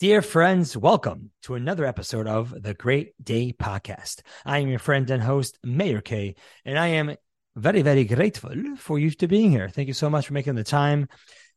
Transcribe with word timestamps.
Dear 0.00 0.22
friends, 0.22 0.76
welcome 0.76 1.32
to 1.42 1.56
another 1.56 1.84
episode 1.84 2.28
of 2.28 2.54
the 2.62 2.72
Great 2.72 3.14
Day 3.20 3.52
Podcast. 3.52 4.20
I 4.46 4.58
am 4.58 4.68
your 4.68 4.78
friend 4.78 5.10
and 5.10 5.20
host, 5.20 5.58
Meir 5.64 6.00
Kay, 6.00 6.36
and 6.64 6.78
I 6.78 6.86
am 6.86 7.16
very, 7.56 7.82
very 7.82 8.04
grateful 8.04 8.76
for 8.76 9.00
you 9.00 9.10
to 9.10 9.26
being 9.26 9.50
here. 9.50 9.68
Thank 9.68 9.88
you 9.88 9.94
so 9.94 10.08
much 10.08 10.28
for 10.28 10.34
making 10.34 10.54
the 10.54 10.62
time. 10.62 11.08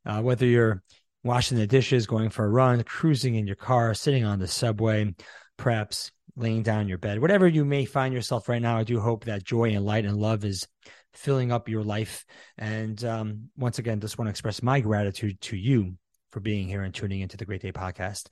Uh, 0.08 0.24
whether 0.24 0.48
you're 0.48 0.82
washing 1.24 1.60
the 1.60 1.68
dishes, 1.68 2.08
going 2.08 2.32
for 2.32 2.44
a 2.44 2.50
run, 2.50 2.82
cruising 2.82 3.36
in 3.36 3.46
your 3.46 3.56
car, 3.56 3.94
sitting 3.94 4.26
on 4.26 4.40
the 4.40 4.48
subway, 4.48 5.14
perhaps 5.56 6.12
laying 6.36 6.64
down 6.64 6.88
your 6.88 6.98
bed, 6.98 7.22
whatever 7.22 7.48
you 7.48 7.64
may 7.64 7.86
find 7.86 8.12
yourself 8.12 8.50
right 8.50 8.60
now, 8.60 8.76
I 8.76 8.84
do 8.84 9.00
hope 9.00 9.26
that 9.26 9.44
joy 9.44 9.76
and 9.76 9.86
light 9.86 10.06
and 10.06 10.18
love 10.18 10.46
is 10.46 10.68
filling 11.14 11.52
up 11.52 11.70
your 11.70 11.84
life. 11.84 12.26
And 12.58 13.06
um, 13.06 13.50
once 13.56 13.78
again, 13.78 14.00
just 14.00 14.18
want 14.18 14.30
to 14.30 14.32
express 14.32 14.64
my 14.64 14.80
gratitude 14.80 15.40
to 15.42 15.56
you 15.56 15.96
for 16.32 16.40
being 16.40 16.68
here 16.68 16.82
and 16.84 16.94
tuning 16.94 17.22
into 17.22 17.38
the 17.38 17.46
Great 17.46 17.62
Day 17.62 17.72
podcast. 17.72 18.28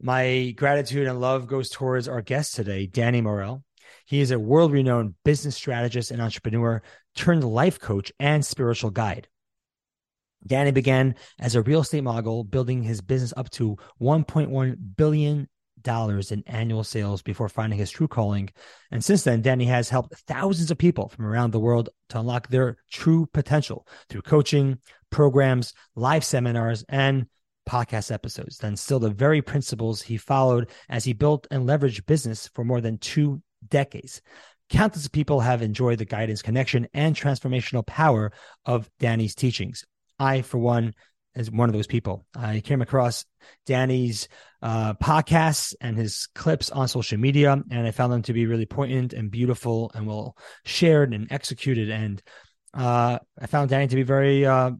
My 0.00 0.52
gratitude 0.56 1.06
and 1.06 1.20
love 1.20 1.46
goes 1.46 1.70
towards 1.70 2.08
our 2.08 2.20
guest 2.20 2.54
today, 2.54 2.86
Danny 2.86 3.20
Morel. 3.20 3.64
He 4.06 4.20
is 4.20 4.30
a 4.30 4.38
world 4.38 4.72
renowned 4.72 5.14
business 5.24 5.56
strategist 5.56 6.10
and 6.10 6.20
entrepreneur 6.20 6.82
turned 7.14 7.44
life 7.44 7.78
coach 7.78 8.12
and 8.18 8.44
spiritual 8.44 8.90
guide. 8.90 9.28
Danny 10.46 10.72
began 10.72 11.14
as 11.38 11.54
a 11.54 11.62
real 11.62 11.80
estate 11.80 12.02
mogul, 12.02 12.44
building 12.44 12.82
his 12.82 13.00
business 13.00 13.32
up 13.36 13.48
to 13.50 13.76
$1.1 14.00 14.76
billion 14.96 15.48
in 15.86 16.42
annual 16.46 16.84
sales 16.84 17.22
before 17.22 17.48
finding 17.48 17.78
his 17.78 17.90
true 17.90 18.08
calling. 18.08 18.50
And 18.90 19.04
since 19.04 19.24
then, 19.24 19.42
Danny 19.42 19.66
has 19.66 19.88
helped 19.88 20.16
thousands 20.26 20.70
of 20.70 20.78
people 20.78 21.08
from 21.08 21.26
around 21.26 21.52
the 21.52 21.60
world 21.60 21.90
to 22.10 22.20
unlock 22.20 22.48
their 22.48 22.78
true 22.90 23.26
potential 23.32 23.86
through 24.08 24.22
coaching, 24.22 24.78
programs, 25.10 25.74
live 25.94 26.24
seminars, 26.24 26.84
and 26.88 27.26
podcast 27.68 28.12
episodes, 28.12 28.58
then 28.58 28.76
still 28.76 28.98
the 28.98 29.10
very 29.10 29.42
principles 29.42 30.02
he 30.02 30.16
followed 30.16 30.70
as 30.88 31.04
he 31.04 31.12
built 31.12 31.46
and 31.50 31.68
leveraged 31.68 32.06
business 32.06 32.48
for 32.54 32.64
more 32.64 32.80
than 32.80 32.98
two 32.98 33.42
decades. 33.68 34.20
Countless 34.70 35.08
people 35.08 35.40
have 35.40 35.62
enjoyed 35.62 35.98
the 35.98 36.04
guidance, 36.04 36.42
connection, 36.42 36.88
and 36.94 37.14
transformational 37.14 37.86
power 37.86 38.32
of 38.64 38.90
Danny's 38.98 39.34
teachings. 39.34 39.84
I, 40.18 40.42
for 40.42 40.58
one, 40.58 40.94
as 41.36 41.50
one 41.50 41.68
of 41.68 41.72
those 41.72 41.86
people. 41.86 42.24
I 42.34 42.60
came 42.60 42.80
across 42.80 43.24
Danny's 43.66 44.28
uh, 44.62 44.94
podcasts 44.94 45.74
and 45.80 45.96
his 45.96 46.28
clips 46.34 46.70
on 46.70 46.88
social 46.88 47.18
media, 47.18 47.60
and 47.70 47.86
I 47.86 47.90
found 47.90 48.12
them 48.12 48.22
to 48.22 48.32
be 48.32 48.46
really 48.46 48.66
poignant 48.66 49.12
and 49.12 49.30
beautiful 49.30 49.90
and 49.94 50.06
well 50.06 50.36
shared 50.64 51.12
and 51.12 51.30
executed. 51.30 51.90
And 51.90 52.22
uh, 52.72 53.18
I 53.40 53.46
found 53.46 53.70
Danny 53.70 53.88
to 53.88 53.96
be 53.96 54.02
very 54.02 54.46
uh, 54.46 54.72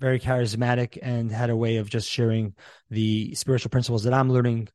very 0.00 0.18
charismatic 0.18 0.98
and 1.00 1.30
had 1.30 1.50
a 1.50 1.56
way 1.56 1.76
of 1.76 1.88
just 1.88 2.08
sharing 2.08 2.54
the 2.90 3.34
spiritual 3.34 3.70
principles 3.70 4.04
that 4.04 4.14
I'm 4.14 4.32
learning 4.32 4.68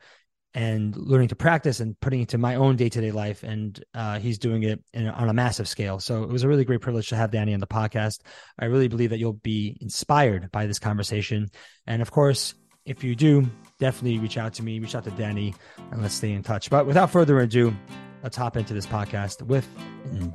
and 0.53 0.95
learning 0.95 1.27
to 1.27 1.35
practice 1.35 1.81
and 1.81 1.99
putting 1.99 2.21
into 2.21 2.37
my 2.37 2.55
own 2.55 2.77
day 2.77 2.87
to 2.87 3.01
day 3.01 3.11
life. 3.11 3.43
And 3.43 3.83
uh, 3.93 4.19
he's 4.19 4.39
doing 4.39 4.63
it 4.63 4.81
in, 4.93 5.07
on 5.07 5.27
a 5.27 5.33
massive 5.33 5.67
scale. 5.67 5.99
So 5.99 6.23
it 6.23 6.29
was 6.29 6.43
a 6.43 6.47
really 6.47 6.63
great 6.63 6.79
privilege 6.79 7.09
to 7.09 7.17
have 7.17 7.31
Danny 7.31 7.53
on 7.53 7.59
the 7.59 7.67
podcast. 7.67 8.21
I 8.57 8.65
really 8.65 8.87
believe 8.87 9.09
that 9.09 9.19
you'll 9.19 9.33
be 9.33 9.77
inspired 9.81 10.51
by 10.51 10.65
this 10.65 10.79
conversation. 10.79 11.49
And 11.85 12.01
of 12.01 12.09
course, 12.09 12.53
if 12.85 13.03
you 13.03 13.15
do, 13.15 13.49
definitely 13.79 14.19
reach 14.19 14.37
out 14.37 14.53
to 14.53 14.63
me, 14.63 14.79
reach 14.79 14.95
out 14.95 15.03
to 15.03 15.11
Danny, 15.11 15.55
and 15.91 16.01
let's 16.01 16.13
stay 16.13 16.31
in 16.31 16.43
touch. 16.43 16.69
But 16.69 16.85
without 16.85 17.09
further 17.09 17.39
ado, 17.39 17.75
let's 18.23 18.37
hop 18.37 18.55
into 18.55 18.73
this 18.73 18.85
podcast 18.85 19.41
with 19.41 19.67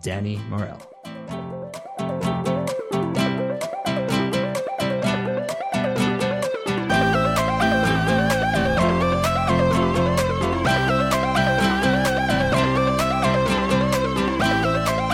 Danny 0.03 0.37
Morel. 0.49 1.60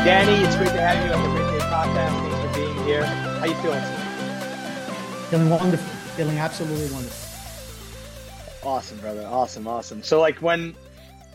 Danny, 0.06 0.34
it's 0.46 0.54
great 0.54 0.68
to 0.68 0.80
have 0.80 1.04
you 1.04 1.12
on 1.12 1.20
the 1.20 1.28
Great 1.30 1.58
Day 1.58 1.64
Podcast. 1.66 2.14
Thanks 2.22 2.38
for 2.38 2.60
being 2.60 2.84
here. 2.84 3.04
How 3.04 3.44
you 3.44 3.54
feeling 3.56 3.82
today? 3.82 5.26
Feeling 5.30 5.50
wonderful. 5.50 5.88
Feeling 6.14 6.38
absolutely 6.38 6.94
wonderful. 6.94 8.70
Awesome, 8.70 9.00
brother. 9.00 9.26
Awesome, 9.26 9.66
awesome. 9.66 10.04
So, 10.04 10.20
like 10.20 10.40
when, 10.40 10.76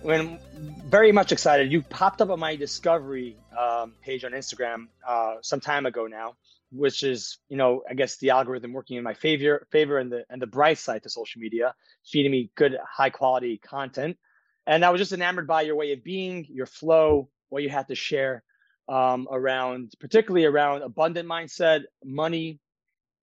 when 0.03 0.39
very 0.85 1.11
much 1.11 1.33
excited, 1.33 1.69
you 1.69 1.81
popped 1.81 2.21
up 2.21 2.29
on 2.29 2.39
my 2.39 2.55
discovery 2.55 3.35
um, 3.59 3.91
page 4.01 4.23
on 4.23 4.31
Instagram 4.31 4.87
uh, 5.05 5.35
some 5.41 5.59
time 5.59 5.85
ago 5.85 6.07
now, 6.07 6.35
which 6.71 7.03
is 7.03 7.39
you 7.49 7.57
know 7.57 7.83
I 7.89 7.93
guess 7.93 8.19
the 8.19 8.29
algorithm 8.29 8.71
working 8.71 8.95
in 8.95 9.03
my 9.03 9.15
favor, 9.15 9.67
favor, 9.69 9.97
and 9.97 10.09
the 10.09 10.23
and 10.29 10.41
the 10.41 10.47
bright 10.47 10.77
side 10.77 11.03
to 11.03 11.09
social 11.09 11.41
media, 11.41 11.75
feeding 12.05 12.31
me 12.31 12.49
good, 12.55 12.77
high 12.89 13.09
quality 13.09 13.57
content. 13.57 14.17
And 14.65 14.85
I 14.85 14.91
was 14.91 15.01
just 15.01 15.11
enamored 15.11 15.45
by 15.45 15.63
your 15.63 15.75
way 15.75 15.91
of 15.91 16.05
being, 16.05 16.47
your 16.49 16.67
flow, 16.67 17.27
what 17.49 17.63
you 17.63 17.69
had 17.69 17.89
to 17.89 17.95
share 17.95 18.43
um, 18.87 19.27
around, 19.31 19.93
particularly 19.99 20.45
around 20.45 20.81
abundant 20.81 21.27
mindset, 21.27 21.83
money, 22.03 22.59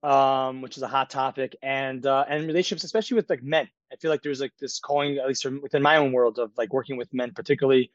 um, 0.02 0.62
which 0.62 0.76
is 0.76 0.82
a 0.82 0.88
hot 0.88 1.10
topic, 1.10 1.56
and 1.62 2.06
uh, 2.06 2.24
and 2.28 2.46
relationships, 2.46 2.84
especially 2.84 3.16
with 3.16 3.28
like 3.28 3.42
men. 3.42 3.68
I 3.92 3.96
feel 3.96 4.10
like 4.10 4.22
there's 4.22 4.40
like 4.40 4.52
this 4.60 4.78
calling, 4.78 5.18
at 5.18 5.26
least 5.26 5.44
within 5.44 5.82
my 5.82 5.96
own 5.96 6.12
world, 6.12 6.38
of 6.38 6.52
like 6.56 6.72
working 6.72 6.96
with 6.96 7.12
men, 7.12 7.32
particularly, 7.34 7.90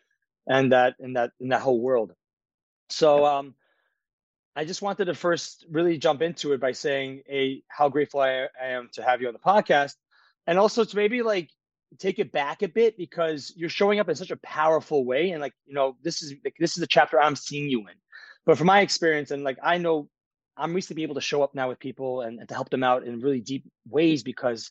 and 0.48 0.72
that 0.72 0.96
in 1.00 1.14
that 1.14 1.32
in 1.40 1.50
that 1.50 1.62
whole 1.62 1.80
world. 1.80 2.14
So 2.90 3.26
um, 3.26 3.56
I 4.56 4.66
just 4.66 4.82
wanted 4.82 5.06
to 5.06 5.16
first 5.16 5.66
really 5.70 5.98
jump 5.98 6.22
into 6.22 6.54
it 6.54 6.60
by 6.60 6.74
saying 6.74 7.24
a 7.30 7.64
how 7.68 7.90
grateful 7.90 8.20
I, 8.20 8.48
I 8.62 8.68
am 8.70 8.90
to 8.94 9.04
have 9.04 9.22
you 9.22 9.28
on 9.28 9.34
the 9.34 9.40
podcast, 9.40 9.96
and 10.46 10.60
also 10.60 10.84
to 10.84 10.96
maybe 10.96 11.22
like 11.22 11.50
take 12.00 12.20
it 12.20 12.32
back 12.32 12.62
a 12.62 12.68
bit 12.68 12.98
because 12.98 13.54
you're 13.56 13.70
showing 13.70 14.00
up 14.00 14.10
in 14.10 14.16
such 14.16 14.32
a 14.32 14.38
powerful 14.38 15.06
way 15.06 15.32
and 15.32 15.42
like 15.42 15.54
you 15.66 15.74
know 15.74 15.96
this 16.04 16.22
is 16.22 16.34
like 16.44 16.56
this 16.60 16.76
is 16.76 16.82
the 16.82 16.88
chapter 16.88 17.20
i'm 17.20 17.36
seeing 17.36 17.70
you 17.70 17.80
in. 17.82 17.96
But 18.46 18.58
from 18.58 18.68
my 18.68 18.82
experience 18.82 19.32
and 19.32 19.44
like 19.44 19.58
i 19.64 19.78
know 19.78 20.10
i'm 20.58 20.74
be 20.74 21.04
able 21.04 21.16
to 21.16 21.22
show 21.22 21.44
up 21.44 21.56
now 21.56 21.70
with 21.70 21.80
people 21.80 22.22
and, 22.22 22.40
and 22.40 22.48
to 22.50 22.56
help 22.56 22.70
them 22.70 22.84
out 22.84 23.06
in 23.06 23.20
really 23.20 23.42
deep 23.42 23.66
ways 23.90 24.24
because 24.24 24.70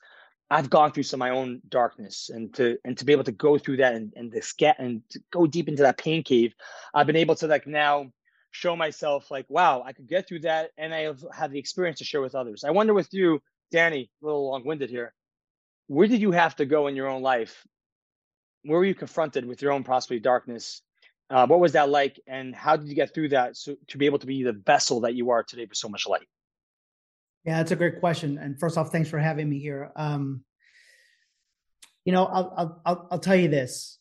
i've 0.50 0.70
gone 0.70 0.92
through 0.92 1.02
some 1.02 1.18
of 1.18 1.26
my 1.26 1.30
own 1.30 1.60
darkness 1.68 2.30
and 2.32 2.54
to 2.54 2.76
and 2.84 2.98
to 2.98 3.04
be 3.04 3.12
able 3.12 3.24
to 3.24 3.32
go 3.32 3.58
through 3.58 3.78
that 3.78 3.94
and 3.94 4.12
and 4.16 4.30
this 4.30 4.52
get 4.52 4.78
and 4.78 5.02
to 5.10 5.20
go 5.32 5.46
deep 5.46 5.68
into 5.68 5.82
that 5.82 5.98
pain 5.98 6.22
cave 6.22 6.54
i've 6.94 7.06
been 7.06 7.16
able 7.16 7.34
to 7.34 7.46
like 7.46 7.66
now 7.66 8.06
show 8.50 8.76
myself 8.76 9.30
like 9.30 9.46
wow 9.48 9.82
i 9.86 9.92
could 9.92 10.06
get 10.06 10.28
through 10.28 10.40
that 10.40 10.70
and 10.76 10.94
i 10.94 11.00
have, 11.00 11.24
have 11.32 11.50
the 11.50 11.58
experience 11.58 11.98
to 11.98 12.04
share 12.04 12.20
with 12.20 12.34
others. 12.34 12.64
I 12.64 12.70
wonder 12.70 12.94
with 12.94 13.08
you 13.12 13.40
danny 13.70 14.10
a 14.22 14.26
little 14.26 14.50
long-winded 14.50 14.90
here 14.90 15.14
where 15.86 16.06
did 16.06 16.20
you 16.20 16.32
have 16.32 16.56
to 16.56 16.66
go 16.66 16.86
in 16.86 16.96
your 16.96 17.08
own 17.08 17.22
life? 17.22 17.66
Where 18.64 18.78
were 18.78 18.84
you 18.84 18.94
confronted 18.94 19.44
with 19.44 19.62
your 19.62 19.72
own 19.72 19.84
possibly 19.84 20.20
darkness? 20.20 20.82
Uh, 21.30 21.46
what 21.46 21.60
was 21.60 21.72
that 21.72 21.88
like, 21.88 22.20
and 22.26 22.54
how 22.54 22.76
did 22.76 22.88
you 22.88 22.94
get 22.94 23.14
through 23.14 23.30
that 23.30 23.56
so, 23.56 23.74
to 23.88 23.98
be 23.98 24.06
able 24.06 24.18
to 24.18 24.26
be 24.26 24.42
the 24.42 24.52
vessel 24.52 25.00
that 25.00 25.14
you 25.14 25.30
are 25.30 25.42
today 25.42 25.64
with 25.64 25.78
so 25.78 25.88
much 25.88 26.06
light? 26.06 26.26
Yeah, 27.44 27.56
that's 27.56 27.72
a 27.72 27.76
great 27.76 28.00
question. 28.00 28.38
And 28.38 28.58
first 28.60 28.76
off, 28.76 28.92
thanks 28.92 29.08
for 29.08 29.18
having 29.18 29.48
me 29.48 29.58
here. 29.58 29.90
Um, 29.96 30.44
you 32.04 32.12
know, 32.12 32.26
I'll, 32.26 32.80
I'll 32.84 33.08
I'll 33.12 33.18
tell 33.18 33.36
you 33.36 33.48
this. 33.48 33.98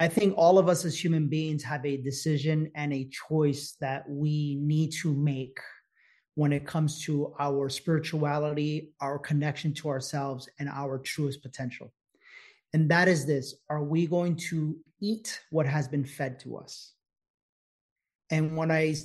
I 0.00 0.08
think 0.08 0.34
all 0.36 0.58
of 0.58 0.68
us 0.68 0.84
as 0.84 1.02
human 1.02 1.28
beings 1.28 1.62
have 1.62 1.86
a 1.86 1.96
decision 1.96 2.70
and 2.74 2.92
a 2.92 3.08
choice 3.28 3.76
that 3.80 4.04
we 4.08 4.56
need 4.60 4.92
to 5.02 5.14
make 5.14 5.58
when 6.34 6.52
it 6.52 6.66
comes 6.66 7.02
to 7.04 7.32
our 7.38 7.68
spirituality, 7.68 8.92
our 9.00 9.18
connection 9.18 9.72
to 9.74 9.88
ourselves, 9.88 10.48
and 10.58 10.68
our 10.68 10.98
truest 10.98 11.42
potential. 11.42 11.92
And 12.72 12.90
that 12.90 13.08
is 13.08 13.24
this 13.24 13.54
Are 13.70 13.84
we 13.84 14.06
going 14.06 14.36
to 14.48 14.76
eat 15.00 15.40
what 15.50 15.66
has 15.66 15.88
been 15.88 16.04
fed 16.04 16.40
to 16.40 16.56
us? 16.56 16.92
And 18.30 18.56
when 18.56 18.70
I 18.70 18.96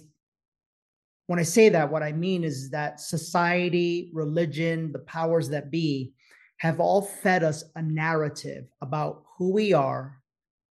when 1.27 1.37
I 1.37 1.43
say 1.43 1.69
that, 1.69 1.91
what 1.91 2.01
I 2.01 2.11
mean 2.11 2.43
is 2.43 2.71
that 2.71 2.99
society, 2.99 4.09
religion, 4.13 4.91
the 4.91 4.99
powers 4.99 5.47
that 5.49 5.69
be 5.69 6.13
have 6.57 6.79
all 6.79 7.03
fed 7.03 7.43
us 7.43 7.63
a 7.75 7.81
narrative 7.83 8.65
about 8.81 9.23
who 9.37 9.51
we 9.51 9.71
are, 9.71 10.17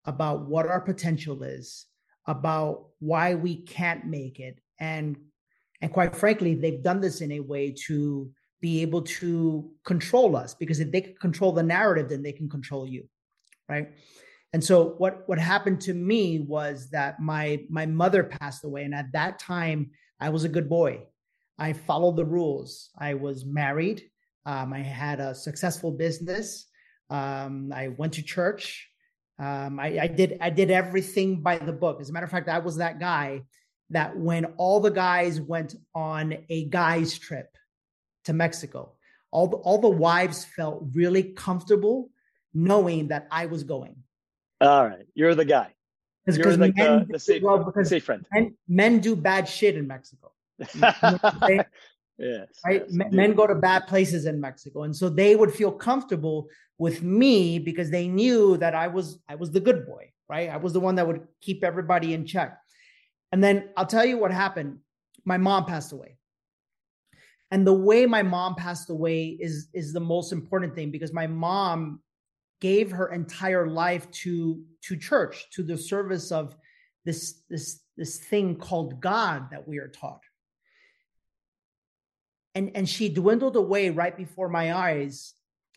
about 0.05 0.47
what 0.47 0.67
our 0.67 0.79
potential 0.79 1.41
is, 1.41 1.87
about 2.27 2.89
why 2.99 3.33
we 3.33 3.55
can't 3.63 4.05
make 4.05 4.39
it, 4.39 4.59
and 4.79 5.17
and 5.83 5.91
quite 5.91 6.15
frankly, 6.15 6.55
they've 6.55 6.81
done 6.81 7.01
this 7.01 7.19
in 7.19 7.33
a 7.33 7.41
way 7.41 7.75
to 7.87 8.31
be 8.61 8.81
able 8.81 9.01
to 9.01 9.69
control 9.83 10.37
us 10.37 10.55
because 10.55 10.79
if 10.79 10.89
they 10.93 11.01
can 11.01 11.15
control 11.15 11.51
the 11.51 11.61
narrative, 11.61 12.07
then 12.07 12.23
they 12.23 12.31
can 12.31 12.47
control 12.49 12.87
you. 12.87 13.03
Right. 13.67 13.89
And 14.53 14.63
so 14.63 14.95
what 14.97 15.27
what 15.27 15.37
happened 15.39 15.81
to 15.81 15.93
me 15.93 16.39
was 16.39 16.89
that 16.91 17.19
my 17.19 17.65
my 17.69 17.85
mother 17.85 18.23
passed 18.23 18.63
away. 18.63 18.83
And 18.83 18.95
at 18.95 19.11
that 19.11 19.39
time, 19.39 19.91
I 20.21 20.29
was 20.29 20.45
a 20.45 20.49
good 20.49 20.69
boy. 20.69 21.01
I 21.59 21.73
followed 21.73 22.15
the 22.15 22.23
rules. 22.23 22.89
I 22.97 23.15
was 23.15 23.43
married. 23.43 24.03
Um, 24.45 24.71
I 24.71 24.79
had 24.79 25.19
a 25.19 25.35
successful 25.35 25.91
business. 25.91 26.65
Um, 27.09 27.73
I 27.75 27.89
went 27.89 28.13
to 28.13 28.23
church. 28.23 28.87
Um, 29.37 29.81
I, 29.81 29.99
I, 30.03 30.07
did 30.07 30.37
I 30.39 30.49
did 30.49 30.71
everything 30.71 31.41
by 31.41 31.57
the 31.57 31.73
book. 31.73 31.99
As 31.99 32.09
a 32.09 32.13
matter 32.13 32.25
of 32.25 32.31
fact, 32.31 32.47
I 32.47 32.59
was 32.59 32.77
that 32.77 33.01
guy 33.01 33.41
that 33.93 34.17
when 34.17 34.45
all 34.57 34.79
the 34.79 34.91
guys 34.91 35.39
went 35.39 35.75
on 35.95 36.37
a 36.49 36.65
guys 36.65 37.17
trip 37.17 37.55
to 38.25 38.33
Mexico, 38.33 38.93
all 39.31 39.47
the, 39.47 39.57
all 39.57 39.79
the 39.79 39.89
wives 39.89 40.45
felt 40.45 40.85
really 40.93 41.23
comfortable 41.23 42.09
knowing 42.53 43.07
that 43.07 43.27
I 43.31 43.47
was 43.47 43.63
going. 43.63 43.95
All 44.61 44.85
right, 44.85 45.05
you're 45.15 45.35
the 45.35 45.45
guy. 45.45 45.73
You're 46.25 46.55
like 46.55 46.75
men, 46.77 46.87
uh, 46.87 46.99
the, 46.99 47.13
the 47.13 47.19
safe, 47.19 47.43
well, 47.43 47.63
because 47.63 47.89
safe 47.89 48.05
friend. 48.05 48.25
Men, 48.31 48.55
men 48.67 48.99
do 48.99 49.15
bad 49.15 49.47
shit 49.47 49.75
in 49.75 49.87
Mexico. 49.87 50.31
yes. 50.59 50.79
Right? 51.41 51.65
Yes, 52.17 52.87
men 52.89 53.33
go 53.33 53.45
to 53.45 53.55
bad 53.55 53.87
places 53.87 54.25
in 54.25 54.39
Mexico. 54.39 54.83
And 54.83 54.95
so 54.95 55.09
they 55.09 55.35
would 55.35 55.53
feel 55.53 55.71
comfortable 55.71 56.47
with 56.77 57.03
me 57.03 57.59
because 57.59 57.89
they 57.89 58.07
knew 58.07 58.55
that 58.57 58.73
I 58.73 58.87
was 58.87 59.19
I 59.27 59.35
was 59.35 59.51
the 59.51 59.59
good 59.59 59.85
boy, 59.85 60.11
right? 60.29 60.49
I 60.49 60.57
was 60.57 60.71
the 60.71 60.79
one 60.79 60.95
that 60.95 61.07
would 61.07 61.27
keep 61.41 61.63
everybody 61.63 62.13
in 62.13 62.25
check. 62.25 62.57
And 63.33 63.43
then 63.43 63.71
I'll 63.75 63.85
tell 63.85 64.05
you 64.05 64.17
what 64.17 64.31
happened. 64.31 64.77
My 65.25 65.37
mom 65.37 65.65
passed 65.65 65.91
away. 65.91 66.17
And 67.51 67.67
the 67.67 67.73
way 67.73 68.05
my 68.05 68.23
mom 68.23 68.55
passed 68.55 68.89
away 68.89 69.37
is 69.39 69.67
is 69.73 69.91
the 69.91 69.99
most 69.99 70.31
important 70.31 70.73
thing 70.73 70.89
because 70.89 71.11
my 71.11 71.27
mom 71.27 71.99
gave 72.61 72.91
her 72.91 73.11
entire 73.11 73.67
life 73.67 74.09
to 74.21 74.63
to 74.83 74.95
church, 74.95 75.49
to 75.51 75.63
the 75.63 75.77
service 75.77 76.31
of 76.31 76.55
this 77.03 77.41
this 77.49 77.81
this 77.97 78.19
thing 78.19 78.55
called 78.55 79.01
God 79.01 79.49
that 79.51 79.67
we 79.67 79.79
are 79.79 79.89
taught 79.89 80.21
and 82.55 82.71
and 82.75 82.87
she 82.87 83.09
dwindled 83.09 83.55
away 83.55 83.89
right 83.89 84.15
before 84.15 84.49
my 84.49 84.73
eyes 84.73 85.33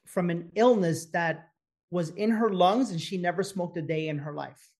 from 0.06 0.31
an 0.31 0.50
illness 0.55 1.06
that 1.06 1.49
was 1.91 2.11
in 2.11 2.31
her 2.31 2.50
lungs 2.50 2.91
and 2.91 3.00
she 3.00 3.17
never 3.17 3.43
smoked 3.43 3.76
a 3.76 3.82
day 3.82 4.09
in 4.09 4.19
her 4.19 4.32
life 4.32 4.70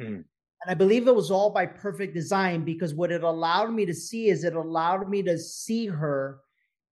mm. 0.00 0.24
And 0.62 0.70
i 0.70 0.74
believe 0.74 1.06
it 1.06 1.14
was 1.14 1.30
all 1.30 1.50
by 1.50 1.66
perfect 1.66 2.14
design 2.14 2.64
because 2.64 2.94
what 2.94 3.12
it 3.12 3.22
allowed 3.22 3.72
me 3.72 3.86
to 3.86 3.94
see 3.94 4.28
is 4.28 4.44
it 4.44 4.54
allowed 4.54 5.08
me 5.08 5.22
to 5.22 5.38
see 5.38 5.86
her 5.86 6.40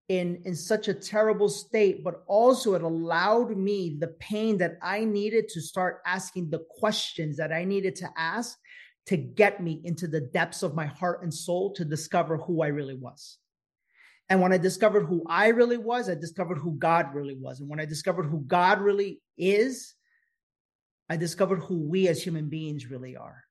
in 0.10 0.42
in 0.46 0.56
such 0.56 0.88
a 0.88 0.94
terrible 0.94 1.50
state 1.50 2.04
but 2.04 2.24
also 2.28 2.74
it 2.74 2.82
allowed 2.82 3.56
me 3.56 3.98
the 4.00 4.16
pain 4.20 4.58
that 4.58 4.78
i 4.82 5.04
needed 5.04 5.48
to 5.48 5.62
start 5.62 6.02
asking 6.06 6.50
the 6.50 6.64
questions 6.80 7.38
that 7.38 7.52
i 7.52 7.64
needed 7.64 7.96
to 7.96 8.10
ask 8.18 8.58
to 9.06 9.18
get 9.18 9.64
me 9.64 9.82
into 9.84 10.08
the 10.08 10.22
depths 10.22 10.64
of 10.64 10.76
my 10.76 10.86
heart 10.86 11.24
and 11.24 11.34
soul 11.34 11.74
to 11.74 11.86
discover 11.86 12.38
who 12.38 12.62
i 12.62 12.68
really 12.68 12.96
was 12.96 13.38
and 14.32 14.40
when 14.40 14.54
I 14.54 14.58
discovered 14.58 15.08
who 15.08 15.26
I 15.28 15.50
really 15.50 15.76
was, 15.76 16.10
I 16.10 16.16
discovered 16.16 16.58
who 16.58 16.72
God 16.76 17.14
really 17.14 17.36
was. 17.36 17.60
And 17.60 17.68
when 17.68 17.82
I 17.82 17.86
discovered 17.86 18.24
who 18.24 18.40
God 18.48 18.80
really 18.80 19.22
is, 19.38 19.94
I 21.10 21.18
discovered 21.18 21.58
who 21.58 21.80
we 21.80 22.08
as 22.08 22.24
human 22.24 22.48
beings 22.48 22.90
really 22.90 23.18
are. 23.18 23.44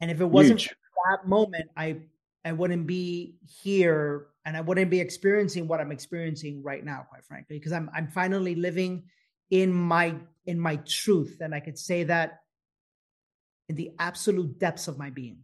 And 0.00 0.10
if 0.10 0.20
it 0.20 0.26
wasn't 0.26 0.68
that 1.08 1.26
moment, 1.26 1.70
I 1.76 2.00
I 2.44 2.52
wouldn't 2.52 2.86
be 2.86 3.36
here 3.62 4.26
and 4.44 4.56
I 4.56 4.60
wouldn't 4.60 4.90
be 4.90 5.00
experiencing 5.00 5.66
what 5.66 5.80
I'm 5.80 5.90
experiencing 5.90 6.62
right 6.62 6.84
now, 6.84 7.06
quite 7.08 7.24
frankly, 7.24 7.58
because 7.58 7.72
I'm 7.72 7.90
I'm 7.94 8.08
finally 8.08 8.54
living 8.54 9.04
in 9.50 9.72
my 9.72 10.16
in 10.46 10.58
my 10.58 10.76
truth. 10.86 11.38
And 11.40 11.54
I 11.54 11.60
could 11.60 11.78
say 11.78 12.04
that 12.04 12.40
in 13.68 13.76
the 13.76 13.92
absolute 13.98 14.58
depths 14.58 14.88
of 14.88 14.98
my 14.98 15.10
being. 15.10 15.38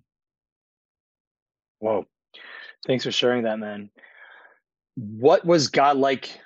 Whoa. 1.78 2.06
Thanks 2.86 3.04
for 3.04 3.12
sharing 3.12 3.44
that, 3.44 3.58
man. 3.58 3.90
What 4.96 5.44
was 5.46 5.68
God 5.68 5.96
like 5.96 6.38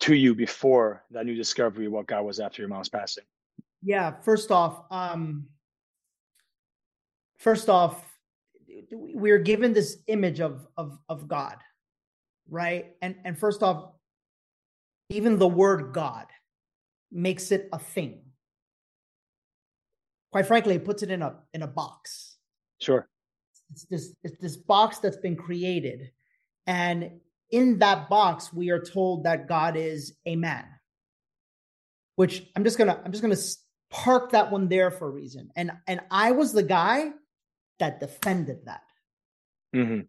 to 0.00 0.14
you 0.14 0.34
before 0.34 1.04
that 1.10 1.26
new 1.26 1.34
discovery 1.34 1.88
what 1.88 2.06
God 2.06 2.24
was 2.24 2.40
after 2.40 2.62
your 2.62 2.68
mom's 2.68 2.88
passing? 2.88 3.24
Yeah, 3.82 4.14
first 4.22 4.50
off, 4.50 4.84
um 4.90 5.46
first 7.42 7.68
off, 7.68 8.02
we're 8.90 9.38
given 9.38 9.72
this 9.72 9.98
image 10.06 10.40
of 10.40 10.66
of 10.76 10.98
of 11.08 11.28
God, 11.28 11.56
right? 12.48 12.86
And 13.02 13.16
and 13.24 13.38
first 13.38 13.62
off, 13.62 13.92
even 15.10 15.38
the 15.38 15.48
word 15.48 15.92
God 15.92 16.26
makes 17.10 17.52
it 17.52 17.68
a 17.72 17.78
thing. 17.78 18.22
Quite 20.30 20.46
frankly, 20.46 20.74
it 20.76 20.84
puts 20.84 21.02
it 21.02 21.10
in 21.10 21.22
a 21.22 21.36
in 21.52 21.62
a 21.62 21.66
box. 21.66 22.36
Sure 22.80 23.08
it's 23.72 23.84
this 23.84 24.14
it's 24.22 24.38
this 24.38 24.56
box 24.56 24.98
that's 24.98 25.16
been 25.16 25.36
created 25.36 26.10
and 26.66 27.10
in 27.50 27.78
that 27.78 28.08
box 28.08 28.52
we 28.52 28.70
are 28.70 28.82
told 28.82 29.24
that 29.24 29.48
god 29.48 29.76
is 29.76 30.14
a 30.26 30.36
man 30.36 30.64
which 32.16 32.44
i'm 32.54 32.64
just 32.64 32.78
gonna 32.78 33.00
i'm 33.04 33.10
just 33.10 33.22
gonna 33.22 33.36
park 33.90 34.30
that 34.30 34.50
one 34.50 34.68
there 34.68 34.90
for 34.90 35.08
a 35.08 35.10
reason 35.10 35.50
and 35.56 35.72
and 35.88 36.00
i 36.10 36.30
was 36.30 36.52
the 36.52 36.62
guy 36.62 37.10
that 37.82 38.00
defended 38.00 38.60
that 38.64 38.82
mm-hmm. 39.74 40.00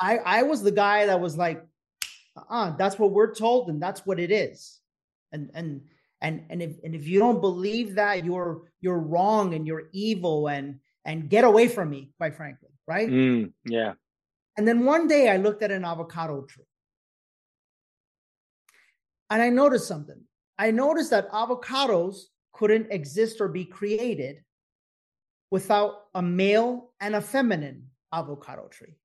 I, 0.00 0.18
I 0.38 0.42
was 0.42 0.62
the 0.62 0.76
guy 0.86 1.06
that 1.06 1.20
was 1.20 1.36
like 1.36 1.64
uh 2.50 2.70
that's 2.76 2.98
what 2.98 3.10
we're 3.10 3.34
told 3.34 3.68
and 3.70 3.82
that's 3.82 4.06
what 4.06 4.18
it 4.18 4.30
is 4.30 4.80
and 5.32 5.50
and 5.54 5.82
and 6.20 6.44
and 6.50 6.62
if 6.62 6.72
and 6.84 6.94
if 6.94 7.06
you 7.06 7.18
don't 7.18 7.40
believe 7.40 7.96
that 7.96 8.24
you're 8.24 8.62
you're 8.80 8.98
wrong 8.98 9.54
and 9.54 9.66
you're 9.66 9.88
evil 9.92 10.48
and 10.48 10.78
and 11.04 11.28
get 11.28 11.44
away 11.44 11.68
from 11.68 11.90
me 11.90 12.10
quite 12.18 12.34
frankly 12.36 12.70
right? 12.86 13.08
Mm, 13.08 13.52
yeah. 13.64 13.94
And 14.56 14.66
then 14.66 14.84
one 14.84 15.06
day 15.06 15.28
I 15.28 15.36
looked 15.36 15.62
at 15.62 15.70
an 15.70 15.84
avocado 15.84 16.42
tree. 16.42 16.64
And 19.28 19.42
I 19.42 19.48
noticed 19.48 19.88
something. 19.88 20.20
I 20.58 20.70
noticed 20.70 21.10
that 21.10 21.30
avocados 21.30 22.16
couldn't 22.52 22.90
exist 22.90 23.40
or 23.40 23.48
be 23.48 23.64
created 23.64 24.38
without 25.50 26.04
a 26.14 26.22
male 26.22 26.90
and 27.00 27.14
a 27.14 27.20
feminine 27.20 27.88
avocado 28.12 28.68
tree. 28.68 28.96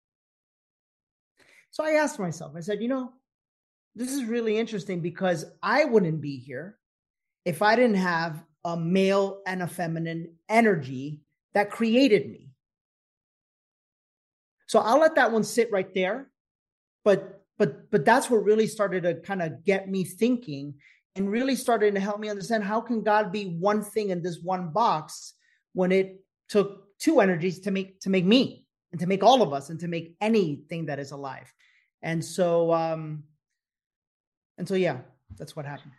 So 1.71 1.83
I 1.83 1.91
asked 1.91 2.19
myself, 2.19 2.53
I 2.55 2.59
said, 2.61 2.81
you 2.81 2.87
know, 2.87 3.13
this 3.95 4.11
is 4.11 4.25
really 4.25 4.57
interesting 4.57 5.01
because 5.01 5.45
I 5.61 5.85
wouldn't 5.85 6.21
be 6.21 6.37
here 6.37 6.77
if 7.45 7.61
I 7.61 7.75
didn't 7.75 7.95
have 7.95 8.43
a 8.63 8.77
male 8.77 9.41
and 9.47 9.61
a 9.61 9.67
feminine 9.67 10.35
energy 10.49 11.21
that 11.53 11.71
created 11.71 12.29
me. 12.29 12.51
So 14.67 14.79
I'll 14.79 14.99
let 14.99 15.15
that 15.15 15.31
one 15.31 15.43
sit 15.43 15.71
right 15.71 15.93
there. 15.93 16.29
But 17.03 17.41
but 17.57 17.91
but 17.91 18.05
that's 18.05 18.29
what 18.29 18.43
really 18.43 18.67
started 18.67 19.03
to 19.03 19.15
kind 19.15 19.41
of 19.41 19.65
get 19.65 19.89
me 19.89 20.03
thinking 20.03 20.75
and 21.15 21.29
really 21.29 21.55
started 21.55 21.93
to 21.95 21.99
help 21.99 22.19
me 22.19 22.29
understand 22.29 22.63
how 22.63 22.79
can 22.79 23.03
God 23.03 23.31
be 23.31 23.45
one 23.45 23.83
thing 23.83 24.11
in 24.11 24.21
this 24.21 24.39
one 24.41 24.69
box 24.69 25.33
when 25.73 25.91
it 25.91 26.20
took 26.51 26.67
two 26.99 27.21
energies 27.21 27.61
to 27.61 27.71
make 27.71 27.99
to 28.01 28.09
make 28.09 28.25
me 28.25 28.67
and 28.91 28.99
to 28.99 29.07
make 29.07 29.23
all 29.23 29.41
of 29.41 29.53
us 29.53 29.69
and 29.69 29.79
to 29.79 29.87
make 29.87 30.15
anything 30.19 30.85
that 30.87 30.99
is 30.99 31.11
alive. 31.11 31.51
And 32.01 32.23
so 32.23 32.73
um 32.73 33.23
and 34.57 34.67
so 34.67 34.75
yeah, 34.75 34.97
that's 35.37 35.55
what 35.55 35.65
happened. 35.65 35.93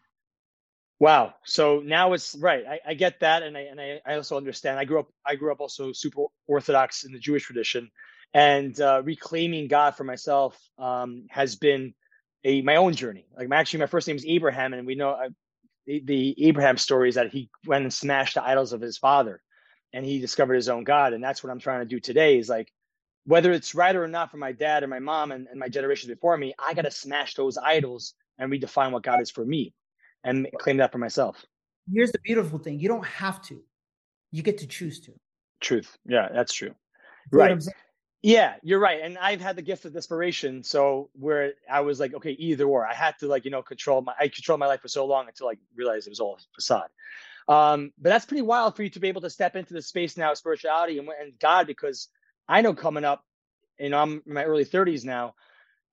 Wow. 1.01 1.35
So 1.45 1.81
now 1.85 2.13
it's 2.13 2.37
right. 2.37 2.65
I, 2.65 2.79
I 2.91 2.95
get 2.95 3.19
that, 3.21 3.43
and 3.43 3.57
I 3.57 3.63
and 3.63 3.81
I, 3.81 4.01
I 4.07 4.15
also 4.15 4.37
understand. 4.37 4.79
I 4.79 4.85
grew 4.85 5.01
up. 5.01 5.09
I 5.27 5.35
grew 5.35 5.51
up 5.51 5.61
also 5.61 5.91
super 5.93 6.27
orthodox 6.47 7.03
in 7.03 7.11
the 7.13 7.19
Jewish 7.19 7.45
tradition, 7.45 7.91
and 8.35 8.81
uh, 8.81 9.03
reclaiming 9.05 9.67
God 9.67 9.97
for 9.97 10.05
myself 10.05 10.57
um, 10.79 11.27
has 11.29 11.57
been 11.57 11.93
a 12.45 12.63
my 12.63 12.77
own 12.77 12.95
journey. 12.95 13.27
Like 13.37 13.49
actually, 13.51 13.81
my 13.81 13.87
first 13.87 14.07
name 14.07 14.15
is 14.15 14.25
Abraham, 14.25 14.75
and 14.75 14.87
we 14.87 14.95
know 14.95 15.11
uh, 15.11 15.31
the, 15.87 16.03
the 16.05 16.47
Abraham 16.47 16.77
story 16.77 17.09
is 17.09 17.17
that 17.17 17.33
he 17.33 17.51
went 17.67 17.83
and 17.83 17.93
smashed 17.93 18.35
the 18.35 18.45
idols 18.45 18.73
of 18.73 18.81
his 18.81 18.97
father, 18.97 19.43
and 19.93 20.05
he 20.05 20.19
discovered 20.19 20.55
his 20.55 20.69
own 20.69 20.85
God. 20.85 21.13
And 21.13 21.23
that's 21.23 21.43
what 21.43 21.51
I'm 21.51 21.59
trying 21.59 21.81
to 21.81 21.87
do 21.87 22.01
today. 22.01 22.39
Is 22.39 22.49
like 22.49 22.73
whether 23.25 23.53
it's 23.53 23.75
right 23.75 23.95
or 23.95 24.09
not 24.09 24.31
for 24.31 24.37
my 24.37 24.53
dad 24.53 24.83
or 24.83 24.89
my 24.89 24.99
mom 24.99 25.33
and, 25.33 25.47
and 25.49 25.59
my 25.59 25.69
generations 25.69 26.11
before 26.11 26.37
me, 26.37 26.55
I 26.59 26.75
got 26.75 26.83
to 26.83 26.91
smash 26.91 27.35
those 27.35 27.59
idols 27.59 28.15
and 28.39 28.51
redefine 28.51 28.91
what 28.91 29.03
God 29.03 29.21
is 29.21 29.31
for 29.31 29.45
me, 29.45 29.75
and 30.25 30.49
claim 30.59 30.79
that 30.79 30.93
for 30.93 30.99
myself. 30.99 31.45
Here's 31.93 32.13
the 32.13 32.21
beautiful 32.25 32.59
thing: 32.59 32.81
you 32.81 32.89
don't 32.89 33.07
have 33.07 33.43
to. 33.43 33.63
You 34.31 34.43
get 34.43 34.59
to 34.59 34.67
choose 34.67 35.01
to. 35.01 35.13
Truth. 35.61 35.97
Yeah, 36.07 36.29
that's 36.33 36.55
true. 36.55 36.75
That's 37.31 37.67
right. 37.67 37.75
Yeah, 38.23 38.55
you're 38.63 38.79
right. 38.79 39.01
And 39.03 39.19
I've 39.19 39.41
had 39.41 39.57
the 39.57 39.63
gift 39.63 39.85
of 39.85 39.93
desperation. 39.93 40.63
So 40.63 41.11
where 41.13 41.55
I 41.71 41.81
was 41.81 41.99
like, 41.99 42.15
okay, 42.15 42.31
either 42.31 42.65
or. 42.65 42.87
I 42.87 42.95
had 42.95 43.19
to 43.19 43.27
like, 43.27 43.45
you 43.45 43.51
know, 43.51 43.63
control 43.63 44.01
my 44.01 44.15
I 44.19 44.29
controlled 44.29 44.61
my 44.61 44.67
life 44.67 44.81
for 44.81 44.89
so 44.89 45.05
long 45.05 45.27
until 45.27 45.49
I 45.49 45.55
realized 45.75 46.07
it 46.07 46.11
was 46.11 46.21
all 46.21 46.39
facade. 46.55 46.89
Um, 47.49 47.93
but 47.99 48.11
that's 48.11 48.25
pretty 48.25 48.43
wild 48.43 48.77
for 48.77 48.83
you 48.83 48.91
to 48.91 49.01
be 49.01 49.09
able 49.09 49.23
to 49.23 49.31
step 49.31 49.57
into 49.57 49.75
the 49.75 49.83
space 49.83 50.17
now 50.17 50.35
spirituality 50.35 50.99
and, 50.99 51.09
and 51.09 51.39
God, 51.39 51.67
because 51.67 52.09
I 52.49 52.61
know 52.63 52.75
coming 52.75 53.05
up, 53.05 53.25
you 53.79 53.91
know, 53.91 53.99
I'm 53.99 54.23
in 54.27 54.35
my 54.35 54.45
early 54.45 54.65
30s 54.65 55.05
now. 55.05 55.35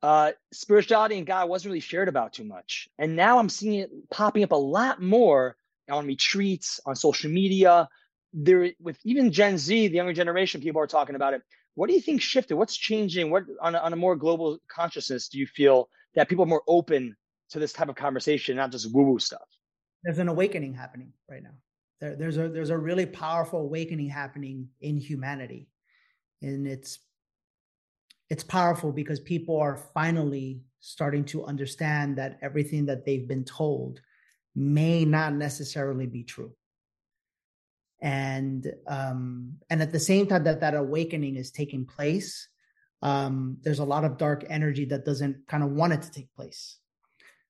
Uh, 0.01 0.31
spirituality 0.53 1.17
and 1.17 1.27
God 1.27 1.49
wasn't 1.49 1.71
really 1.71 1.81
shared 1.81 2.07
about 2.07 2.33
too 2.33 2.45
much. 2.45 2.87
And 2.97 3.15
now 3.15 3.39
I'm 3.39 3.49
seeing 3.49 3.79
it 3.81 3.91
popping 4.09 4.43
up 4.43 4.51
a 4.51 4.55
lot 4.55 5.01
more 5.01 5.57
on 5.89 6.07
retreats, 6.07 6.79
on 6.85 6.95
social 6.95 7.31
media. 7.31 7.89
There 8.31 8.71
with 8.79 8.97
even 9.03 9.31
Gen 9.31 9.57
Z, 9.57 9.87
the 9.87 9.95
younger 9.95 10.13
generation, 10.13 10.61
people 10.61 10.81
are 10.81 10.87
talking 10.87 11.15
about 11.15 11.33
it 11.33 11.41
what 11.79 11.87
do 11.87 11.95
you 11.95 12.01
think 12.01 12.21
shifted? 12.21 12.55
What's 12.55 12.75
changing? 12.75 13.31
What 13.31 13.43
on 13.61 13.73
a, 13.73 13.77
on 13.79 13.93
a 13.93 13.95
more 13.95 14.17
global 14.17 14.59
consciousness 14.67 15.29
do 15.29 15.39
you 15.39 15.47
feel 15.47 15.87
that 16.13 16.27
people 16.27 16.43
are 16.43 16.47
more 16.47 16.63
open 16.67 17.15
to 17.51 17.59
this 17.59 17.71
type 17.71 17.87
of 17.87 17.95
conversation, 17.95 18.57
not 18.57 18.73
just 18.73 18.93
woo 18.93 19.03
woo 19.03 19.19
stuff? 19.19 19.47
There's 20.03 20.19
an 20.19 20.29
awakening 20.29 20.73
happening 20.73 21.13
right 21.29 21.43
now. 21.43 21.55
There, 21.99 22.15
there's 22.15 22.37
a 22.37 22.47
there's 22.49 22.69
a 22.69 22.77
really 22.77 23.05
powerful 23.05 23.59
awakening 23.61 24.09
happening 24.09 24.69
in 24.79 24.97
humanity, 24.97 25.67
and 26.41 26.67
it's 26.67 26.99
it's 28.29 28.43
powerful 28.43 28.91
because 28.91 29.19
people 29.19 29.59
are 29.59 29.75
finally 29.93 30.61
starting 30.79 31.25
to 31.25 31.43
understand 31.45 32.17
that 32.17 32.37
everything 32.41 32.85
that 32.85 33.05
they've 33.05 33.27
been 33.27 33.43
told 33.43 33.99
may 34.55 35.03
not 35.03 35.33
necessarily 35.33 36.05
be 36.05 36.23
true. 36.23 36.53
And 38.01 38.71
um 38.87 39.57
and 39.69 39.81
at 39.81 39.91
the 39.91 39.99
same 39.99 40.27
time 40.27 40.45
that 40.45 40.61
that 40.61 40.75
awakening 40.75 41.35
is 41.35 41.51
taking 41.51 41.85
place 41.85 42.47
um 43.01 43.57
there's 43.61 43.79
a 43.79 43.85
lot 43.85 44.05
of 44.05 44.17
dark 44.17 44.45
energy 44.49 44.85
that 44.85 45.05
doesn't 45.05 45.47
kind 45.47 45.63
of 45.63 45.71
want 45.71 45.93
it 45.93 46.01
to 46.01 46.11
take 46.11 46.33
place 46.33 46.77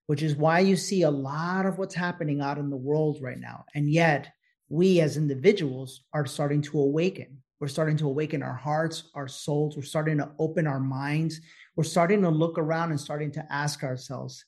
which 0.10 0.24
is 0.24 0.36
why 0.36 0.60
you 0.60 0.76
see 0.76 1.04
a 1.04 1.12
lot 1.12 1.68
of 1.68 1.78
what's 1.78 1.94
happening 1.94 2.42
out 2.42 2.58
in 2.58 2.72
the 2.72 2.76
world 2.76 3.20
right 3.22 3.40
now. 3.40 3.64
And 3.76 3.88
yet 3.88 4.34
we 4.68 5.02
as 5.02 5.18
individuals 5.18 6.02
are 6.16 6.26
starting 6.26 6.64
to 6.64 6.80
awaken. 6.80 7.44
We're 7.60 7.68
starting 7.68 7.96
to 7.98 8.08
awaken 8.08 8.42
our 8.42 8.56
hearts 8.56 9.12
our 9.14 9.28
souls. 9.28 9.78
We're 9.78 9.84
starting 9.84 10.18
to 10.18 10.32
open 10.40 10.66
our 10.66 10.80
minds. 10.80 11.40
We're 11.76 11.84
starting 11.84 12.24
to 12.24 12.30
look 12.30 12.58
around 12.58 12.90
and 12.90 13.00
starting 13.00 13.30
to 13.34 13.46
ask 13.54 13.84
ourselves 13.84 14.44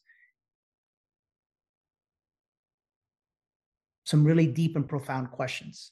some 4.03 4.24
really 4.24 4.48
deep 4.48 4.75
and 4.75 4.89
profound 4.89 5.30
questions. 5.30 5.91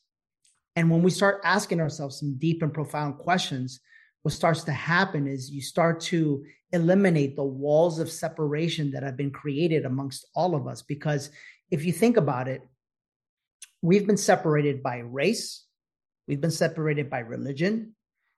And 0.75 0.89
when 0.89 1.03
we 1.03 1.11
start 1.11 1.41
asking 1.43 1.79
ourselves 1.79 2.19
some 2.19 2.39
deep 2.39 2.63
and 2.63 2.73
profound 2.73 3.19
questions, 3.19 3.81
what 4.23 4.33
starts 4.33 4.63
to 4.65 4.71
happen 4.71 5.27
is 5.27 5.49
you 5.49 5.61
start 5.61 6.01
to 6.01 6.45
eliminate 6.71 7.35
the 7.35 7.43
walls 7.43 7.99
of 7.99 8.11
separation 8.11 8.91
that 8.91 9.03
have 9.03 9.17
been 9.17 9.31
created 9.31 9.85
amongst 9.85 10.27
all 10.35 10.55
of 10.55 10.67
us. 10.67 10.81
Because 10.81 11.31
if 11.71 11.85
you 11.85 11.91
think 11.91 12.17
about 12.17 12.47
it, 12.47 12.61
we've 13.81 14.05
been 14.05 14.17
separated 14.17 14.83
by 14.83 14.97
race, 14.97 15.65
we've 16.27 16.41
been 16.41 16.51
separated 16.51 17.09
by 17.09 17.19
religion, 17.19 17.95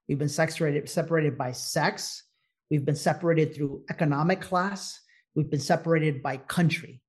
we've 0.07 0.19
been 0.19 0.29
separated, 0.29 0.88
separated 0.88 1.38
by 1.38 1.51
sex, 1.51 2.23
we've 2.69 2.85
been 2.85 2.95
separated 2.95 3.55
through 3.55 3.83
economic 3.89 4.39
class, 4.39 5.00
we've 5.35 5.50
been 5.50 5.59
separated 5.59 6.21
by 6.21 6.38
country. 6.38 7.01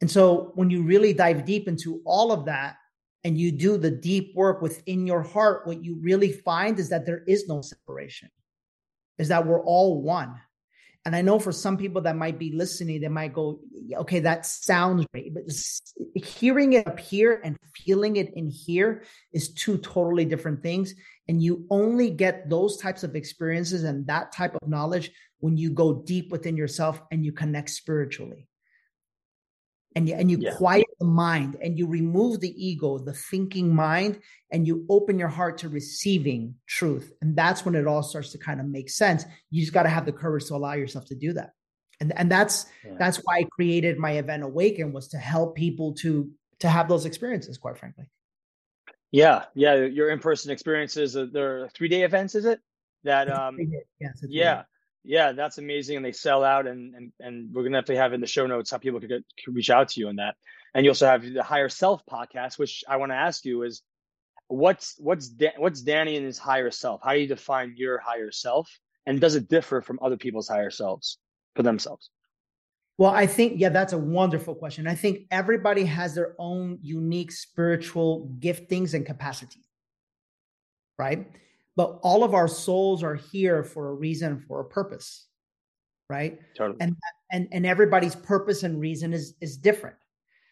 And 0.00 0.10
so 0.10 0.52
when 0.54 0.70
you 0.70 0.82
really 0.82 1.12
dive 1.12 1.44
deep 1.44 1.68
into 1.68 2.00
all 2.04 2.32
of 2.32 2.46
that 2.46 2.76
and 3.24 3.38
you 3.38 3.52
do 3.52 3.76
the 3.76 3.90
deep 3.90 4.34
work 4.34 4.62
within 4.62 5.06
your 5.06 5.22
heart, 5.22 5.66
what 5.66 5.84
you 5.84 5.98
really 6.00 6.32
find 6.32 6.78
is 6.78 6.90
that 6.90 7.06
there 7.06 7.24
is 7.26 7.48
no 7.48 7.60
separation, 7.60 8.30
is 9.18 9.28
that 9.28 9.46
we're 9.46 9.62
all 9.62 10.00
one. 10.02 10.34
And 11.04 11.16
I 11.16 11.22
know 11.22 11.38
for 11.38 11.52
some 11.52 11.76
people 11.78 12.02
that 12.02 12.16
might 12.16 12.38
be 12.38 12.52
listening, 12.52 13.00
they 13.00 13.08
might 13.08 13.32
go, 13.32 13.60
okay, 13.94 14.20
that 14.20 14.44
sounds 14.44 15.06
great. 15.12 15.32
But 15.32 15.44
hearing 16.14 16.74
it 16.74 16.86
up 16.86 16.98
here 16.98 17.40
and 17.42 17.56
feeling 17.74 18.16
it 18.16 18.34
in 18.34 18.50
here 18.50 19.04
is 19.32 19.54
two 19.54 19.78
totally 19.78 20.24
different 20.24 20.62
things. 20.62 20.94
And 21.26 21.42
you 21.42 21.66
only 21.70 22.10
get 22.10 22.50
those 22.50 22.76
types 22.76 23.04
of 23.04 23.16
experiences 23.16 23.84
and 23.84 24.06
that 24.06 24.32
type 24.32 24.54
of 24.60 24.68
knowledge 24.68 25.10
when 25.40 25.56
you 25.56 25.70
go 25.70 26.02
deep 26.02 26.30
within 26.30 26.56
yourself 26.56 27.00
and 27.10 27.24
you 27.24 27.32
connect 27.32 27.70
spiritually 27.70 28.47
and 29.94 30.08
you, 30.08 30.14
and 30.14 30.30
you 30.30 30.38
yeah. 30.38 30.54
quiet 30.54 30.86
the 31.00 31.06
mind 31.06 31.56
and 31.62 31.78
you 31.78 31.86
remove 31.86 32.40
the 32.40 32.52
ego 32.62 32.98
the 32.98 33.12
thinking 33.12 33.74
mind 33.74 34.20
and 34.52 34.66
you 34.66 34.86
open 34.88 35.18
your 35.18 35.28
heart 35.28 35.58
to 35.58 35.68
receiving 35.68 36.54
truth. 36.66 37.12
And 37.20 37.36
that's 37.36 37.64
when 37.64 37.74
it 37.74 37.86
all 37.86 38.02
starts 38.02 38.32
to 38.32 38.38
kind 38.38 38.60
of 38.60 38.66
make 38.66 38.90
sense. 38.90 39.24
You 39.50 39.60
just 39.60 39.72
got 39.72 39.84
to 39.84 39.88
have 39.88 40.06
the 40.06 40.12
courage 40.12 40.46
to 40.46 40.54
allow 40.54 40.74
yourself 40.74 41.06
to 41.06 41.14
do 41.14 41.32
that. 41.34 41.50
And 42.00 42.12
and 42.16 42.30
that's 42.30 42.66
yeah. 42.84 42.94
that's 42.98 43.18
why 43.18 43.38
i 43.38 43.44
created 43.50 43.98
my 43.98 44.12
event 44.12 44.44
awaken 44.44 44.92
was 44.92 45.08
to 45.08 45.18
help 45.18 45.56
people 45.56 45.94
to 45.94 46.30
to 46.60 46.68
have 46.68 46.88
those 46.88 47.04
experiences 47.04 47.58
quite 47.58 47.76
frankly. 47.76 48.04
Yeah 49.10 49.46
yeah 49.54 49.74
your 49.74 50.10
in-person 50.10 50.52
experiences 50.52 51.16
uh, 51.16 51.26
they're 51.32 51.68
three-day 51.70 52.02
events 52.02 52.34
is 52.34 52.44
it? 52.44 52.60
That 53.04 53.30
um 53.30 53.58
yes, 54.00 54.22
yeah 54.28 54.62
yeah, 55.04 55.32
that's 55.32 55.58
amazing, 55.58 55.96
and 55.96 56.04
they 56.04 56.12
sell 56.12 56.44
out, 56.44 56.66
and 56.66 56.94
and 56.94 57.12
and 57.20 57.54
we're 57.54 57.62
gonna 57.62 57.78
have 57.78 57.86
to 57.86 57.96
have 57.96 58.12
in 58.12 58.20
the 58.20 58.26
show 58.26 58.46
notes 58.46 58.70
how 58.70 58.78
people 58.78 59.00
could, 59.00 59.08
get, 59.08 59.24
could 59.44 59.54
reach 59.54 59.70
out 59.70 59.88
to 59.90 60.00
you 60.00 60.08
on 60.08 60.16
that. 60.16 60.36
And 60.74 60.84
you 60.84 60.90
also 60.90 61.06
have 61.06 61.22
the 61.22 61.42
Higher 61.42 61.68
Self 61.68 62.02
podcast, 62.06 62.58
which 62.58 62.84
I 62.88 62.96
want 62.96 63.12
to 63.12 63.16
ask 63.16 63.44
you 63.44 63.62
is, 63.62 63.82
what's 64.48 64.96
what's 64.98 65.28
da- 65.28 65.56
what's 65.56 65.80
Danny 65.80 66.16
and 66.16 66.26
his 66.26 66.38
higher 66.38 66.70
self? 66.70 67.00
How 67.02 67.12
do 67.12 67.20
you 67.20 67.26
define 67.26 67.74
your 67.76 67.98
higher 67.98 68.30
self, 68.30 68.68
and 69.06 69.20
does 69.20 69.34
it 69.34 69.48
differ 69.48 69.80
from 69.80 69.98
other 70.02 70.16
people's 70.16 70.48
higher 70.48 70.70
selves 70.70 71.18
for 71.54 71.62
themselves? 71.62 72.10
Well, 72.98 73.12
I 73.12 73.28
think, 73.28 73.60
yeah, 73.60 73.68
that's 73.68 73.92
a 73.92 73.98
wonderful 73.98 74.56
question. 74.56 74.88
I 74.88 74.96
think 74.96 75.28
everybody 75.30 75.84
has 75.84 76.16
their 76.16 76.34
own 76.36 76.80
unique 76.82 77.30
spiritual 77.30 78.28
giftings 78.40 78.92
and 78.92 79.06
capacity, 79.06 79.60
right? 80.98 81.30
But 81.78 81.98
all 82.02 82.24
of 82.24 82.34
our 82.34 82.48
souls 82.48 83.02
are 83.02 83.14
here 83.14 83.62
for 83.62 83.88
a 83.88 83.94
reason 83.94 84.44
for 84.46 84.60
a 84.60 84.64
purpose 84.64 85.28
right? 86.10 86.38
Totally. 86.56 86.78
and 86.80 86.96
and 87.30 87.48
and 87.52 87.66
everybody's 87.66 88.14
purpose 88.14 88.62
and 88.62 88.80
reason 88.80 89.12
is 89.12 89.34
is 89.40 89.56
different. 89.56 89.96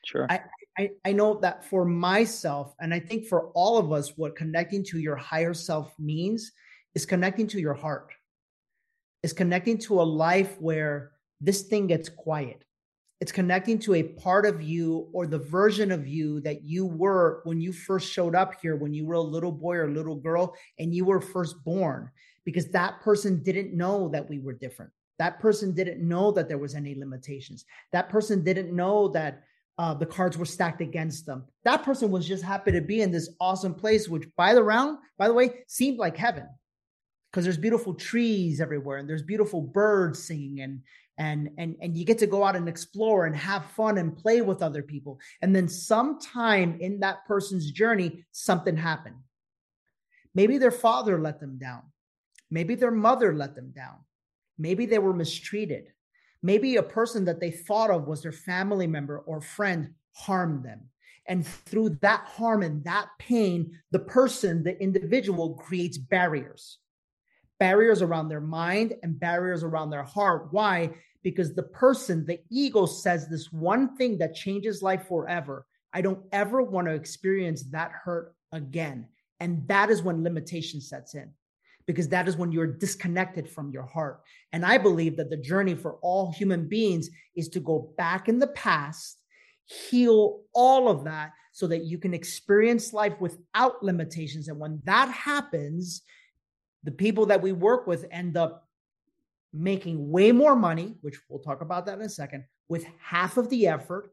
Sure. 0.05 0.27
I, 0.31 0.41
I 0.79 0.91
i 1.05 1.13
know 1.13 1.35
that 1.41 1.65
for 1.65 1.85
myself 1.85 2.75
and 2.81 2.95
i 2.95 3.01
think 3.01 3.27
for 3.27 3.51
all 3.55 3.77
of 3.77 3.93
us 3.93 4.17
what 4.17 4.37
connecting 4.37 4.85
to 4.85 5.01
your 5.01 5.17
higher 5.17 5.55
self 5.55 5.93
means 5.99 6.53
is 6.95 7.05
connecting 7.07 7.47
to 7.49 7.61
your 7.61 7.75
heart. 7.75 8.13
Is 9.23 9.33
connecting 9.33 9.79
to 9.79 10.01
a 10.01 10.05
life 10.05 10.61
where 10.61 11.13
this 11.41 11.63
thing 11.63 11.89
gets 11.89 12.09
quiet 12.09 12.65
it's 13.21 13.33
connecting 13.33 13.79
to 13.79 13.95
a 13.95 14.03
part 14.03 14.45
of 14.45 14.63
you 14.63 15.09
or 15.13 15.27
the 15.27 15.39
version 15.39 15.91
of 15.91 16.07
you 16.07 16.41
that 16.43 16.63
you 16.63 16.85
were 16.85 17.41
when 17.45 17.61
you 17.61 17.73
first 17.73 18.13
showed 18.13 18.35
up 18.35 18.55
here, 18.61 18.77
when 18.77 18.93
you 18.93 19.07
were 19.07 19.15
a 19.15 19.21
little 19.21 19.53
boy 19.53 19.77
or 19.77 19.91
little 19.91 20.17
girl 20.17 20.55
and 20.79 20.95
you 20.95 21.05
were 21.05 21.21
first 21.21 21.65
born, 21.65 22.11
because 22.45 22.69
that 22.69 23.01
person 23.01 23.43
didn't 23.43 23.75
know 23.75 24.09
that 24.09 24.29
we 24.29 24.39
were 24.39 24.53
different. 24.53 24.93
That 25.19 25.41
person 25.41 25.73
didn't 25.73 26.07
know 26.07 26.31
that 26.33 26.47
there 26.47 26.59
was 26.59 26.75
any 26.75 26.95
limitations. 26.95 27.65
That 27.93 28.11
person 28.11 28.45
didn't 28.45 28.75
know 28.75 29.09
that 29.09 29.45
uh, 29.79 29.95
the 29.95 30.07
cards 30.07 30.37
were 30.37 30.45
stacked 30.45 30.83
against 30.83 31.25
them. 31.25 31.45
That 31.65 31.83
person 31.83 32.11
was 32.11 32.29
just 32.29 32.45
happy 32.45 32.73
to 32.73 32.83
be 32.83 33.01
in 33.01 33.11
this 33.11 33.31
awesome 33.41 33.75
place, 33.75 34.09
which 34.09 34.29
by 34.37 34.53
the 34.53 34.63
round, 34.63 34.99
by 35.17 35.29
the 35.29 35.35
way, 35.35 35.65
seemed 35.69 35.99
like 35.99 36.19
heaven 36.19 36.47
because 37.31 37.45
there's 37.45 37.59
beautiful 37.59 37.93
trees 37.93 38.63
everywhere 38.63 38.97
and 38.97 39.09
there's 39.09 39.23
beautiful 39.23 39.61
birds 39.61 40.23
singing 40.23 40.61
and 40.61 40.81
and 41.19 41.51
and 41.59 41.77
and 41.81 41.97
you 41.97 42.05
get 42.05 42.19
to 42.19 42.27
go 42.27 42.45
out 42.45 42.57
and 42.57 42.69
explore 42.69 43.27
and 43.27 43.37
have 43.37 43.65
fun 43.65 43.99
and 43.99 44.17
play 44.17 44.41
with 44.43 44.63
other 44.63 44.83
people. 44.83 45.19
And 45.43 45.55
then 45.55 45.69
sometime 45.69 46.79
in 46.81 47.01
that 47.01 47.27
person's 47.27 47.71
journey 47.71 48.25
something 48.33 48.77
happened. 48.77 49.17
Maybe 50.35 50.59
their 50.59 50.71
father 50.71 51.19
let 51.19 51.41
them 51.41 51.59
down. 51.59 51.83
Maybe 52.51 52.75
their 52.75 52.91
mother 52.91 53.35
let 53.35 53.55
them 53.55 53.73
down. 53.75 53.97
Maybe 54.59 54.87
they 54.87 54.99
were 54.99 55.15
mistreated. 55.15 55.93
Maybe 56.43 56.77
a 56.77 56.83
person 56.83 57.25
that 57.25 57.41
they 57.41 57.51
thought 57.51 57.91
of 57.91 58.07
was 58.07 58.23
their 58.23 58.33
family 58.33 58.87
member 58.87 59.19
or 59.21 59.41
friend 59.41 59.95
harmed 60.13 60.65
them. 60.65 60.91
And 61.27 61.45
through 61.47 61.99
that 62.03 62.25
harm 62.25 62.63
and 62.63 62.85
that 62.85 63.09
pain 63.19 63.81
the 63.91 63.99
person 63.99 64.63
the 64.63 64.81
individual 64.81 65.55
creates 65.55 65.99
barriers 65.99 66.79
barriers 67.59 68.03
around 68.03 68.29
their 68.29 68.41
mind 68.41 68.95
and 69.03 69.19
barriers 69.19 69.63
around 69.63 69.91
their 69.91 70.03
heart. 70.03 70.49
Why? 70.51 70.91
Because 71.23 71.55
the 71.55 71.63
person, 71.63 72.25
the 72.27 72.41
ego 72.51 72.87
says 72.87 73.29
this 73.29 73.53
one 73.53 73.97
thing 73.97 74.19
that 74.19 74.35
changes 74.35 74.83
life 74.83 75.09
forever. 75.09 75.67
I 75.93 76.01
don't 76.03 76.25
ever 76.33 76.63
want 76.63 76.87
to 76.87 76.95
experience 76.95 77.65
that 77.71 77.91
hurt 77.91 78.35
again. 78.53 79.09
And 79.41 79.67
that 79.69 79.91
is 79.91 80.03
when 80.03 80.23
limitation 80.23 80.81
sets 80.81 81.15
in, 81.15 81.31
because 81.87 82.09
that 82.09 82.29
is 82.29 82.37
when 82.37 82.53
you're 82.53 82.67
disconnected 82.67 83.49
from 83.49 83.71
your 83.71 83.85
heart. 83.85 84.21
And 84.53 84.65
I 84.65 84.79
believe 84.79 85.17
that 85.17 85.31
the 85.31 85.37
journey 85.37 85.75
for 85.75 85.95
all 86.03 86.33
human 86.33 86.69
beings 86.69 87.11
is 87.35 87.49
to 87.51 87.61
go 87.61 87.93
back 87.97 88.29
in 88.29 88.39
the 88.39 88.47
past, 88.49 89.19
heal 89.65 90.43
all 90.55 90.89
of 90.89 91.05
that 91.05 91.33
so 91.53 91.67
that 91.67 91.85
you 91.85 91.99
can 91.99 92.15
experience 92.15 92.93
life 92.93 93.15
without 93.19 93.83
limitations. 93.83 94.49
And 94.49 94.59
when 94.59 94.81
that 94.85 95.09
happens, 95.11 96.03
the 96.87 96.93
people 96.93 97.27
that 97.27 97.43
we 97.43 97.53
work 97.53 97.87
with 97.87 98.07
end 98.11 98.37
up 98.37 98.69
making 99.53 100.09
way 100.11 100.31
more 100.31 100.55
money, 100.55 100.95
which 101.01 101.19
we'll 101.29 101.41
talk 101.41 101.61
about 101.61 101.85
that 101.85 101.99
in 101.99 102.05
a 102.05 102.09
second, 102.09 102.45
with 102.69 102.87
half 103.01 103.37
of 103.37 103.51
the 103.51 103.67
effort, 103.67 104.13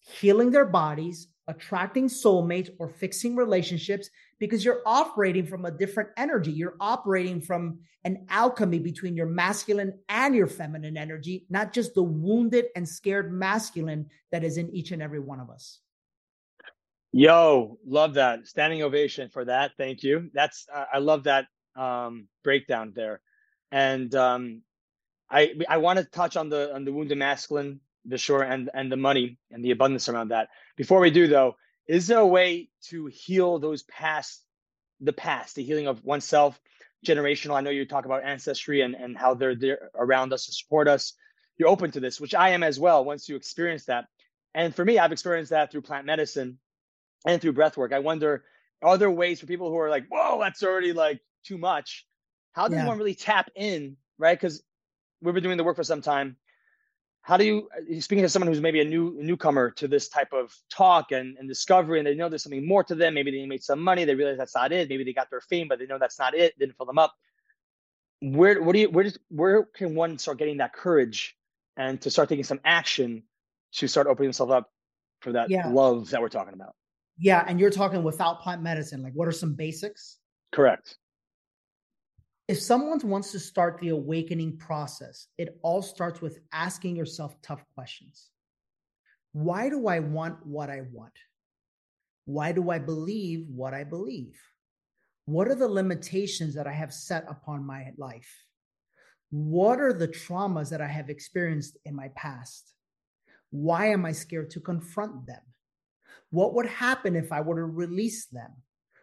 healing 0.00 0.50
their 0.50 0.64
bodies, 0.66 1.28
attracting 1.46 2.08
soulmates, 2.08 2.68
or 2.80 2.88
fixing 2.88 3.36
relationships 3.36 4.10
because 4.40 4.64
you're 4.64 4.82
operating 4.86 5.46
from 5.46 5.66
a 5.66 5.70
different 5.70 6.08
energy. 6.16 6.50
You're 6.50 6.76
operating 6.80 7.40
from 7.40 7.78
an 8.04 8.26
alchemy 8.28 8.80
between 8.80 9.16
your 9.16 9.26
masculine 9.26 9.96
and 10.08 10.34
your 10.34 10.46
feminine 10.48 10.96
energy, 10.96 11.46
not 11.48 11.72
just 11.72 11.94
the 11.94 12.02
wounded 12.02 12.66
and 12.74 12.88
scared 12.88 13.32
masculine 13.32 14.06
that 14.32 14.42
is 14.42 14.56
in 14.56 14.68
each 14.70 14.90
and 14.90 15.00
every 15.00 15.20
one 15.20 15.38
of 15.38 15.48
us. 15.48 15.78
Yo, 17.12 17.78
love 17.86 18.14
that. 18.14 18.46
Standing 18.46 18.82
ovation 18.82 19.28
for 19.28 19.44
that. 19.44 19.72
Thank 19.76 20.02
you. 20.02 20.30
That's, 20.32 20.66
uh, 20.74 20.86
I 20.92 20.98
love 20.98 21.24
that 21.24 21.46
um, 21.80 22.28
breakdown 22.44 22.92
there, 22.94 23.20
and 23.72 24.14
um, 24.14 24.62
I 25.30 25.54
I 25.68 25.78
want 25.78 25.98
to 25.98 26.04
touch 26.04 26.36
on 26.36 26.48
the 26.48 26.74
on 26.74 26.84
the 26.84 26.92
wounded 26.92 27.18
masculine, 27.18 27.80
the 28.04 28.18
short 28.18 28.48
and 28.48 28.70
and 28.74 28.92
the 28.92 28.96
money 28.96 29.38
and 29.50 29.64
the 29.64 29.70
abundance 29.70 30.08
around 30.08 30.28
that. 30.28 30.48
Before 30.76 31.00
we 31.00 31.10
do 31.10 31.26
though, 31.26 31.56
is 31.86 32.06
there 32.06 32.18
a 32.18 32.26
way 32.26 32.68
to 32.90 33.06
heal 33.06 33.58
those 33.58 33.82
past 33.84 34.44
the 35.00 35.12
past, 35.12 35.56
the 35.56 35.64
healing 35.64 35.86
of 35.86 36.04
oneself, 36.04 36.60
generational? 37.06 37.56
I 37.56 37.62
know 37.62 37.70
you 37.70 37.86
talk 37.86 38.04
about 38.04 38.24
ancestry 38.24 38.82
and 38.82 38.94
and 38.94 39.16
how 39.16 39.34
they're 39.34 39.56
there 39.56 39.90
around 39.94 40.32
us 40.32 40.46
to 40.46 40.52
support 40.52 40.86
us. 40.86 41.14
you're 41.56 41.68
open 41.68 41.90
to 41.92 42.00
this, 42.00 42.20
which 42.20 42.34
I 42.34 42.50
am 42.50 42.62
as 42.62 42.78
well. 42.78 43.04
Once 43.04 43.28
you 43.28 43.36
experience 43.36 43.86
that, 43.86 44.06
and 44.54 44.74
for 44.74 44.84
me, 44.84 44.98
I've 44.98 45.12
experienced 45.12 45.50
that 45.50 45.70
through 45.70 45.82
plant 45.82 46.06
medicine 46.06 46.58
and 47.26 47.40
through 47.40 47.52
breath 47.52 47.76
work. 47.76 47.92
I 47.92 47.98
wonder, 48.00 48.44
are 48.82 48.98
there 48.98 49.10
ways 49.10 49.40
for 49.40 49.46
people 49.46 49.68
who 49.70 49.78
are 49.78 49.90
like, 49.90 50.06
whoa, 50.10 50.40
that's 50.40 50.62
already 50.62 50.92
like 50.92 51.20
too 51.44 51.58
much? 51.58 52.06
How 52.52 52.68
does 52.68 52.78
yeah. 52.78 52.86
one 52.86 52.98
really 52.98 53.14
tap 53.14 53.50
in, 53.54 53.96
right? 54.18 54.38
Because 54.38 54.62
we've 55.22 55.34
been 55.34 55.42
doing 55.42 55.56
the 55.56 55.64
work 55.64 55.76
for 55.76 55.84
some 55.84 56.02
time. 56.02 56.36
How 57.22 57.36
do 57.36 57.44
you, 57.44 57.68
uh, 57.76 58.00
speaking 58.00 58.22
to 58.22 58.28
someone 58.28 58.48
who's 58.48 58.60
maybe 58.60 58.80
a 58.80 58.84
new 58.84 59.16
newcomer 59.20 59.70
to 59.72 59.86
this 59.86 60.08
type 60.08 60.32
of 60.32 60.54
talk 60.70 61.12
and, 61.12 61.36
and 61.38 61.46
discovery, 61.46 61.98
and 61.98 62.06
they 62.06 62.14
know 62.14 62.28
there's 62.28 62.42
something 62.42 62.66
more 62.66 62.82
to 62.84 62.94
them. 62.94 63.14
Maybe 63.14 63.30
they 63.30 63.46
made 63.46 63.62
some 63.62 63.80
money, 63.80 64.04
they 64.04 64.14
realize 64.14 64.38
that's 64.38 64.54
not 64.54 64.72
it. 64.72 64.88
Maybe 64.88 65.04
they 65.04 65.12
got 65.12 65.30
their 65.30 65.42
fame, 65.42 65.68
but 65.68 65.78
they 65.78 65.86
know 65.86 65.98
that's 65.98 66.18
not 66.18 66.34
it. 66.34 66.58
Didn't 66.58 66.76
fill 66.76 66.86
them 66.86 66.98
up. 66.98 67.14
Where, 68.22 68.62
what 68.62 68.72
do 68.72 68.80
you, 68.80 68.90
where 68.90 69.04
does, 69.04 69.18
where 69.28 69.64
can 69.64 69.94
one 69.94 70.18
start 70.18 70.38
getting 70.38 70.58
that 70.58 70.72
courage 70.72 71.36
and 71.76 72.00
to 72.02 72.10
start 72.10 72.28
taking 72.28 72.44
some 72.44 72.60
action 72.64 73.22
to 73.74 73.86
start 73.86 74.06
opening 74.06 74.28
themselves 74.28 74.52
up 74.52 74.70
for 75.20 75.32
that 75.32 75.50
yeah. 75.50 75.68
love 75.68 76.10
that 76.10 76.20
we're 76.20 76.28
talking 76.28 76.54
about? 76.54 76.74
Yeah, 77.18 77.44
and 77.46 77.60
you're 77.60 77.70
talking 77.70 78.02
without 78.02 78.40
plant 78.40 78.62
medicine. 78.62 79.02
Like, 79.02 79.12
what 79.12 79.28
are 79.28 79.32
some 79.32 79.54
basics? 79.54 80.18
Correct 80.52 80.96
if 82.50 82.60
someone 82.60 82.98
wants 83.04 83.30
to 83.30 83.38
start 83.38 83.78
the 83.78 83.90
awakening 83.90 84.56
process, 84.56 85.28
it 85.38 85.60
all 85.62 85.80
starts 85.82 86.20
with 86.20 86.40
asking 86.52 86.96
yourself 86.96 87.40
tough 87.42 87.64
questions. 87.76 88.30
Why 89.30 89.68
do 89.68 89.86
I 89.86 90.00
want 90.00 90.44
what 90.44 90.68
I 90.68 90.80
want? 90.92 91.12
Why 92.24 92.50
do 92.50 92.68
I 92.70 92.80
believe 92.80 93.46
what 93.54 93.72
I 93.72 93.84
believe? 93.84 94.36
What 95.26 95.46
are 95.46 95.54
the 95.54 95.68
limitations 95.68 96.56
that 96.56 96.66
I 96.66 96.72
have 96.72 96.92
set 96.92 97.24
upon 97.28 97.64
my 97.64 97.92
life? 97.96 98.28
What 99.30 99.78
are 99.78 99.92
the 99.92 100.08
traumas 100.08 100.70
that 100.70 100.80
I 100.80 100.88
have 100.88 101.08
experienced 101.08 101.78
in 101.84 101.94
my 101.94 102.08
past? 102.16 102.74
Why 103.50 103.92
am 103.92 104.04
I 104.04 104.10
scared 104.10 104.50
to 104.50 104.60
confront 104.60 105.24
them? 105.24 105.42
What 106.30 106.54
would 106.54 106.66
happen 106.66 107.14
if 107.14 107.30
I 107.30 107.42
were 107.42 107.54
to 107.54 107.64
release 107.64 108.26
them? 108.26 108.50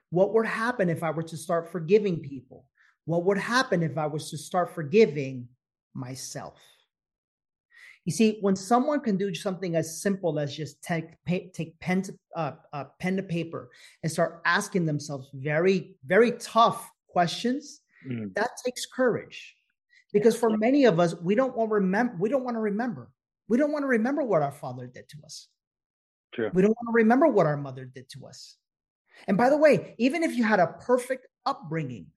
What 0.09 0.33
would 0.33 0.45
happen 0.45 0.89
if 0.89 1.01
I 1.01 1.11
were 1.11 1.23
to 1.23 1.37
start 1.37 1.71
forgiving 1.71 2.19
people? 2.19 2.65
What 3.07 3.23
would 3.23 3.37
happen 3.37 3.83
if 3.83 3.97
I 3.97 4.05
was 4.05 4.29
to 4.31 4.37
start 4.37 4.75
forgiving 4.75 5.47
myself? 5.93 6.59
You 8.03 8.11
see, 8.11 8.37
when 8.41 8.57
someone 8.57 8.99
can 8.99 9.15
do 9.15 9.33
something 9.33 9.77
as 9.77 10.01
simple 10.01 10.37
as 10.39 10.53
just 10.53 10.83
take 10.83 11.05
take 11.25 11.79
pen 11.79 12.01
to, 12.01 12.13
uh, 12.35 12.51
uh, 12.73 12.83
pen 12.99 13.15
to 13.15 13.23
paper 13.23 13.69
and 14.03 14.11
start 14.11 14.41
asking 14.43 14.85
themselves 14.85 15.29
very 15.33 15.95
very 16.05 16.33
tough 16.33 16.91
questions, 17.07 17.79
mm. 18.05 18.33
that 18.35 18.49
takes 18.65 18.85
courage. 18.85 19.55
Because 20.11 20.35
for 20.37 20.57
many 20.57 20.83
of 20.83 20.99
us, 20.99 21.15
we 21.21 21.33
don't 21.33 21.55
want 21.55 21.69
to 21.69 21.75
remember. 21.75 22.17
We 22.19 22.27
don't 22.27 22.43
want 22.43 22.55
to 22.55 22.61
remember. 22.61 23.09
We 23.47 23.57
don't 23.57 23.71
want 23.71 23.83
to 23.83 23.87
remember 23.87 24.23
what 24.23 24.41
our 24.41 24.51
father 24.51 24.85
did 24.85 25.07
to 25.09 25.17
us. 25.23 25.47
True. 26.33 26.51
We 26.53 26.61
don't 26.61 26.75
want 26.75 26.89
to 26.89 27.03
remember 27.03 27.27
what 27.27 27.45
our 27.45 27.57
mother 27.57 27.85
did 27.85 28.09
to 28.09 28.27
us. 28.27 28.57
And 29.29 29.37
by 29.37 29.49
the 29.49 29.57
way, 29.57 29.95
even 29.97 30.23
if 30.23 30.35
you 30.35 30.43
had 30.43 30.59
a 30.59 30.75
perfect 30.81 31.27
upbringing, 31.45 32.07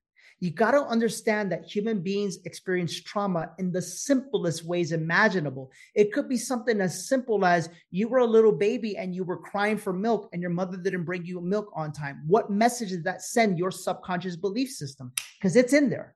you 0.41 0.51
got 0.51 0.71
to 0.71 0.83
understand 0.87 1.53
that 1.53 1.65
human 1.65 2.01
beings 2.01 2.39
experience 2.47 2.99
trauma 2.99 3.51
in 3.59 3.71
the 3.71 3.83
simplest 3.83 4.65
ways 4.65 4.93
imaginable. 4.93 5.71
It 5.95 6.13
could 6.13 6.29
be 6.29 6.39
something 6.39 6.81
as 6.81 7.07
simple 7.09 7.45
as 7.45 7.69
you 7.91 8.09
were 8.09 8.19
a 8.19 8.27
little 8.27 8.53
baby 8.53 8.97
and 8.97 9.15
you 9.15 9.23
were 9.23 9.37
crying 9.37 9.77
for 9.77 9.93
milk 9.93 10.31
and 10.33 10.41
your 10.41 10.51
mother 10.51 10.79
didn't 10.79 11.05
bring 11.05 11.27
you 11.27 11.43
milk 11.43 11.71
on 11.75 11.93
time. 11.93 12.23
What 12.27 12.51
message 12.51 12.89
does 12.89 13.03
that 13.03 13.23
send 13.23 13.59
your 13.59 13.71
subconscious 13.71 14.37
belief 14.37 14.71
system? 14.71 15.13
Because 15.39 15.57
it's 15.57 15.75
in 15.75 15.91
there. 15.91 16.15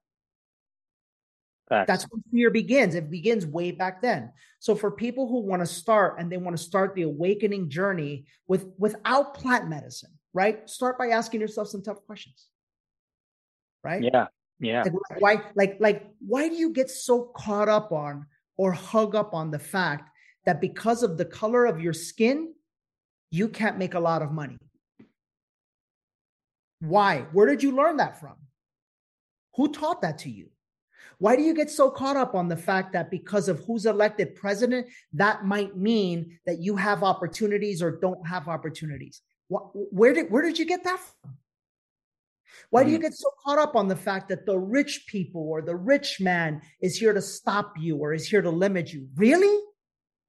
Facts. 1.68 1.86
That's 1.86 2.04
when 2.04 2.22
fear 2.30 2.50
begins. 2.50 2.94
It 2.94 3.10
begins 3.10 3.46
way 3.46 3.72
back 3.72 4.00
then. 4.00 4.32
So 4.58 4.74
for 4.74 4.90
people 4.90 5.28
who 5.28 5.40
want 5.40 5.60
to 5.60 5.66
start 5.66 6.16
and 6.18 6.30
they 6.32 6.36
want 6.38 6.56
to 6.56 6.62
start 6.62 6.94
the 6.94 7.02
awakening 7.02 7.68
journey 7.68 8.24
with 8.46 8.66
without 8.78 9.34
plant 9.34 9.68
medicine, 9.68 10.10
right? 10.32 10.68
Start 10.68 10.98
by 10.98 11.08
asking 11.08 11.40
yourself 11.40 11.68
some 11.68 11.82
tough 11.82 12.04
questions 12.06 12.48
right? 13.85 14.03
Yeah. 14.03 14.27
Yeah. 14.61 14.85
Like, 14.85 15.20
why 15.20 15.42
like 15.55 15.77
like 15.79 16.07
why 16.27 16.49
do 16.49 16.55
you 16.55 16.70
get 16.70 16.90
so 16.90 17.31
caught 17.37 17.68
up 17.68 17.92
on 17.92 18.27
or 18.57 18.73
hug 18.73 19.14
up 19.14 19.35
on 19.35 19.51
the 19.51 19.59
fact 19.59 20.11
that 20.47 20.61
because 20.61 21.03
of 21.03 21.18
the 21.18 21.25
color 21.25 21.66
of 21.66 21.81
your 21.81 21.92
skin, 21.92 22.55
you 23.31 23.49
can't 23.49 23.79
make 23.79 23.94
a 23.94 24.01
lot 24.01 24.23
of 24.23 24.33
money? 24.33 24.59
Why? 26.81 27.27
Where 27.33 27.47
did 27.47 27.62
you 27.62 27.73
learn 27.73 27.97
that 27.99 28.20
from? 28.20 28.35
Who 29.57 29.73
taught 29.73 30.03
that 30.03 30.18
to 30.18 30.31
you? 30.31 30.51
Why 31.18 31.37
do 31.37 31.42
you 31.42 31.55
get 31.55 31.70
so 31.70 31.90
caught 31.90 32.16
up 32.16 32.35
on 32.35 32.49
the 32.49 32.57
fact 32.57 32.92
that 32.92 33.11
because 33.11 33.49
of 33.49 33.64
who's 33.64 33.87
elected 33.87 34.35
president, 34.35 34.88
that 35.12 35.44
might 35.44 35.77
mean 35.77 36.38
that 36.44 36.59
you 36.59 36.77
have 36.77 37.03
opportunities 37.03 37.83
or 37.83 37.92
don't 37.92 38.27
have 38.27 38.49
opportunities? 38.49 39.23
Where 39.49 40.12
did 40.12 40.31
where 40.31 40.42
did 40.42 40.59
you 40.59 40.64
get 40.64 40.85
that 40.85 40.99
from? 40.99 41.37
Why 42.70 42.84
do 42.84 42.90
you 42.90 42.98
mm. 42.98 43.02
get 43.02 43.14
so 43.14 43.30
caught 43.44 43.58
up 43.58 43.76
on 43.76 43.88
the 43.88 43.96
fact 43.96 44.28
that 44.28 44.46
the 44.46 44.58
rich 44.58 45.04
people 45.06 45.42
or 45.42 45.62
the 45.62 45.76
rich 45.76 46.20
man 46.20 46.62
is 46.80 46.96
here 46.96 47.12
to 47.12 47.22
stop 47.22 47.74
you 47.78 47.96
or 47.96 48.12
is 48.14 48.28
here 48.28 48.42
to 48.42 48.50
limit 48.50 48.92
you? 48.92 49.08
Really? 49.16 49.62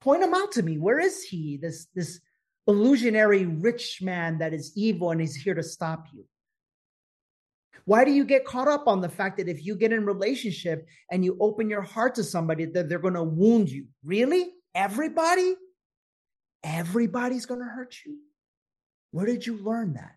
Point 0.01 0.23
him 0.23 0.33
out 0.33 0.51
to 0.53 0.63
me. 0.63 0.77
Where 0.77 0.99
is 0.99 1.23
he? 1.23 1.57
This 1.57 1.87
this 1.95 2.19
illusionary 2.67 3.45
rich 3.45 3.99
man 4.01 4.37
that 4.39 4.53
is 4.53 4.71
evil 4.75 5.11
and 5.11 5.21
is 5.21 5.35
here 5.35 5.53
to 5.53 5.63
stop 5.63 6.07
you. 6.13 6.25
Why 7.85 8.03
do 8.03 8.11
you 8.11 8.25
get 8.25 8.45
caught 8.45 8.67
up 8.67 8.87
on 8.87 9.01
the 9.01 9.09
fact 9.09 9.37
that 9.37 9.47
if 9.47 9.63
you 9.63 9.75
get 9.75 9.93
in 9.93 10.05
relationship 10.05 10.87
and 11.11 11.23
you 11.23 11.37
open 11.39 11.69
your 11.69 11.83
heart 11.83 12.15
to 12.15 12.23
somebody 12.23 12.65
that 12.65 12.89
they're 12.89 12.99
going 12.99 13.13
to 13.13 13.23
wound 13.23 13.69
you? 13.69 13.85
Really? 14.03 14.53
Everybody? 14.73 15.55
Everybody's 16.63 17.45
going 17.45 17.59
to 17.59 17.67
hurt 17.67 17.95
you? 18.03 18.17
Where 19.11 19.27
did 19.27 19.45
you 19.45 19.57
learn 19.57 19.93
that? 19.93 20.15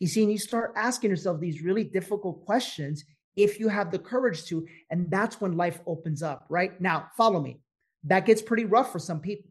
You 0.00 0.06
see, 0.06 0.22
and 0.22 0.32
you 0.32 0.38
start 0.38 0.72
asking 0.76 1.10
yourself 1.10 1.40
these 1.40 1.62
really 1.62 1.84
difficult 1.84 2.44
questions 2.44 3.04
if 3.36 3.60
you 3.60 3.68
have 3.68 3.90
the 3.90 3.98
courage 3.98 4.44
to, 4.46 4.66
and 4.90 5.10
that's 5.10 5.40
when 5.40 5.56
life 5.56 5.80
opens 5.86 6.22
up, 6.22 6.46
right? 6.48 6.80
Now, 6.80 7.08
follow 7.16 7.40
me. 7.40 7.60
That 8.04 8.24
gets 8.24 8.40
pretty 8.40 8.64
rough 8.64 8.92
for 8.92 8.98
some 8.98 9.20
people. 9.20 9.50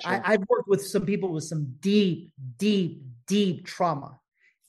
Sure. 0.00 0.12
I, 0.12 0.32
I've 0.32 0.44
worked 0.48 0.68
with 0.68 0.84
some 0.84 1.04
people 1.06 1.30
with 1.30 1.44
some 1.44 1.76
deep, 1.80 2.32
deep, 2.56 3.02
deep 3.26 3.66
trauma. 3.66 4.18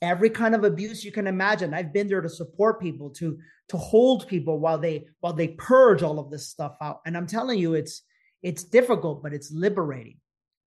Every 0.01 0.29
kind 0.29 0.53
of 0.53 0.63
abuse 0.63 1.03
you 1.03 1.11
can 1.11 1.25
imagine. 1.25 1.73
I've 1.73 1.93
been 1.93 2.07
there 2.07 2.21
to 2.21 2.29
support 2.29 2.81
people, 2.81 3.09
to 3.11 3.39
to 3.69 3.77
hold 3.77 4.27
people 4.27 4.59
while 4.59 4.77
they 4.77 5.07
while 5.21 5.33
they 5.33 5.47
purge 5.49 6.03
all 6.03 6.19
of 6.19 6.29
this 6.29 6.49
stuff 6.49 6.75
out. 6.81 6.99
And 7.05 7.17
I'm 7.17 7.25
telling 7.25 7.57
you, 7.57 7.73
it's 7.73 8.03
it's 8.43 8.63
difficult, 8.63 9.23
but 9.23 9.33
it's 9.33 9.51
liberating. 9.51 10.19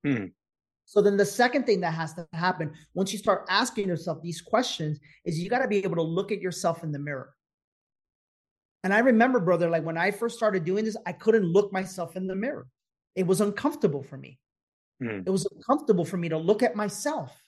Hmm. 0.04 0.26
So 0.88 1.02
then 1.02 1.18
the 1.18 1.26
second 1.26 1.66
thing 1.66 1.82
that 1.82 1.92
has 1.92 2.14
to 2.14 2.26
happen 2.32 2.72
once 2.94 3.12
you 3.12 3.18
start 3.18 3.44
asking 3.50 3.88
yourself 3.88 4.22
these 4.22 4.40
questions 4.40 4.98
is 5.26 5.38
you 5.38 5.50
got 5.50 5.58
to 5.58 5.68
be 5.68 5.84
able 5.84 5.96
to 5.96 6.02
look 6.02 6.32
at 6.32 6.40
yourself 6.40 6.82
in 6.82 6.92
the 6.92 6.98
mirror. 6.98 7.34
And 8.84 8.94
I 8.94 9.00
remember, 9.00 9.38
brother, 9.38 9.68
like 9.68 9.84
when 9.84 9.98
I 9.98 10.10
first 10.10 10.38
started 10.38 10.64
doing 10.64 10.86
this, 10.86 10.96
I 11.04 11.12
couldn't 11.12 11.44
look 11.44 11.74
myself 11.74 12.16
in 12.16 12.26
the 12.26 12.34
mirror. 12.34 12.68
It 13.14 13.26
was 13.26 13.42
uncomfortable 13.42 14.02
for 14.02 14.16
me. 14.16 14.38
Mm. 15.02 15.26
It 15.26 15.30
was 15.30 15.46
uncomfortable 15.54 16.06
for 16.06 16.16
me 16.16 16.30
to 16.30 16.38
look 16.38 16.62
at 16.62 16.74
myself. 16.74 17.38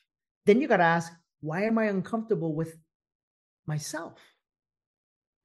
Then 0.45 0.61
you 0.61 0.69
got 0.69 0.77
to 0.77 0.83
ask, 0.83 1.11
why 1.41 1.63
am 1.63 1.79
I 1.79 1.85
uncomfortable 1.85 2.55
with 2.55 2.77
myself? 3.67 4.19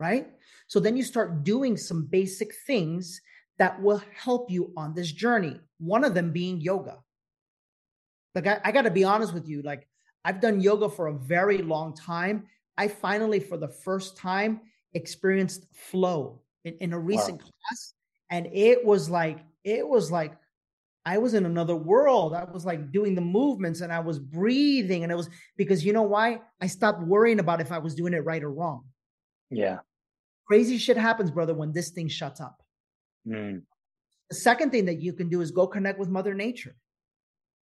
Right? 0.01 0.27
So 0.67 0.81
then 0.81 0.97
you 0.97 1.03
start 1.03 1.45
doing 1.45 1.77
some 1.77 2.07
basic 2.07 2.53
things 2.67 3.21
that 3.57 3.81
will 3.81 4.01
help 4.13 4.51
you 4.51 4.73
on 4.75 4.93
this 4.93 5.13
journey. 5.13 5.61
One 5.77 6.03
of 6.03 6.13
them 6.13 6.33
being 6.33 6.59
yoga. 6.59 6.97
Like 8.35 8.47
I, 8.47 8.59
I 8.65 8.71
got 8.71 8.83
to 8.83 8.91
be 8.91 9.05
honest 9.05 9.33
with 9.33 9.47
you. 9.47 9.61
Like 9.61 9.87
I've 10.25 10.41
done 10.41 10.59
yoga 10.59 10.89
for 10.89 11.07
a 11.07 11.13
very 11.13 11.59
long 11.59 11.95
time. 11.95 12.47
I 12.77 12.89
finally, 12.89 13.39
for 13.39 13.57
the 13.57 13.69
first 13.69 14.17
time, 14.17 14.59
experienced 14.93 15.65
flow 15.73 16.41
in, 16.65 16.75
in 16.81 16.93
a 16.93 16.99
recent 16.99 17.41
wow. 17.41 17.49
class, 17.69 17.93
and 18.29 18.47
it 18.53 18.83
was 18.83 19.09
like 19.09 19.39
it 19.63 19.87
was 19.87 20.11
like 20.11 20.33
I 21.05 21.17
was 21.17 21.33
in 21.33 21.45
another 21.45 21.75
world. 21.75 22.33
I 22.33 22.43
was 22.43 22.65
like 22.65 22.91
doing 22.91 23.15
the 23.15 23.21
movements 23.21 23.79
and 23.79 23.93
I 23.93 24.01
was 24.01 24.19
breathing, 24.19 25.03
and 25.03 25.11
it 25.11 25.15
was 25.15 25.29
because 25.55 25.85
you 25.85 25.93
know 25.93 26.03
why? 26.03 26.41
I 26.59 26.67
stopped 26.67 27.01
worrying 27.01 27.39
about 27.39 27.61
if 27.61 27.71
I 27.71 27.77
was 27.77 27.95
doing 27.95 28.13
it 28.13 28.25
right 28.25 28.43
or 28.43 28.51
wrong. 28.51 28.83
Yeah, 29.49 29.77
crazy 30.45 30.77
shit 30.77 30.97
happens, 30.97 31.31
brother, 31.31 31.53
when 31.53 31.71
this 31.71 31.91
thing 31.91 32.09
shuts 32.09 32.41
up. 32.41 32.61
Mm. 33.25 33.61
The 34.29 34.35
second 34.35 34.71
thing 34.71 34.85
that 34.85 34.99
you 34.99 35.13
can 35.13 35.29
do 35.29 35.39
is 35.39 35.51
go 35.51 35.67
connect 35.67 35.99
with 35.99 36.09
Mother 36.09 36.33
Nature 36.33 36.75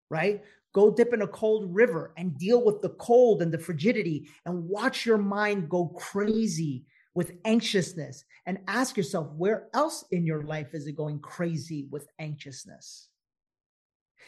right? 0.10 0.42
Go 0.74 0.92
dip 0.92 1.14
in 1.14 1.24
a 1.24 1.28
cold 1.28 1.74
river 1.74 2.14
and 2.18 2.38
deal 2.38 2.64
with 2.64 2.82
the 2.82 2.90
cold 2.90 3.42
and 3.42 3.52
the 3.52 3.58
frigidity 3.58 4.30
and 4.46 4.68
watch 4.68 5.06
your 5.06 5.18
mind 5.18 5.70
go 5.70 5.88
crazy 5.88 6.86
with 7.16 7.34
anxiousness 7.46 8.24
and 8.46 8.60
ask 8.68 8.96
yourself, 8.96 9.32
where 9.36 9.68
else 9.74 10.06
in 10.12 10.26
your 10.26 10.44
life 10.44 10.74
is 10.74 10.86
it 10.88 10.96
going 10.96 11.20
crazy 11.20 11.88
with 11.90 12.08
anxiousness? 12.20 13.10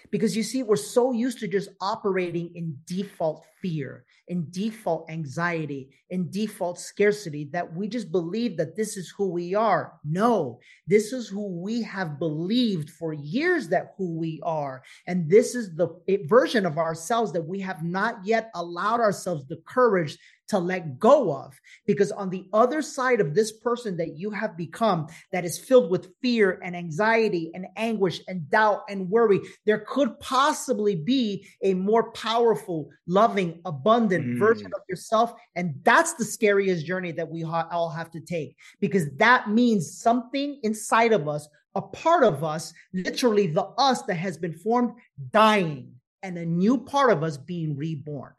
Because 0.10 0.36
you 0.36 0.44
see, 0.44 0.64
we're 0.64 0.76
so 0.76 1.12
used 1.12 1.40
to 1.40 1.48
just 1.48 1.70
operating 1.80 2.52
in 2.56 2.78
default 2.86 3.46
fear, 3.62 4.06
in 4.28 4.48
default 4.50 5.10
anxiety, 5.10 5.90
in 6.10 6.30
default 6.32 6.80
scarcity 6.80 7.50
that 7.52 7.74
we 7.76 7.88
just 7.88 8.12
believe 8.12 8.58
that 8.58 8.76
this 8.76 8.98
is 8.98 9.14
who 9.16 9.30
we 9.30 9.54
are. 9.54 9.94
No, 10.04 10.60
this 10.88 11.14
is 11.14 11.28
who 11.28 11.48
we 11.48 11.82
have 11.84 12.20
believed 12.20 12.90
for 12.90 13.14
years 13.14 13.68
that 13.70 13.94
who 13.98 14.18
we 14.18 14.40
are. 14.44 14.84
And 15.08 15.30
this 15.30 15.56
is 15.56 15.76
the 15.76 15.90
eh, 16.08 16.18
version 16.26 16.66
of 16.66 16.78
ourselves 16.78 17.32
that 17.34 17.46
we 17.46 17.60
have 17.60 17.84
not 17.84 18.26
yet 18.26 18.50
allowed 18.56 19.00
ourselves 19.00 19.46
the 19.48 19.62
courage 19.68 20.18
to 20.52 20.60
let 20.60 21.00
go 21.00 21.34
of. 21.34 21.60
Because 21.88 22.12
on 22.12 22.30
the 22.30 22.46
other 22.52 22.82
side 22.82 23.22
of 23.22 23.34
this 23.34 23.54
person 23.54 23.96
that 23.98 24.18
you 24.18 24.30
have 24.32 24.58
become, 24.58 25.08
that 25.32 25.46
is 25.46 25.58
filled 25.58 25.90
with 25.90 26.14
fear 26.22 26.60
and 26.62 26.76
anxiety 26.76 27.52
and 27.54 27.68
anguish 27.78 28.22
and 28.28 28.50
doubt 28.50 28.84
and 28.90 29.10
worry, 29.10 29.40
there 29.66 29.86
could 29.88 30.20
possibly 30.20 30.96
be 30.96 31.48
a 31.64 31.74
more 31.74 32.12
powerful, 32.12 32.90
loving, 33.08 33.62
abundant 33.64 34.26
mm. 34.26 34.40
version 34.40 34.72
of 34.76 34.82
yourself. 34.90 35.34
And 35.56 35.76
that's 35.84 36.16
the 36.16 36.26
scariest 36.26 36.86
journey 36.86 37.14
that 37.14 37.30
we 37.30 37.42
ha- 37.42 37.70
all 37.72 37.90
have 37.90 38.12
to 38.12 38.20
take 38.20 38.58
because 38.82 39.10
that 39.16 39.50
means 39.50 39.98
something 39.98 40.60
inside 40.64 41.14
of 41.14 41.30
us, 41.30 41.48
a 41.76 41.82
part 41.82 42.26
of 42.26 42.44
us, 42.44 42.74
literally 42.94 43.48
the 43.48 43.64
us 43.78 44.02
that 44.04 44.16
has 44.16 44.38
been 44.38 44.54
formed, 44.54 44.92
dying 45.32 45.94
and 46.24 46.38
a 46.38 46.46
new 46.46 46.78
part 46.78 47.12
of 47.12 47.24
us 47.24 47.38
being 47.38 47.76
reborn 47.78 48.34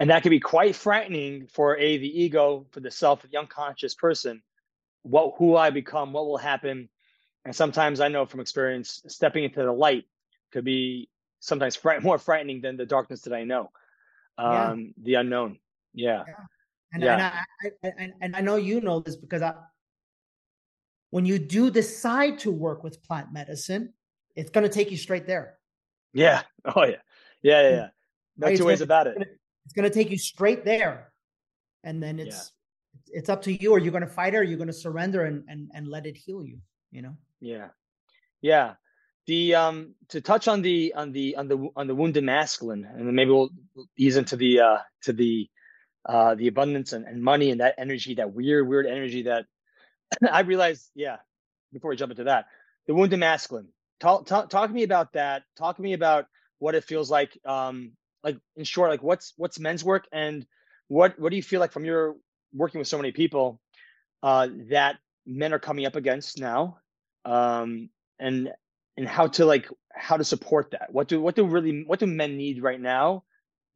and 0.00 0.10
that 0.10 0.22
can 0.22 0.30
be 0.30 0.40
quite 0.40 0.76
frightening 0.76 1.46
for 1.46 1.76
a 1.76 1.98
the 1.98 2.22
ego 2.22 2.66
for 2.70 2.80
the 2.80 2.90
self 2.90 3.22
the 3.22 3.38
unconscious 3.38 3.94
person 3.94 4.42
what 5.02 5.34
who 5.38 5.56
i 5.56 5.70
become 5.70 6.12
what 6.12 6.26
will 6.26 6.38
happen 6.38 6.88
and 7.44 7.54
sometimes 7.54 8.00
i 8.00 8.08
know 8.08 8.26
from 8.26 8.40
experience 8.40 9.02
stepping 9.06 9.44
into 9.44 9.62
the 9.62 9.72
light 9.72 10.04
could 10.50 10.64
be 10.64 11.08
sometimes 11.40 11.76
fright, 11.76 12.02
more 12.02 12.18
frightening 12.18 12.60
than 12.60 12.76
the 12.76 12.86
darkness 12.86 13.22
that 13.22 13.32
i 13.32 13.44
know 13.44 13.70
um 14.38 14.80
yeah. 14.80 15.04
the 15.04 15.14
unknown 15.14 15.58
yeah, 15.94 16.24
yeah. 16.26 16.34
And, 16.92 17.02
yeah. 17.02 17.12
And, 17.12 17.22
I, 17.22 17.88
I, 17.88 17.92
and, 17.98 18.12
and 18.20 18.36
I 18.36 18.40
know 18.40 18.56
you 18.56 18.80
know 18.80 19.00
this 19.00 19.16
because 19.16 19.42
I, 19.42 19.54
when 21.10 21.26
you 21.26 21.38
do 21.38 21.70
decide 21.70 22.38
to 22.40 22.50
work 22.50 22.84
with 22.84 23.02
plant 23.02 23.32
medicine, 23.32 23.92
it's 24.36 24.50
going 24.50 24.62
to 24.62 24.72
take 24.72 24.90
you 24.90 24.96
straight 24.96 25.26
there. 25.26 25.58
Yeah. 26.12 26.42
Oh 26.76 26.84
yeah. 26.84 26.96
Yeah. 27.42 27.62
Yeah. 27.62 27.70
yeah. 27.70 27.88
No 28.36 28.46
right? 28.46 28.56
two 28.56 28.64
ways 28.64 28.80
about 28.80 29.06
it 29.06 29.16
it's 29.68 29.74
going 29.74 29.84
to 29.84 29.94
take 29.94 30.10
you 30.10 30.16
straight 30.16 30.64
there. 30.64 31.12
And 31.84 32.02
then 32.02 32.18
it's 32.18 32.52
yeah. 33.12 33.18
it's 33.18 33.28
up 33.28 33.42
to 33.42 33.52
you. 33.52 33.74
Are 33.74 33.78
you 33.78 33.90
going 33.90 34.02
to 34.02 34.08
fight 34.08 34.32
it 34.32 34.38
or 34.38 34.40
are 34.40 34.44
you 34.44 34.56
going 34.56 34.68
to 34.68 34.72
surrender 34.72 35.24
and, 35.24 35.44
and 35.46 35.70
and 35.74 35.86
let 35.86 36.06
it 36.06 36.16
heal 36.16 36.42
you 36.42 36.58
you 36.90 37.02
know? 37.02 37.16
Yeah. 37.40 37.68
Yeah. 38.40 38.74
The 39.26 39.54
um 39.54 39.94
to 40.08 40.20
touch 40.20 40.48
on 40.48 40.62
the 40.62 40.94
on 40.94 41.12
the 41.12 41.36
on 41.36 41.48
the 41.48 41.68
on 41.76 41.86
the 41.86 41.94
wounded 41.94 42.24
masculine 42.24 42.84
and 42.84 43.06
then 43.06 43.14
maybe 43.14 43.30
we'll 43.30 43.50
ease 43.96 44.16
into 44.16 44.36
the 44.36 44.60
uh 44.60 44.78
to 45.02 45.12
the 45.12 45.48
uh 46.08 46.34
the 46.34 46.48
abundance 46.48 46.94
and, 46.94 47.04
and 47.04 47.22
money 47.22 47.50
and 47.50 47.60
that 47.60 47.74
energy 47.76 48.14
that 48.14 48.32
weird 48.32 48.66
weird 48.66 48.86
energy 48.86 49.24
that 49.24 49.44
i 50.32 50.40
realized 50.40 50.88
yeah 50.94 51.16
before 51.74 51.90
we 51.90 51.96
jump 51.96 52.10
into 52.10 52.24
that 52.24 52.46
the 52.86 52.94
wounded 52.94 53.20
masculine. 53.20 53.68
Talk, 54.00 54.26
talk 54.26 54.48
talk 54.48 54.68
to 54.68 54.74
me 54.74 54.82
about 54.82 55.12
that. 55.12 55.42
Talk 55.56 55.76
to 55.76 55.82
me 55.82 55.92
about 55.92 56.26
what 56.58 56.74
it 56.74 56.84
feels 56.84 57.10
like 57.10 57.38
um 57.44 57.92
like 58.24 58.38
in 58.56 58.64
short 58.64 58.90
like 58.90 59.02
what's 59.02 59.34
what's 59.36 59.58
men's 59.58 59.84
work? 59.84 60.06
And 60.12 60.46
what 60.88 61.18
what 61.18 61.30
do 61.30 61.36
you 61.36 61.42
feel 61.42 61.60
like 61.60 61.72
from 61.72 61.84
your 61.84 62.16
working 62.52 62.78
with 62.78 62.88
so 62.88 62.96
many 62.96 63.12
people 63.12 63.60
uh 64.22 64.48
that 64.70 64.96
men 65.26 65.52
are 65.52 65.58
coming 65.58 65.86
up 65.86 65.96
against 65.96 66.38
now? 66.38 66.78
Um 67.24 67.90
and 68.18 68.50
and 68.96 69.06
how 69.06 69.28
to 69.28 69.44
like 69.44 69.68
how 69.92 70.16
to 70.16 70.24
support 70.24 70.70
that? 70.72 70.88
What 70.92 71.08
do 71.08 71.20
what 71.20 71.36
do 71.36 71.46
really 71.46 71.84
what 71.86 72.00
do 72.00 72.06
men 72.06 72.36
need 72.36 72.62
right 72.62 72.80
now 72.80 73.24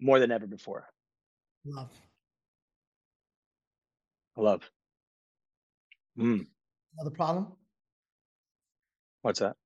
more 0.00 0.18
than 0.18 0.30
ever 0.32 0.46
before? 0.46 0.88
Love. 1.64 1.90
Love. 4.36 4.70
Mm. 6.18 6.46
another 6.98 7.14
problem? 7.14 7.52
What's 9.22 9.40
that? 9.40 9.56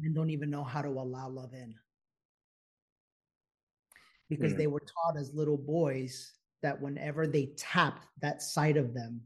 Men 0.00 0.14
don't 0.14 0.30
even 0.30 0.48
know 0.50 0.64
how 0.64 0.80
to 0.80 0.88
allow 0.88 1.28
love 1.28 1.52
in 1.52 1.74
because 4.36 4.54
mm. 4.54 4.56
they 4.56 4.66
were 4.66 4.80
taught 4.80 5.18
as 5.18 5.34
little 5.34 5.58
boys 5.58 6.32
that 6.62 6.80
whenever 6.80 7.26
they 7.26 7.50
tapped 7.56 8.06
that 8.22 8.40
side 8.40 8.76
of 8.76 8.94
them 8.94 9.20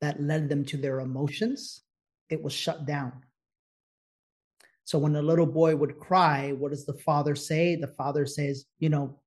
that 0.00 0.22
led 0.22 0.48
them 0.48 0.64
to 0.64 0.76
their 0.76 1.00
emotions, 1.00 1.82
it 2.30 2.40
was 2.40 2.52
shut 2.52 2.86
down. 2.86 3.12
So 4.84 4.98
when 4.98 5.16
a 5.16 5.22
little 5.22 5.46
boy 5.46 5.74
would 5.74 5.98
cry, 5.98 6.52
what 6.52 6.70
does 6.70 6.86
the 6.86 6.94
father 6.94 7.34
say? 7.34 7.74
The 7.74 7.88
father 7.88 8.24
says, 8.24 8.66
you 8.78 8.88
know, 8.88 9.18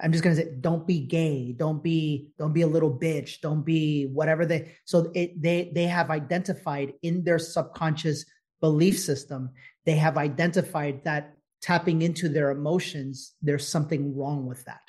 I'm 0.00 0.12
just 0.12 0.22
gonna 0.22 0.36
say, 0.36 0.54
don't 0.60 0.86
be 0.86 1.00
gay, 1.00 1.52
don't 1.52 1.82
be, 1.82 2.28
don't 2.38 2.52
be 2.52 2.62
a 2.62 2.66
little 2.68 2.96
bitch, 2.96 3.40
don't 3.40 3.64
be 3.64 4.06
whatever 4.06 4.46
they. 4.46 4.76
So 4.84 5.10
it, 5.14 5.42
they 5.42 5.72
they 5.74 5.84
have 5.84 6.10
identified 6.10 6.92
in 7.02 7.24
their 7.24 7.40
subconscious 7.40 8.24
belief 8.60 8.98
system, 8.98 9.50
they 9.84 9.96
have 9.96 10.16
identified 10.16 11.02
that 11.04 11.37
tapping 11.60 12.02
into 12.02 12.28
their 12.28 12.50
emotions, 12.50 13.34
there's 13.42 13.66
something 13.66 14.16
wrong 14.16 14.46
with 14.46 14.64
that. 14.64 14.80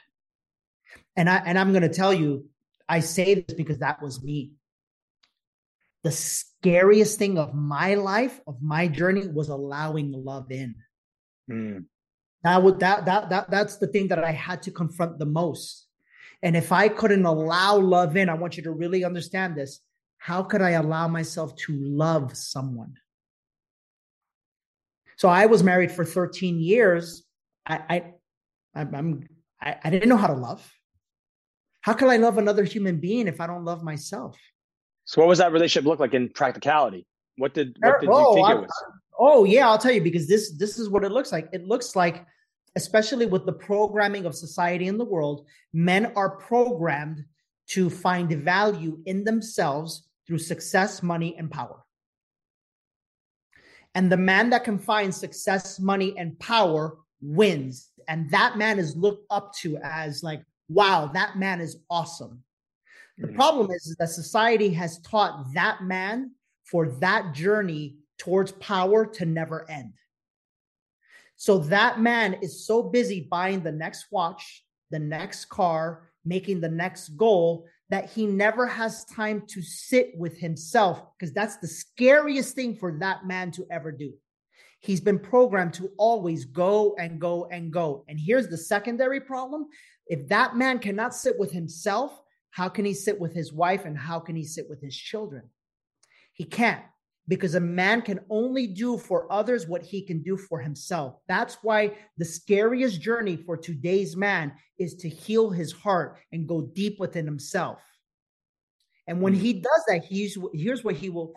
And 1.16 1.30
I 1.30 1.38
and 1.46 1.58
I'm 1.58 1.72
going 1.72 1.84
to 1.84 1.90
tell 1.90 2.14
you, 2.14 2.46
I 2.88 3.00
say 3.00 3.36
this 3.36 3.56
because 3.56 3.80
that 3.80 4.02
was 4.02 4.24
me. 4.24 4.54
The 6.04 6.12
scariest 6.12 7.20
thing 7.20 7.38
of 7.38 7.54
my 7.54 7.96
life, 7.96 8.40
of 8.48 8.62
my 8.62 8.88
journey, 8.88 9.28
was 9.28 9.50
allowing 9.50 10.12
love 10.14 10.52
in. 10.52 10.76
Mm. 11.52 11.86
That 12.44 12.64
would 12.64 12.80
that 12.80 13.06
that 13.06 13.30
that 13.30 13.52
that's 13.52 13.78
the 13.78 13.88
thing 13.88 14.08
that 14.08 14.24
I 14.24 14.32
had 14.32 14.64
to 14.64 14.72
confront 14.72 15.20
the 15.20 15.26
most. 15.26 15.88
And 16.42 16.56
if 16.56 16.72
I 16.72 16.88
couldn't 16.88 17.26
allow 17.26 17.78
love 17.78 18.16
in, 18.16 18.30
I 18.30 18.36
want 18.36 18.56
you 18.56 18.64
to 18.64 18.72
really 18.72 19.04
understand 19.04 19.58
this. 19.58 19.82
How 20.18 20.44
could 20.44 20.62
I 20.62 20.72
allow 20.72 21.08
myself 21.08 21.56
to 21.68 21.74
love 21.74 22.36
someone? 22.38 22.94
So 25.20 25.28
I 25.28 25.48
was 25.48 25.64
married 25.64 25.92
for 25.92 26.06
13 26.06 26.62
years. 26.62 27.24
I, 27.68 28.14
I 28.74 28.84
I'm 28.90 29.28
I, 29.62 29.76
I 29.84 29.90
didn't 29.90 30.08
know 30.08 30.16
how 30.16 30.28
to 30.28 30.34
love. 30.34 30.66
How 31.82 31.92
can 31.92 32.10
I 32.10 32.16
love 32.16 32.38
another 32.38 32.64
human 32.64 33.02
being 33.02 33.28
if 33.28 33.42
I 33.42 33.48
don't 33.48 33.66
love 33.66 33.84
myself? 33.84 34.38
So 35.04 35.20
what 35.20 35.28
was 35.28 35.40
that 35.40 35.52
relationship 35.52 35.86
look 35.86 36.00
like 36.00 36.14
in 36.14 36.30
practicality? 36.30 37.06
What 37.36 37.54
did 37.54 37.76
what 37.82 38.00
did 38.00 38.10
oh, 38.10 38.30
you 38.30 38.36
think 38.36 38.48
I, 38.48 38.52
it 38.54 38.62
was? 38.62 38.84
Oh 39.20 39.44
yeah, 39.44 39.68
I'll 39.68 39.78
tell 39.78 39.92
you 39.92 40.02
because 40.02 40.26
this 40.26 40.54
this 40.58 40.80
is 40.80 40.88
what 40.88 41.04
it 41.04 41.12
looks 41.12 41.34
like. 41.34 41.50
It 41.52 41.66
looks 41.66 41.98
like 41.98 42.26
especially 42.78 43.26
with 43.26 43.46
the 43.46 43.52
programming 43.52 44.26
of 44.26 44.34
society 44.34 44.88
in 44.88 44.98
the 44.98 45.04
world, 45.04 45.48
men 45.74 46.14
are 46.16 46.38
programmed 46.38 47.26
to 47.72 47.90
find 47.90 48.32
value 48.32 49.00
in 49.06 49.26
themselves 49.26 50.08
through 50.26 50.38
success, 50.38 51.04
money, 51.04 51.36
and 51.38 51.52
power. 51.52 51.84
And 54.00 54.10
the 54.10 54.16
man 54.16 54.50
that 54.52 54.64
can 54.64 54.80
find 54.80 55.14
success, 55.14 55.78
money, 55.78 56.18
and 56.18 56.40
power 56.40 57.00
wins. 57.22 57.90
And 58.08 58.32
that 58.32 58.58
man 58.58 58.80
is 58.80 58.96
looked 58.96 59.26
up 59.30 59.54
to 59.56 59.78
as 59.84 60.24
like, 60.24 60.42
wow, 60.70 61.08
that 61.14 61.38
man 61.38 61.60
is 61.60 61.80
awesome. 61.90 62.42
The 63.18 63.28
mm-hmm. 63.28 63.36
problem 63.36 63.72
is, 63.72 63.88
is 63.88 63.98
that 63.98 64.08
society 64.08 64.70
has 64.70 65.00
taught 65.00 65.54
that 65.54 65.84
man 65.84 66.32
for 66.64 66.88
that 67.02 67.34
journey 67.34 67.98
towards 68.18 68.54
power 68.54 69.06
to 69.06 69.26
never 69.26 69.70
end. 69.70 69.92
So 71.36 71.58
that 71.58 72.00
man 72.00 72.36
is 72.42 72.66
so 72.66 72.82
busy 72.82 73.28
buying 73.30 73.64
the 73.64 73.74
next 73.74 74.06
watch, 74.12 74.64
the 74.92 75.00
next 75.00 75.50
car, 75.50 76.10
making 76.24 76.62
the 76.62 76.70
next 76.70 77.18
goal 77.18 77.66
that 77.90 78.10
he 78.10 78.28
never 78.28 78.68
has 78.68 79.06
time 79.06 79.44
to 79.48 79.62
sit 79.62 80.12
with 80.16 80.38
himself 80.38 81.02
because 81.18 81.34
that's 81.34 81.58
the 81.58 81.68
scariest 81.68 82.56
thing 82.56 82.76
for 82.76 82.98
that 83.00 83.26
man 83.26 83.52
to 83.52 83.66
ever 83.72 83.92
do. 83.92 84.14
He's 84.80 85.02
been 85.02 85.20
programmed 85.20 85.74
to 85.76 85.90
always 85.98 86.46
go 86.46 86.96
and 86.98 87.20
go 87.20 87.48
and 87.52 87.74
go. 87.74 88.06
And 88.08 88.20
here's 88.20 88.48
the 88.48 88.58
secondary 88.58 89.20
problem 89.20 89.68
if 90.08 90.28
that 90.30 90.56
man 90.56 90.80
cannot 90.80 91.14
sit 91.14 91.38
with 91.38 91.52
himself, 91.52 92.20
how 92.52 92.70
can 92.70 92.86
he 92.86 92.94
sit 92.94 93.20
with 93.20 93.34
his 93.34 93.54
wife 93.54 93.86
and 93.86 93.98
how 93.98 94.20
can 94.20 94.36
he 94.36 94.44
sit 94.44 94.70
with 94.70 94.82
his 94.82 94.96
children? 94.96 95.50
He 96.34 96.46
can't 96.46 96.82
because 97.30 97.54
a 97.54 97.60
man 97.60 98.02
can 98.02 98.20
only 98.30 98.66
do 98.66 98.98
for 98.98 99.32
others 99.32 99.68
what 99.68 99.84
he 99.84 100.02
can 100.02 100.22
do 100.24 100.36
for 100.36 100.60
himself. 100.60 101.16
That's 101.28 101.60
why 101.62 101.94
the 102.18 102.26
scariest 102.26 103.00
journey 103.00 103.38
for 103.38 103.56
today's 103.56 104.18
man 104.18 104.52
is 104.80 104.96
to 104.96 105.10
heal 105.10 105.52
his 105.52 105.72
heart 105.72 106.18
and 106.32 106.48
go 106.48 106.62
deep 106.62 107.00
within 107.00 107.26
himself. 107.26 107.80
And 109.08 109.22
when 109.22 109.36
mm. 109.36 109.40
he 109.40 109.54
does 109.54 109.84
that, 109.88 110.04
he's 110.04 110.38
here's 110.54 110.84
what 110.84 110.96
he 110.96 111.10
will 111.12 111.36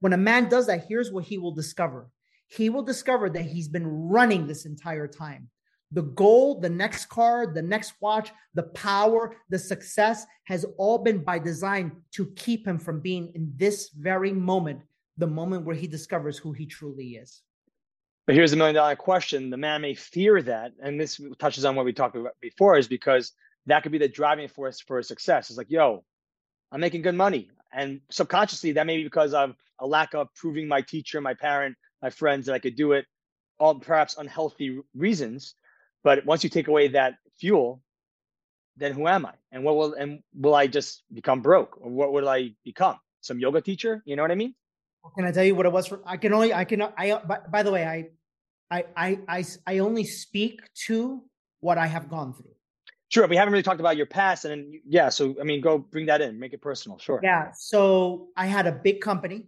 when 0.00 0.14
a 0.14 0.18
man 0.18 0.48
does 0.48 0.66
that, 0.66 0.86
here's 0.88 1.12
what 1.12 1.24
he 1.24 1.36
will 1.38 1.52
discover. 1.52 2.08
He 2.48 2.70
will 2.70 2.82
discover 2.82 3.28
that 3.30 3.42
he's 3.42 3.68
been 3.68 3.86
running 3.86 4.46
this 4.46 4.64
entire 4.64 5.08
time. 5.08 5.50
The 5.92 6.02
goal, 6.02 6.60
the 6.60 6.70
next 6.70 7.06
car, 7.06 7.52
the 7.52 7.62
next 7.62 7.94
watch, 8.00 8.32
the 8.54 8.64
power, 8.64 9.36
the 9.50 9.58
success 9.58 10.24
has 10.44 10.64
all 10.78 10.98
been 10.98 11.22
by 11.22 11.38
design 11.38 11.92
to 12.12 12.26
keep 12.36 12.66
him 12.66 12.78
from 12.78 13.00
being 13.00 13.32
in 13.34 13.52
this 13.56 13.90
very 13.90 14.32
moment 14.32 14.80
the 15.18 15.26
moment 15.26 15.64
where 15.64 15.76
he 15.76 15.86
discovers 15.86 16.38
who 16.38 16.52
he 16.52 16.66
truly 16.66 17.16
is. 17.16 17.42
But 18.26 18.34
here's 18.34 18.52
a 18.52 18.56
million 18.56 18.74
dollar 18.74 18.96
question. 18.96 19.50
The 19.50 19.56
man 19.56 19.82
may 19.82 19.94
fear 19.94 20.42
that, 20.42 20.72
and 20.82 21.00
this 21.00 21.20
touches 21.38 21.64
on 21.64 21.76
what 21.76 21.84
we 21.84 21.92
talked 21.92 22.16
about 22.16 22.32
before, 22.40 22.76
is 22.76 22.88
because 22.88 23.32
that 23.66 23.82
could 23.82 23.92
be 23.92 23.98
the 23.98 24.08
driving 24.08 24.48
force 24.48 24.80
for 24.80 25.00
success. 25.02 25.48
It's 25.48 25.58
like, 25.58 25.70
yo, 25.70 26.04
I'm 26.72 26.80
making 26.80 27.02
good 27.02 27.14
money. 27.14 27.50
And 27.72 28.00
subconsciously, 28.10 28.72
that 28.72 28.86
may 28.86 28.96
be 28.96 29.04
because 29.04 29.32
of 29.32 29.54
a 29.78 29.86
lack 29.86 30.14
of 30.14 30.28
proving 30.34 30.66
my 30.66 30.80
teacher, 30.82 31.20
my 31.20 31.34
parent, 31.34 31.76
my 32.02 32.10
friends 32.10 32.46
that 32.46 32.54
I 32.54 32.58
could 32.58 32.76
do 32.76 32.92
it, 32.92 33.06
all 33.58 33.76
perhaps 33.76 34.16
unhealthy 34.16 34.80
reasons. 34.94 35.54
But 36.02 36.26
once 36.26 36.42
you 36.42 36.50
take 36.50 36.68
away 36.68 36.88
that 36.88 37.14
fuel, 37.38 37.82
then 38.76 38.92
who 38.92 39.06
am 39.06 39.26
I? 39.26 39.32
And 39.52 39.64
what 39.64 39.76
will 39.76 39.94
and 39.94 40.20
will 40.34 40.54
I 40.54 40.66
just 40.66 41.02
become 41.12 41.42
broke? 41.42 41.78
Or 41.80 41.90
what 41.90 42.12
will 42.12 42.28
I 42.28 42.54
become? 42.64 42.98
Some 43.20 43.38
yoga 43.38 43.60
teacher? 43.60 44.02
You 44.04 44.16
know 44.16 44.22
what 44.22 44.30
I 44.30 44.36
mean? 44.36 44.54
Can 45.14 45.24
I 45.24 45.32
tell 45.32 45.44
you 45.44 45.54
what 45.54 45.66
it 45.66 45.72
was 45.72 45.86
for? 45.86 46.00
I 46.04 46.16
can 46.16 46.32
only 46.32 46.52
I 46.52 46.64
can 46.64 46.82
I 46.82 47.20
by, 47.26 47.38
by 47.50 47.62
the 47.62 47.72
way, 47.72 47.84
I 47.84 48.08
I 48.70 48.84
I 48.96 49.18
I 49.28 49.44
I 49.66 49.78
only 49.78 50.04
speak 50.04 50.60
to 50.86 51.22
what 51.60 51.78
I 51.78 51.86
have 51.86 52.08
gone 52.08 52.34
through. 52.34 52.50
Sure, 53.08 53.26
we 53.28 53.36
haven't 53.36 53.52
really 53.52 53.62
talked 53.62 53.80
about 53.80 53.96
your 53.96 54.06
past, 54.06 54.44
and 54.44 54.50
then, 54.52 54.80
yeah. 54.86 55.08
So 55.08 55.34
I 55.40 55.44
mean, 55.44 55.60
go 55.60 55.78
bring 55.78 56.06
that 56.06 56.20
in, 56.20 56.38
make 56.38 56.52
it 56.52 56.60
personal. 56.60 56.98
Sure. 56.98 57.20
Yeah. 57.22 57.50
So 57.56 58.28
I 58.36 58.46
had 58.46 58.66
a 58.66 58.72
big 58.72 59.00
company, 59.00 59.46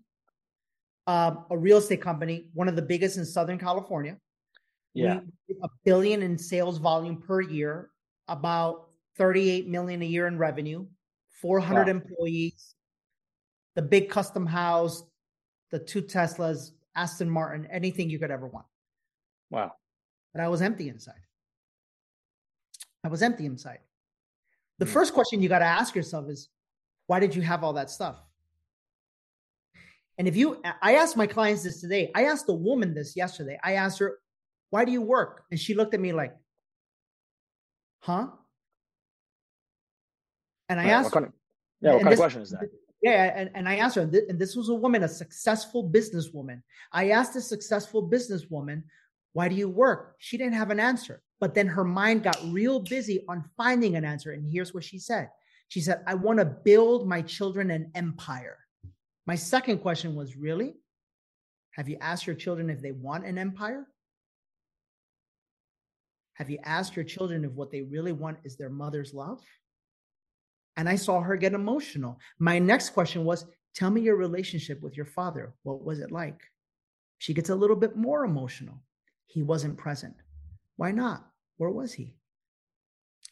um, 1.07 1.45
a 1.51 1.59
real 1.59 1.79
estate 1.79 2.01
company, 2.01 2.49
one 2.55 2.69
of 2.69 2.77
the 2.77 2.83
biggest 2.83 3.17
in 3.17 3.25
Southern 3.25 3.59
California. 3.59 4.17
Yeah. 4.95 5.21
We, 5.49 5.57
a 5.63 5.69
billion 5.85 6.23
in 6.23 6.39
sales 6.39 6.79
volume 6.79 7.21
per 7.21 7.41
year, 7.41 7.91
about 8.29 8.89
38 9.17 9.69
million 9.69 10.03
a 10.03 10.07
year 10.07 10.29
in 10.29 10.39
revenue, 10.39 10.87
400 11.41 11.87
wow. 11.87 11.91
employees, 11.91 12.75
the 13.75 13.83
big 13.83 14.09
custom 14.09 14.47
house, 14.47 15.03
the 15.71 15.79
two 15.79 16.03
Teslas, 16.03 16.73
Aston 16.95 17.29
Martin, 17.29 17.67
anything 17.71 18.11
you 18.11 18.19
could 18.19 18.31
ever 18.31 18.47
want. 18.47 18.67
Wow. 19.51 19.73
But 20.33 20.43
I 20.43 20.49
was 20.49 20.63
empty 20.63 20.89
inside. 20.89 21.21
I 23.05 23.09
was 23.09 23.23
empty 23.23 23.47
inside. 23.47 23.79
The 24.79 24.87
mm 24.87 24.91
first 24.91 25.15
question 25.15 25.43
you 25.43 25.49
got 25.49 25.59
to 25.61 25.65
ask 25.65 25.95
yourself 25.95 26.29
is, 26.29 26.49
why 27.07 27.21
did 27.21 27.35
you 27.35 27.43
have 27.43 27.65
all 27.65 27.73
that 27.75 27.91
stuff? 27.91 28.17
And 30.19 30.27
if 30.27 30.37
you, 30.37 30.61
I 30.83 30.97
asked 30.97 31.17
my 31.17 31.27
clients 31.27 31.63
this 31.63 31.81
today. 31.81 32.11
I 32.15 32.25
asked 32.25 32.49
a 32.49 32.53
woman 32.53 32.93
this 32.93 33.17
yesterday. 33.17 33.59
I 33.63 33.75
asked 33.75 33.99
her, 34.01 34.19
why 34.71 34.85
do 34.85 34.93
you 34.93 35.01
work? 35.01 35.45
And 35.51 35.59
she 35.59 35.75
looked 35.75 35.95
at 35.95 36.01
me 36.01 36.13
like, 36.13 36.35
huh? 38.01 38.29
And 40.69 40.81
I 40.81 40.87
yeah, 40.87 40.99
asked, 40.99 41.05
what 41.07 41.13
kind 41.15 41.27
of, 41.27 41.33
yeah, 41.81 41.93
what 41.93 42.03
kind 42.03 42.13
of 42.13 42.19
question 42.19 42.43
is 42.43 42.51
that? 42.51 42.69
Yeah, 43.01 43.33
and, 43.35 43.51
and 43.55 43.69
I 43.69 43.77
asked 43.77 43.95
her, 43.97 44.03
and 44.03 44.39
this 44.39 44.57
was 44.57 44.69
a 44.69 44.75
woman, 44.75 45.05
a 45.05 45.09
successful 45.09 45.89
businesswoman. 45.89 46.63
I 46.93 47.11
asked 47.11 47.37
a 47.37 47.41
successful 47.41 48.09
businesswoman, 48.09 48.83
why 49.35 49.49
do 49.49 49.55
you 49.55 49.69
work? 49.69 50.17
She 50.19 50.37
didn't 50.37 50.55
have 50.55 50.71
an 50.71 50.81
answer. 50.81 51.23
But 51.41 51.55
then 51.55 51.69
her 51.69 51.85
mind 51.85 52.25
got 52.25 52.41
real 52.47 52.81
busy 52.81 53.25
on 53.29 53.45
finding 53.57 53.95
an 53.95 54.05
answer. 54.05 54.33
And 54.33 54.45
here's 54.45 54.75
what 54.75 54.85
she 54.85 54.99
said 54.99 55.29
She 55.69 55.81
said, 55.81 56.03
I 56.07 56.15
want 56.15 56.41
to 56.41 56.45
build 56.45 57.07
my 57.07 57.23
children 57.23 57.71
an 57.71 57.93
empire. 57.95 58.59
My 59.27 59.37
second 59.37 59.79
question 59.79 60.15
was, 60.17 60.37
Really? 60.37 60.75
Have 61.73 61.89
you 61.89 61.99
asked 62.01 62.27
your 62.27 62.35
children 62.35 62.71
if 62.71 62.81
they 62.81 62.91
want 62.91 63.25
an 63.25 63.39
empire? 63.39 63.87
Have 66.35 66.51
you 66.51 66.59
asked 66.65 66.97
your 66.97 67.05
children 67.05 67.45
if 67.45 67.53
what 67.53 67.71
they 67.71 67.83
really 67.83 68.13
want 68.13 68.39
is 68.43 68.57
their 68.57 68.71
mother's 68.71 69.15
love? 69.15 69.41
And 70.79 70.89
I 70.89 70.95
saw 70.95 71.21
her 71.21 71.37
get 71.37 71.55
emotional. 71.55 72.19
My 72.39 72.59
next 72.59 72.91
question 72.91 73.25
was, 73.25 73.45
Tell 73.75 73.91
me 73.91 74.01
your 74.01 74.17
relationship 74.17 74.81
with 74.81 74.97
your 74.97 75.07
father. 75.07 75.53
What 75.63 75.85
was 75.85 76.01
it 76.01 76.11
like? 76.11 76.41
She 77.19 77.35
gets 77.35 77.51
a 77.51 77.55
little 77.55 77.77
bit 77.77 77.97
more 77.97 78.25
emotional. 78.25 78.81
He 79.27 79.43
wasn't 79.43 79.77
present. 79.77 80.15
Why 80.77 80.91
not? 80.91 81.27
Where 81.59 81.71
was 81.71 81.93
he? 81.93 82.17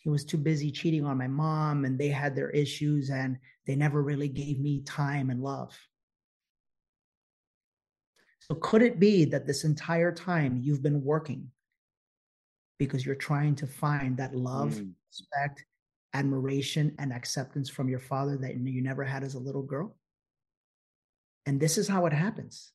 He 0.01 0.09
was 0.09 0.25
too 0.25 0.37
busy 0.37 0.71
cheating 0.71 1.05
on 1.05 1.19
my 1.19 1.27
mom, 1.27 1.85
and 1.85 1.99
they 1.99 2.09
had 2.09 2.37
their 2.37 2.51
issues, 2.51 3.11
and 3.11 3.39
they 3.67 3.75
never 3.75 4.03
really 4.03 4.29
gave 4.29 4.61
me 4.61 4.83
time 4.83 5.31
and 5.31 5.43
love. 5.43 5.77
So, 8.41 8.55
could 8.57 8.83
it 8.83 9.01
be 9.01 9.25
that 9.25 9.47
this 9.47 9.65
entire 9.65 10.13
time 10.13 10.61
you've 10.61 10.83
been 10.83 11.03
working 11.03 11.51
because 12.79 13.05
you're 13.07 13.15
trying 13.17 13.57
to 13.57 13.67
find 13.67 14.17
that 14.19 14.37
love, 14.37 14.75
mm. 14.75 14.93
respect, 15.09 15.65
admiration, 16.17 16.95
and 16.99 17.13
acceptance 17.13 17.69
from 17.69 17.89
your 17.89 18.01
father 18.01 18.37
that 18.39 18.57
you 18.57 18.83
never 18.83 19.05
had 19.05 19.23
as 19.23 19.35
a 19.35 19.39
little 19.47 19.63
girl? 19.63 19.97
And 21.45 21.61
this 21.61 21.79
is 21.79 21.87
how 21.87 22.07
it 22.07 22.13
happens. 22.13 22.73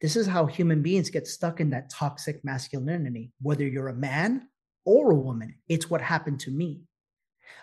This 0.00 0.16
is 0.16 0.26
how 0.26 0.46
human 0.46 0.82
beings 0.82 1.10
get 1.10 1.28
stuck 1.28 1.60
in 1.60 1.70
that 1.70 1.90
toxic 1.90 2.44
masculinity, 2.44 3.30
whether 3.40 3.66
you're 3.66 3.88
a 3.88 3.94
man 3.94 4.48
or 4.84 5.12
a 5.12 5.22
woman. 5.28 5.54
It's 5.68 5.88
what 5.88 6.00
happened 6.00 6.40
to 6.40 6.50
me. 6.50 6.82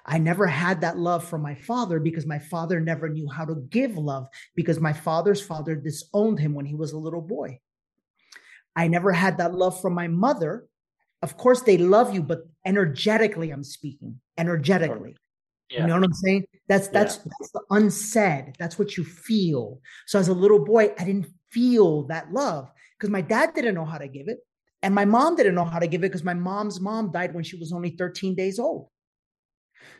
I 0.06 0.18
never 0.18 0.48
had 0.48 0.82
that 0.82 0.98
love 0.98 1.24
from 1.26 1.42
my 1.42 1.56
father 1.56 2.00
because 2.00 2.26
my 2.26 2.40
father 2.40 2.80
never 2.80 3.10
knew 3.10 3.28
how 3.30 3.46
to 3.46 3.56
give 3.70 3.98
love 3.98 4.28
because 4.56 4.80
my 4.80 4.94
father's 4.94 5.42
father 5.42 5.76
disowned 5.76 6.40
him 6.40 6.54
when 6.54 6.66
he 6.66 6.76
was 6.76 6.94
a 6.94 6.98
little 6.98 7.22
boy. 7.22 7.60
I 8.76 8.88
never 8.88 9.12
had 9.12 9.38
that 9.38 9.54
love 9.54 9.82
from 9.82 9.94
my 9.94 10.08
mother. 10.08 10.66
Of 11.22 11.38
course, 11.38 11.62
they 11.62 11.78
love 11.78 12.14
you, 12.14 12.24
but 12.24 12.48
energetically, 12.66 13.52
I'm 13.52 13.64
speaking 13.64 14.20
energetically. 14.38 15.16
Yeah. 15.70 15.82
You 15.82 15.88
know 15.88 15.96
what 15.96 16.04
I'm 16.04 16.14
saying? 16.14 16.46
That's 16.68 16.88
that's 16.88 17.18
yeah. 17.18 17.32
that's 17.40 17.52
the 17.52 17.62
unsaid. 17.70 18.56
That's 18.58 18.80
what 18.80 18.98
you 18.98 19.04
feel. 19.04 19.82
So 20.08 20.18
as 20.18 20.30
a 20.30 20.34
little 20.34 20.64
boy, 20.64 20.94
I 20.98 21.04
didn't 21.04 21.28
feel 21.52 22.04
that 22.08 22.32
love 22.32 22.72
because 22.98 23.10
my 23.10 23.22
dad 23.22 23.54
didn't 23.54 23.76
know 23.76 23.86
how 23.86 23.98
to 23.98 24.08
give 24.08 24.28
it. 24.28 24.40
And 24.82 24.96
my 24.96 25.06
mom 25.06 25.36
didn't 25.36 25.56
know 25.56 25.66
how 25.66 25.80
to 25.80 25.88
give 25.88 26.04
it 26.04 26.08
because 26.08 26.24
my 26.24 26.34
mom's 26.34 26.80
mom 26.80 27.12
died 27.12 27.34
when 27.34 27.44
she 27.44 27.58
was 27.58 27.74
only 27.74 27.92
13 27.92 28.34
days 28.34 28.60
old. 28.60 28.88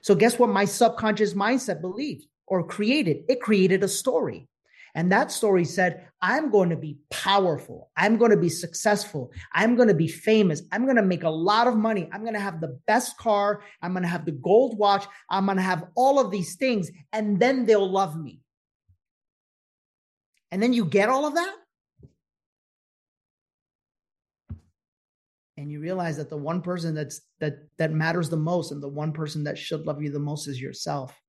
So, 0.02 0.16
guess 0.16 0.40
what 0.40 0.50
my 0.50 0.66
subconscious 0.66 1.34
mindset 1.34 1.82
believed 1.82 2.26
or 2.48 2.66
created? 2.66 3.24
It 3.28 3.42
created 3.42 3.84
a 3.84 3.88
story. 3.88 4.48
And 4.96 5.12
that 5.12 5.32
story 5.32 5.66
said, 5.66 6.08
I'm 6.22 6.50
going 6.52 6.70
to 6.70 6.76
be 6.76 6.98
powerful. 7.10 7.92
I'm 7.96 8.18
going 8.18 8.32
to 8.32 8.38
be 8.38 8.50
successful. 8.50 9.32
I'm 9.54 9.76
going 9.76 9.88
to 9.88 9.94
be 9.94 10.08
famous. 10.08 10.62
I'm 10.72 10.86
going 10.86 10.98
to 10.98 11.02
make 11.02 11.24
a 11.24 11.30
lot 11.30 11.68
of 11.68 11.76
money. 11.76 12.10
I'm 12.12 12.22
going 12.22 12.34
to 12.34 12.40
have 12.40 12.60
the 12.60 12.80
best 12.88 13.18
car. 13.18 13.62
I'm 13.82 13.94
going 13.94 14.04
to 14.04 14.10
have 14.10 14.26
the 14.26 14.32
gold 14.32 14.78
watch. 14.78 15.06
I'm 15.30 15.46
going 15.46 15.58
to 15.58 15.64
have 15.64 15.88
all 15.96 16.20
of 16.20 16.32
these 16.32 16.56
things. 16.56 16.92
And 17.14 17.40
then 17.40 17.66
they'll 17.66 17.90
love 17.90 18.20
me 18.20 18.42
and 20.52 20.62
then 20.62 20.74
you 20.74 20.86
get 20.86 21.10
all 21.10 21.26
of 21.26 21.36
that 21.36 21.56
and 25.58 25.72
you 25.72 25.80
realize 25.80 26.18
that 26.18 26.30
the 26.30 26.38
one 26.38 26.62
person 26.62 26.94
that's 26.96 27.22
that 27.40 27.58
that 27.78 27.92
matters 27.92 28.30
the 28.30 28.38
most 28.38 28.72
and 28.72 28.82
the 28.82 28.88
one 28.88 29.12
person 29.12 29.44
that 29.44 29.58
should 29.58 29.86
love 29.86 30.02
you 30.02 30.10
the 30.10 30.20
most 30.20 30.48
is 30.48 30.60
yourself 30.60 31.20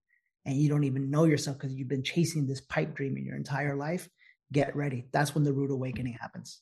and 0.46 0.56
you 0.56 0.68
don't 0.68 0.84
even 0.84 1.10
know 1.10 1.24
yourself 1.24 1.58
because 1.58 1.74
you've 1.74 1.88
been 1.88 2.02
chasing 2.02 2.46
this 2.46 2.60
pipe 2.62 2.94
dream 2.94 3.16
in 3.16 3.24
your 3.24 3.36
entire 3.36 3.76
life 3.76 4.08
get 4.52 4.74
ready 4.74 5.06
that's 5.12 5.34
when 5.34 5.44
the 5.44 5.52
root 5.52 5.70
awakening 5.70 6.16
happens 6.20 6.60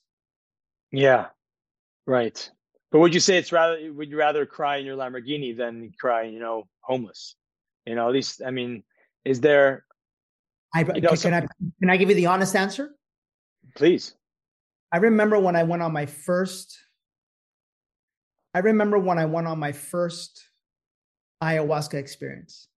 yeah 0.92 1.26
right 2.06 2.50
but 2.90 2.98
would 2.98 3.14
you 3.14 3.20
say 3.20 3.36
it's 3.36 3.52
rather 3.52 3.92
would 3.92 4.10
you 4.10 4.18
rather 4.18 4.44
cry 4.46 4.76
in 4.76 4.86
your 4.86 4.96
lamborghini 4.96 5.56
than 5.56 5.92
cry 5.98 6.22
you 6.22 6.40
know 6.40 6.64
homeless 6.80 7.36
you 7.86 7.94
know 7.94 8.06
at 8.06 8.12
least 8.12 8.42
i 8.44 8.50
mean 8.50 8.82
is 9.24 9.40
there 9.40 9.84
I, 10.74 10.80
you 10.80 11.00
know, 11.00 11.10
can, 11.10 11.34
I 11.34 11.40
can 11.80 11.90
I 11.90 11.96
give 11.96 12.08
you 12.08 12.14
the 12.14 12.26
honest 12.26 12.54
answer? 12.54 12.90
Please. 13.74 14.14
I 14.92 14.98
remember 14.98 15.38
when 15.38 15.56
I 15.56 15.62
went 15.62 15.82
on 15.82 15.92
my 15.92 16.06
first. 16.06 16.78
I 18.54 18.60
remember 18.60 18.98
when 18.98 19.18
I 19.18 19.26
went 19.26 19.46
on 19.46 19.58
my 19.58 19.72
first 19.72 20.42
ayahuasca 21.42 21.94
experience, 21.94 22.68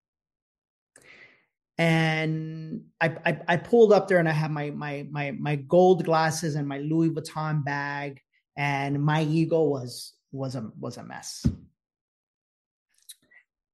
and 1.82 2.84
I, 3.00 3.16
I, 3.26 3.38
I 3.48 3.56
pulled 3.56 3.92
up 3.92 4.06
there 4.06 4.18
and 4.18 4.28
I 4.28 4.32
had 4.32 4.52
my 4.52 4.70
my 4.70 5.04
my 5.10 5.32
my 5.32 5.56
gold 5.56 6.04
glasses 6.04 6.54
and 6.54 6.68
my 6.68 6.78
Louis 6.78 7.10
Vuitton 7.10 7.64
bag, 7.64 8.20
and 8.56 9.02
my 9.02 9.24
ego 9.24 9.64
was 9.64 10.12
was 10.30 10.54
a 10.54 10.70
was 10.78 10.96
a 10.96 11.02
mess. 11.02 11.44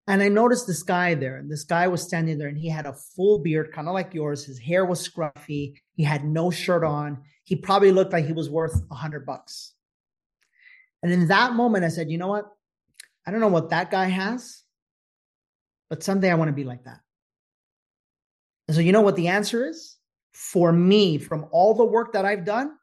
And 0.07 0.23
I 0.23 0.31
noticed 0.31 0.67
this 0.67 0.83
guy 0.83 1.17
there, 1.17 1.37
and 1.37 1.51
this 1.51 1.65
guy 1.65 1.87
was 1.87 2.03
standing 2.03 2.39
there, 2.39 2.49
and 2.49 2.57
he 2.57 2.71
had 2.71 2.87
a 2.87 2.95
full 2.95 3.41
beard, 3.41 3.73
kind 3.75 3.89
of 3.89 3.93
like 3.93 4.15
yours. 4.15 4.43
His 4.43 4.59
hair 4.59 4.87
was 4.87 5.07
scruffy. 5.07 5.75
He 5.93 6.03
had 6.03 6.25
no 6.25 6.51
shirt 6.51 6.85
on. 6.85 7.25
He 7.45 7.57
probably 7.57 7.93
looked 7.93 8.15
like 8.15 8.25
he 8.25 8.33
was 8.33 8.49
worth 8.49 8.81
a 8.91 8.95
hundred 8.95 9.27
bucks. 9.27 9.75
And 11.03 11.13
in 11.13 11.29
that 11.29 11.53
moment, 11.53 11.85
I 11.85 11.89
said, 11.89 12.11
you 12.11 12.17
know 12.17 12.29
what? 12.29 12.47
I 13.27 13.33
don't 13.33 13.41
know 13.41 13.49
what 13.49 13.69
that 13.69 13.91
guy 13.91 14.07
has, 14.07 14.63
but 15.91 16.03
someday 16.03 16.31
I 16.31 16.37
want 16.37 16.49
to 16.49 16.55
be 16.55 16.65
like 16.65 16.85
that. 16.85 17.01
And 18.69 18.75
so, 18.75 18.81
you 18.81 18.93
know 18.93 19.01
what 19.01 19.17
the 19.17 19.29
answer 19.29 19.67
is? 19.67 19.97
For 20.33 20.73
me, 20.73 21.19
from 21.19 21.47
all 21.51 21.75
the 21.75 21.85
work 21.85 22.13
that 22.13 22.25
I've 22.25 22.45
done, 22.45 22.77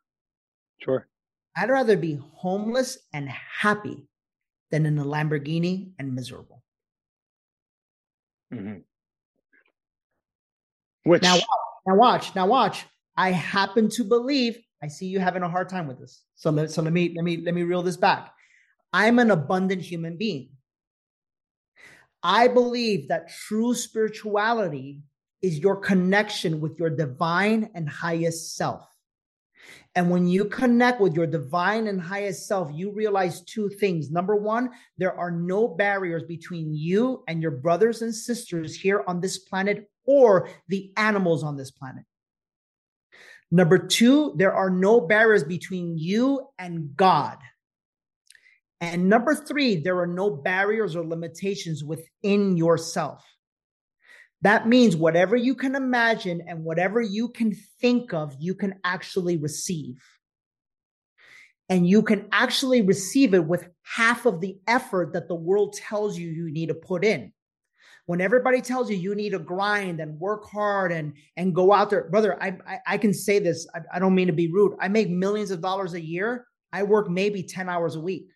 sure. 0.82 1.08
I'd 1.56 1.70
rather 1.70 1.96
be 1.96 2.20
homeless 2.34 2.98
and 3.14 3.30
happy 3.30 4.08
than 4.72 4.86
in 4.86 4.98
a 4.98 5.06
Lamborghini 5.06 5.92
and 5.98 6.14
miserable. 6.14 6.64
Mm-hmm. 8.54 8.80
Which 11.04 11.22
now, 11.22 11.38
now 11.88 11.96
watch, 11.96 12.36
now 12.36 12.48
watch. 12.48 12.86
I 13.16 13.32
happen 13.32 13.90
to 13.92 14.04
believe 14.04 14.58
I 14.82 14.88
see 14.88 15.08
you 15.08 15.20
having 15.20 15.44
a 15.44 15.50
hard 15.50 15.70
time 15.70 15.88
with 15.88 16.00
this. 16.00 16.24
So 16.36 16.50
let 16.50 16.72
so 16.72 16.82
let 16.82 16.94
me 16.94 17.14
let 17.16 17.24
me 17.24 17.38
let 17.38 17.54
me 17.54 17.64
reel 17.64 17.82
this 17.82 17.98
back. 17.98 18.32
I'm 18.92 19.20
an 19.20 19.32
abundant 19.32 19.82
human 19.82 20.18
being. 20.18 20.50
I 22.22 22.48
believe 22.48 23.08
that 23.10 23.30
true 23.30 23.74
spirituality 23.74 25.02
is 25.42 25.60
your 25.60 25.76
connection 25.78 26.60
with 26.60 26.80
your 26.80 26.90
divine 26.90 27.70
and 27.76 27.88
highest 27.88 28.56
self. 28.56 28.88
And 29.96 30.10
when 30.10 30.28
you 30.28 30.46
connect 30.46 31.00
with 31.00 31.16
your 31.16 31.28
divine 31.28 31.88
and 31.88 32.02
highest 32.02 32.48
self, 32.48 32.70
you 32.74 32.92
realize 32.92 33.42
two 33.42 33.70
things. 33.70 34.12
Number 34.12 34.36
one, 34.36 34.72
there 34.98 35.18
are 35.18 35.32
no 35.32 35.68
barriers 35.68 36.24
between 36.24 36.74
you 36.74 37.24
and 37.28 37.42
your 37.42 37.52
brothers 37.52 38.02
and 38.02 38.14
sisters 38.14 38.76
here 38.76 39.04
on 39.08 39.22
this 39.22 39.38
planet 39.40 39.90
or 40.06 40.50
the 40.68 40.92
animals 40.98 41.44
on 41.44 41.56
this 41.56 41.72
planet. 41.72 42.04
Number 43.52 43.78
two, 43.78 44.34
there 44.38 44.54
are 44.54 44.70
no 44.70 45.00
barriers 45.00 45.44
between 45.44 45.98
you 45.98 46.50
and 46.60 46.96
God. 46.96 47.38
And 48.82 49.08
number 49.08 49.34
three, 49.34 49.78
there 49.78 50.00
are 50.00 50.08
no 50.08 50.30
barriers 50.30 50.96
or 50.96 51.06
limitations 51.06 51.84
within 51.84 52.58
yourself. 52.58 53.24
That 54.46 54.68
means 54.68 54.96
whatever 54.96 55.36
you 55.36 55.56
can 55.56 55.74
imagine 55.74 56.40
and 56.48 56.64
whatever 56.64 57.02
you 57.02 57.30
can 57.30 57.56
think 57.82 58.14
of, 58.14 58.36
you 58.38 58.54
can 58.54 58.76
actually 58.84 59.38
receive. 59.38 60.04
And 61.68 61.90
you 61.90 62.04
can 62.04 62.28
actually 62.32 62.84
receive 62.84 63.34
it 63.34 63.44
with 63.44 63.68
half 63.82 64.28
of 64.28 64.42
the 64.42 64.60
effort 64.68 65.14
that 65.14 65.28
the 65.28 65.34
world 65.34 65.74
tells 65.74 66.16
you 66.16 66.30
you 66.30 66.52
need 66.52 66.68
to 66.68 66.76
put 66.76 67.04
in. 67.04 67.34
When 68.06 68.22
everybody 68.22 68.62
tells 68.62 68.88
you 68.88 68.98
you 68.98 69.16
need 69.16 69.32
to 69.32 69.40
grind 69.40 70.00
and 70.00 70.20
work 70.20 70.46
hard 70.46 70.92
and 70.92 71.14
and 71.38 71.56
go 71.56 71.74
out 71.74 71.90
there, 71.90 72.08
brother, 72.12 72.38
I 72.40 72.60
I, 72.68 72.80
I 72.86 72.98
can 73.00 73.16
say 73.16 73.40
this. 73.40 73.68
I, 73.74 73.80
I 73.96 73.98
don't 73.98 74.14
mean 74.14 74.28
to 74.28 74.34
be 74.34 74.52
rude. 74.52 74.78
I 74.80 74.90
make 74.90 75.10
millions 75.10 75.50
of 75.50 75.60
dollars 75.60 75.96
a 75.96 76.00
year. 76.00 76.46
I 76.72 76.84
work 76.84 77.10
maybe 77.10 77.42
ten 77.42 77.68
hours 77.68 77.96
a 77.96 78.00
week 78.00 78.28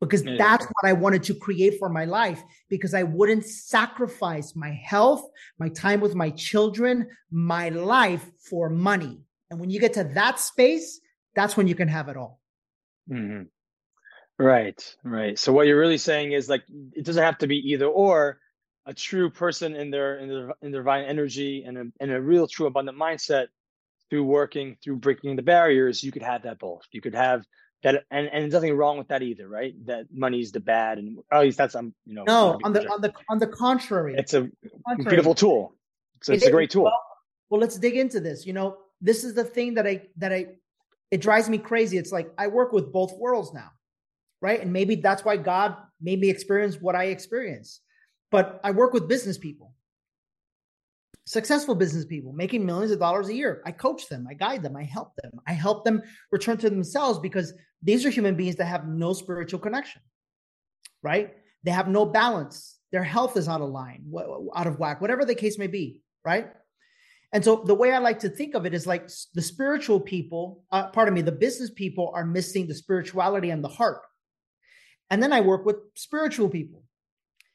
because 0.00 0.24
yeah. 0.24 0.36
that's 0.36 0.64
what 0.64 0.88
I 0.88 0.92
wanted 0.92 1.22
to 1.24 1.34
create 1.34 1.78
for 1.78 1.88
my 1.88 2.04
life 2.04 2.42
because 2.68 2.94
I 2.94 3.02
wouldn't 3.02 3.44
sacrifice 3.44 4.54
my 4.54 4.70
health, 4.70 5.28
my 5.58 5.68
time 5.68 6.00
with 6.00 6.14
my 6.14 6.30
children, 6.30 7.08
my 7.30 7.68
life 7.70 8.28
for 8.48 8.68
money. 8.68 9.22
And 9.50 9.60
when 9.60 9.70
you 9.70 9.80
get 9.80 9.94
to 9.94 10.04
that 10.04 10.38
space, 10.40 11.00
that's 11.34 11.56
when 11.56 11.66
you 11.66 11.74
can 11.74 11.88
have 11.88 12.08
it 12.08 12.16
all. 12.16 12.40
Mm-hmm. 13.10 13.42
Right, 14.38 14.96
right. 15.04 15.38
So 15.38 15.52
what 15.52 15.66
you're 15.66 15.78
really 15.78 15.98
saying 15.98 16.32
is 16.32 16.48
like 16.48 16.64
it 16.92 17.04
doesn't 17.04 17.22
have 17.22 17.38
to 17.38 17.46
be 17.46 17.56
either 17.72 17.86
or. 17.86 18.38
A 18.86 18.92
true 18.92 19.30
person 19.30 19.74
in 19.74 19.90
their 19.90 20.18
in 20.18 20.28
their 20.28 20.52
in 20.60 20.70
their 20.70 20.82
divine 20.82 21.04
energy 21.06 21.64
and 21.66 21.78
a, 21.78 21.84
and 22.00 22.12
a 22.12 22.20
real 22.20 22.46
true 22.46 22.66
abundant 22.66 22.98
mindset 22.98 23.46
through 24.10 24.24
working 24.24 24.76
through 24.82 24.96
breaking 24.96 25.36
the 25.36 25.42
barriers, 25.42 26.02
you 26.02 26.12
could 26.12 26.22
have 26.22 26.42
that 26.42 26.58
both. 26.58 26.82
You 26.92 27.00
could 27.00 27.14
have 27.14 27.46
that 27.84 28.04
and, 28.10 28.26
and 28.26 28.42
there's 28.42 28.52
nothing 28.52 28.76
wrong 28.76 28.98
with 28.98 29.08
that 29.08 29.22
either 29.22 29.46
right? 29.46 29.74
That 29.86 30.06
money's 30.12 30.50
the 30.50 30.60
bad 30.60 30.98
and 30.98 31.18
at 31.30 31.40
least 31.42 31.58
that's 31.58 31.76
um, 31.76 31.94
you 32.04 32.14
know 32.14 32.24
no 32.24 32.58
on 32.64 32.72
the 32.72 32.88
on 32.90 33.00
the 33.00 33.12
on 33.28 33.38
the 33.38 33.46
contrary. 33.46 34.14
It's 34.18 34.34
a 34.34 34.50
contrary. 34.86 35.08
beautiful 35.08 35.34
tool. 35.34 35.76
So 36.22 36.32
it's 36.32 36.44
it 36.44 36.48
a 36.48 36.50
great 36.50 36.70
tool. 36.70 36.84
Well, 36.84 37.02
well 37.50 37.60
let's 37.60 37.78
dig 37.78 37.96
into 37.96 38.18
this. 38.18 38.44
You 38.44 38.54
know 38.54 38.78
this 39.00 39.22
is 39.22 39.34
the 39.34 39.44
thing 39.44 39.74
that 39.74 39.86
i 39.86 40.02
that 40.16 40.32
i 40.32 40.46
it 41.10 41.20
drives 41.20 41.48
me 41.48 41.58
crazy. 41.58 41.96
It's 41.96 42.10
like 42.10 42.32
i 42.36 42.48
work 42.48 42.72
with 42.72 42.92
both 42.92 43.12
worlds 43.16 43.52
now 43.54 43.70
right? 44.44 44.60
And 44.60 44.74
maybe 44.74 44.96
that's 44.96 45.24
why 45.24 45.38
god 45.38 45.74
made 46.02 46.20
me 46.20 46.28
experience 46.28 46.76
what 46.78 46.94
i 46.94 47.04
experience. 47.04 47.80
But 48.30 48.60
i 48.62 48.70
work 48.70 48.92
with 48.92 49.08
business 49.08 49.38
people. 49.38 49.72
Successful 51.26 51.74
business 51.74 52.04
people 52.04 52.34
making 52.34 52.66
millions 52.66 52.92
of 52.92 52.98
dollars 52.98 53.28
a 53.30 53.34
year. 53.34 53.62
I 53.64 53.72
coach 53.72 54.08
them, 54.08 54.26
I 54.30 54.34
guide 54.34 54.62
them, 54.62 54.76
I 54.76 54.82
help 54.82 55.16
them. 55.16 55.32
I 55.48 55.54
help 55.54 55.84
them 55.84 56.02
return 56.30 56.58
to 56.58 56.68
themselves 56.68 57.18
because 57.18 57.54
these 57.84 58.04
are 58.06 58.10
human 58.10 58.34
beings 58.34 58.56
that 58.56 58.64
have 58.64 58.88
no 58.88 59.12
spiritual 59.12 59.60
connection, 59.60 60.00
right? 61.02 61.34
They 61.62 61.70
have 61.70 61.86
no 61.86 62.06
balance. 62.06 62.78
Their 62.90 63.04
health 63.04 63.36
is 63.36 63.46
out 63.46 63.60
of 63.60 63.68
line, 63.68 64.10
out 64.54 64.66
of 64.66 64.78
whack, 64.78 65.00
whatever 65.00 65.24
the 65.24 65.34
case 65.34 65.58
may 65.58 65.66
be, 65.66 66.02
right? 66.24 66.48
And 67.32 67.44
so 67.44 67.62
the 67.66 67.74
way 67.74 67.92
I 67.92 67.98
like 67.98 68.20
to 68.20 68.28
think 68.28 68.54
of 68.54 68.64
it 68.64 68.74
is 68.74 68.86
like 68.86 69.10
the 69.34 69.42
spiritual 69.42 70.00
people, 70.00 70.64
uh, 70.70 70.86
pardon 70.88 71.14
me, 71.14 71.20
the 71.20 71.32
business 71.32 71.70
people 71.70 72.10
are 72.14 72.24
missing 72.24 72.66
the 72.66 72.74
spirituality 72.74 73.50
and 73.50 73.62
the 73.62 73.68
heart. 73.68 74.02
And 75.10 75.22
then 75.22 75.32
I 75.32 75.40
work 75.40 75.66
with 75.66 75.76
spiritual 75.94 76.48
people. 76.48 76.84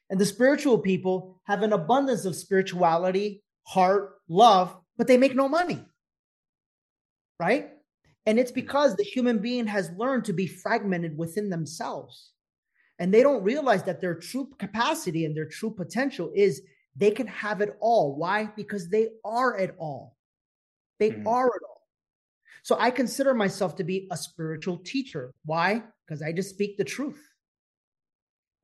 And 0.10 0.20
the 0.20 0.26
spiritual 0.26 0.80
people 0.80 1.42
have 1.46 1.64
an 1.64 1.72
abundance 1.72 2.26
of 2.26 2.36
spirituality, 2.36 3.44
heart, 3.64 4.16
love, 4.28 4.76
but 4.98 5.08
they 5.08 5.18
make 5.18 5.36
no 5.36 5.48
money. 5.48 5.84
Right? 7.40 7.70
And 8.26 8.40
it's 8.40 8.52
because 8.52 8.96
the 8.96 9.04
human 9.04 9.40
being 9.40 9.66
has 9.68 9.92
learned 9.98 10.26
to 10.26 10.34
be 10.34 10.48
fragmented 10.48 11.18
within 11.18 11.50
themselves. 11.50 12.32
And 13.00 13.14
they 13.14 13.24
don't 13.24 13.44
realize 13.44 13.84
that 13.84 14.02
their 14.02 14.16
true 14.16 14.50
capacity 14.60 15.26
and 15.26 15.36
their 15.36 15.48
true 15.48 15.72
potential 15.72 16.32
is 16.36 16.62
they 16.96 17.12
can 17.12 17.28
have 17.28 17.62
it 17.62 17.78
all. 17.80 18.16
Why? 18.16 18.50
Because 18.56 18.90
they 18.90 19.10
are 19.24 19.58
it 19.58 19.74
all. 19.78 20.18
They 21.00 21.12
mm-hmm. 21.12 21.28
are 21.28 21.48
it 21.48 21.62
all. 21.68 21.88
So 22.64 22.76
I 22.78 22.92
consider 22.92 23.34
myself 23.34 23.76
to 23.78 23.84
be 23.86 24.08
a 24.12 24.18
spiritual 24.18 24.78
teacher. 24.80 25.34
Why? 25.46 25.82
Because 26.06 26.22
I 26.22 26.34
just 26.34 26.50
speak 26.50 26.78
the 26.78 26.84
truth. 26.84 27.26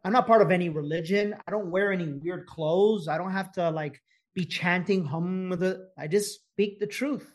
I'm 0.03 0.11
not 0.13 0.27
part 0.27 0.41
of 0.41 0.51
any 0.51 0.69
religion. 0.69 1.33
I 1.47 1.51
don't 1.51 1.71
wear 1.71 1.91
any 1.91 2.11
weird 2.11 2.45
clothes. 2.45 3.07
I 3.07 3.17
don't 3.17 3.31
have 3.31 3.51
to 3.53 3.71
like 3.71 4.01
be 4.35 4.45
chanting 4.45 5.05
hum 5.05 5.51
I 5.97 6.07
just 6.07 6.41
speak 6.51 6.79
the 6.79 6.87
truth. 6.87 7.33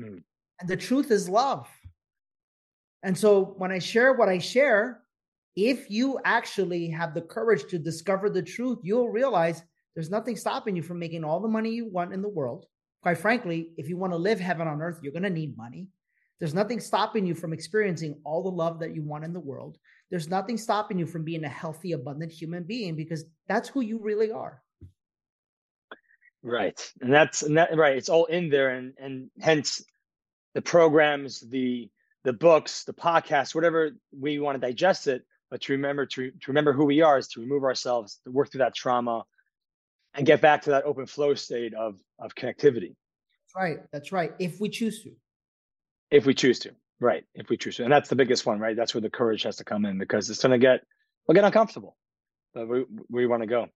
Mm. 0.00 0.22
And 0.60 0.68
the 0.68 0.76
truth 0.76 1.10
is 1.10 1.28
love. 1.28 1.68
And 3.02 3.16
so 3.16 3.54
when 3.58 3.70
I 3.70 3.78
share 3.78 4.12
what 4.14 4.28
I 4.28 4.38
share, 4.38 5.02
if 5.56 5.90
you 5.90 6.18
actually 6.24 6.88
have 6.88 7.14
the 7.14 7.22
courage 7.22 7.64
to 7.70 7.78
discover 7.78 8.30
the 8.30 8.42
truth, 8.42 8.78
you'll 8.82 9.08
realize 9.08 9.62
there's 9.94 10.10
nothing 10.10 10.36
stopping 10.36 10.76
you 10.76 10.82
from 10.82 10.98
making 10.98 11.24
all 11.24 11.40
the 11.40 11.48
money 11.48 11.70
you 11.70 11.90
want 11.90 12.12
in 12.12 12.22
the 12.22 12.28
world. 12.28 12.66
Quite 13.02 13.18
frankly, 13.18 13.70
if 13.76 13.88
you 13.88 13.96
want 13.96 14.12
to 14.12 14.16
live 14.16 14.40
heaven 14.40 14.68
on 14.68 14.82
earth, 14.82 15.00
you're 15.02 15.12
going 15.12 15.22
to 15.22 15.30
need 15.30 15.56
money. 15.56 15.88
There's 16.38 16.54
nothing 16.54 16.78
stopping 16.78 17.26
you 17.26 17.34
from 17.34 17.52
experiencing 17.52 18.20
all 18.24 18.42
the 18.42 18.50
love 18.50 18.78
that 18.80 18.94
you 18.94 19.02
want 19.02 19.24
in 19.24 19.32
the 19.32 19.40
world. 19.40 19.76
There's 20.10 20.28
nothing 20.28 20.56
stopping 20.56 20.98
you 20.98 21.06
from 21.06 21.24
being 21.24 21.44
a 21.44 21.48
healthy, 21.48 21.92
abundant 21.92 22.32
human 22.32 22.62
being 22.62 22.94
because 22.94 23.24
that's 23.48 23.68
who 23.68 23.80
you 23.80 23.98
really 24.00 24.30
are. 24.30 24.62
Right. 26.42 26.80
And 27.00 27.12
that's 27.12 27.42
and 27.42 27.56
that 27.56 27.76
right. 27.76 27.96
It's 27.96 28.08
all 28.08 28.26
in 28.26 28.48
there 28.48 28.70
and 28.70 28.94
and 28.98 29.30
hence 29.40 29.82
the 30.58 30.62
programs, 30.62 31.38
the 31.38 31.88
the 32.24 32.32
books, 32.32 32.82
the 32.82 32.92
podcasts, 32.92 33.54
whatever 33.54 33.92
we 34.10 34.40
want 34.40 34.60
to 34.60 34.66
digest 34.66 35.06
it, 35.06 35.22
but 35.52 35.60
to 35.60 35.72
remember 35.72 36.04
to, 36.04 36.32
to 36.32 36.46
remember 36.48 36.72
who 36.72 36.84
we 36.84 37.00
are 37.00 37.16
is 37.16 37.28
to 37.28 37.40
remove 37.40 37.62
ourselves, 37.62 38.18
to 38.24 38.32
work 38.32 38.50
through 38.50 38.58
that 38.58 38.74
trauma 38.74 39.22
and 40.14 40.26
get 40.26 40.40
back 40.40 40.62
to 40.62 40.70
that 40.70 40.84
open 40.84 41.06
flow 41.06 41.36
state 41.36 41.74
of 41.74 42.00
of 42.18 42.34
connectivity. 42.34 42.96
That's 42.96 43.54
right. 43.56 43.78
That's 43.92 44.10
right. 44.10 44.32
If 44.40 44.58
we 44.58 44.68
choose 44.68 45.00
to. 45.04 45.12
If 46.10 46.26
we 46.26 46.34
choose 46.34 46.58
to. 46.60 46.72
Right. 46.98 47.22
If 47.36 47.50
we 47.50 47.56
choose 47.56 47.76
to. 47.76 47.84
And 47.84 47.92
that's 47.92 48.08
the 48.08 48.16
biggest 48.16 48.44
one, 48.44 48.58
right? 48.58 48.74
That's 48.74 48.92
where 48.92 49.00
the 49.00 49.10
courage 49.10 49.44
has 49.44 49.54
to 49.58 49.64
come 49.64 49.84
in 49.84 49.96
because 49.96 50.28
it's 50.28 50.42
gonna 50.42 50.58
get 50.58 50.80
we'll 51.28 51.36
get 51.36 51.44
uncomfortable. 51.44 51.96
But 52.52 52.66
we 52.66 52.84
we 53.08 53.26
want 53.28 53.44
to 53.44 53.46
go. 53.46 53.68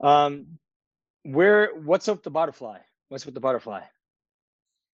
Um 0.00 0.58
where 1.22 1.76
what's 1.76 2.08
up 2.08 2.24
the 2.24 2.30
butterfly? 2.30 2.78
What's 3.08 3.24
with 3.24 3.34
the 3.34 3.40
butterfly? 3.40 3.82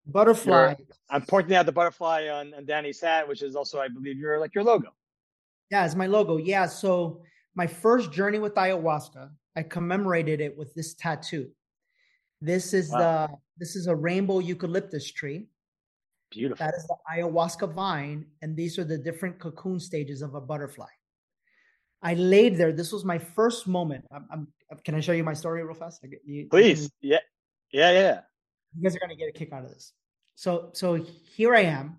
Butterfly. 0.08 0.76
You're, 0.78 0.88
I'm 1.10 1.22
pointing 1.22 1.56
out 1.56 1.66
the 1.66 1.72
butterfly 1.72 2.28
on, 2.30 2.54
on 2.54 2.66
Danny's 2.66 3.02
hat, 3.02 3.28
which 3.28 3.42
is 3.42 3.56
also, 3.56 3.80
I 3.80 3.88
believe, 3.88 4.18
your 4.18 4.40
like 4.40 4.56
your 4.56 4.64
logo. 4.64 4.90
Yeah, 5.70 5.86
it's 5.86 5.96
my 5.96 6.08
logo. 6.08 6.38
Yeah. 6.38 6.66
So 6.66 7.22
my 7.56 7.68
first 7.68 8.12
journey 8.12 8.40
with 8.40 8.56
ayahuasca, 8.56 9.30
I 9.56 9.64
commemorated 9.64 10.42
it 10.42 10.58
with 10.58 10.74
this 10.76 10.94
tattoo. 10.94 11.50
This 12.42 12.74
is 12.74 12.90
wow. 12.92 13.00
the 13.00 13.38
this 13.58 13.76
is 13.76 13.88
a 13.88 13.96
rainbow 13.96 14.40
eucalyptus 14.40 15.12
tree. 15.12 15.48
Beautiful. 16.32 16.66
That 16.66 16.76
is 16.76 16.88
the 16.88 16.96
ayahuasca 17.12 17.74
vine, 17.74 18.26
and 18.42 18.56
these 18.56 18.78
are 18.78 18.84
the 18.84 18.98
different 18.98 19.40
cocoon 19.40 19.80
stages 19.80 20.22
of 20.22 20.36
a 20.36 20.42
butterfly. 20.42 20.88
I 22.02 22.14
laid 22.14 22.58
there. 22.58 22.72
This 22.72 22.92
was 22.92 23.04
my 23.04 23.18
first 23.18 23.68
moment. 23.68 24.06
I'm, 24.12 24.28
I'm 24.32 24.48
can 24.84 24.96
I 24.96 25.00
show 25.00 25.14
you 25.14 25.24
my 25.24 25.34
story 25.34 25.64
real 25.64 25.74
fast? 25.74 26.06
You, 26.26 26.48
Please. 26.50 26.92
You 27.02 27.12
yeah. 27.12 27.20
Yeah. 27.72 27.92
Yeah. 27.92 28.20
You 28.76 28.84
guys 28.84 28.96
are 28.96 29.00
gonna 29.00 29.16
get 29.16 29.30
a 29.30 29.32
kick 29.32 29.54
out 29.54 29.64
of 29.64 29.70
this. 29.70 29.94
So 30.36 30.70
so 30.74 30.96
here 30.96 31.56
I 31.56 31.62
am, 31.62 31.98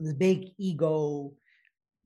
the 0.00 0.14
big 0.14 0.52
ego 0.58 1.32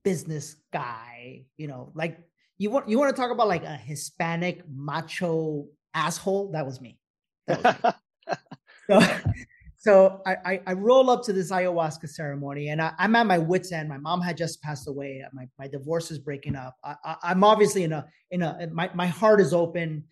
business 0.03 0.55
guy. 0.71 1.45
You 1.57 1.67
know, 1.67 1.91
like 1.95 2.19
you 2.57 2.69
want 2.69 2.89
you 2.89 2.99
want 2.99 3.15
to 3.15 3.19
talk 3.19 3.31
about 3.31 3.47
like 3.47 3.63
a 3.63 3.75
Hispanic 3.75 4.63
macho 4.69 5.67
asshole. 5.93 6.51
That 6.51 6.65
was 6.65 6.81
me. 6.81 6.97
That 7.47 7.63
was 7.63 7.93
me. 8.27 8.33
so 8.87 9.21
so 9.77 10.21
I, 10.27 10.37
I, 10.45 10.61
I 10.67 10.73
roll 10.73 11.09
up 11.09 11.23
to 11.23 11.33
this 11.33 11.51
ayahuasca 11.51 12.07
ceremony 12.07 12.69
and 12.69 12.79
I, 12.79 12.93
am 12.99 13.15
at 13.15 13.25
my 13.25 13.39
wits 13.39 13.71
end. 13.71 13.89
My 13.89 13.97
mom 13.97 14.21
had 14.21 14.37
just 14.37 14.61
passed 14.61 14.87
away. 14.87 15.23
My 15.33 15.47
my 15.57 15.67
divorce 15.67 16.11
is 16.11 16.19
breaking 16.19 16.55
up. 16.55 16.75
I, 16.83 17.15
am 17.23 17.43
obviously 17.43 17.83
in 17.83 17.93
a 17.93 18.05
in 18.29 18.43
a 18.43 18.67
my 18.71 18.91
my 18.93 19.07
heart 19.07 19.41
is 19.41 19.53
open 19.53 20.03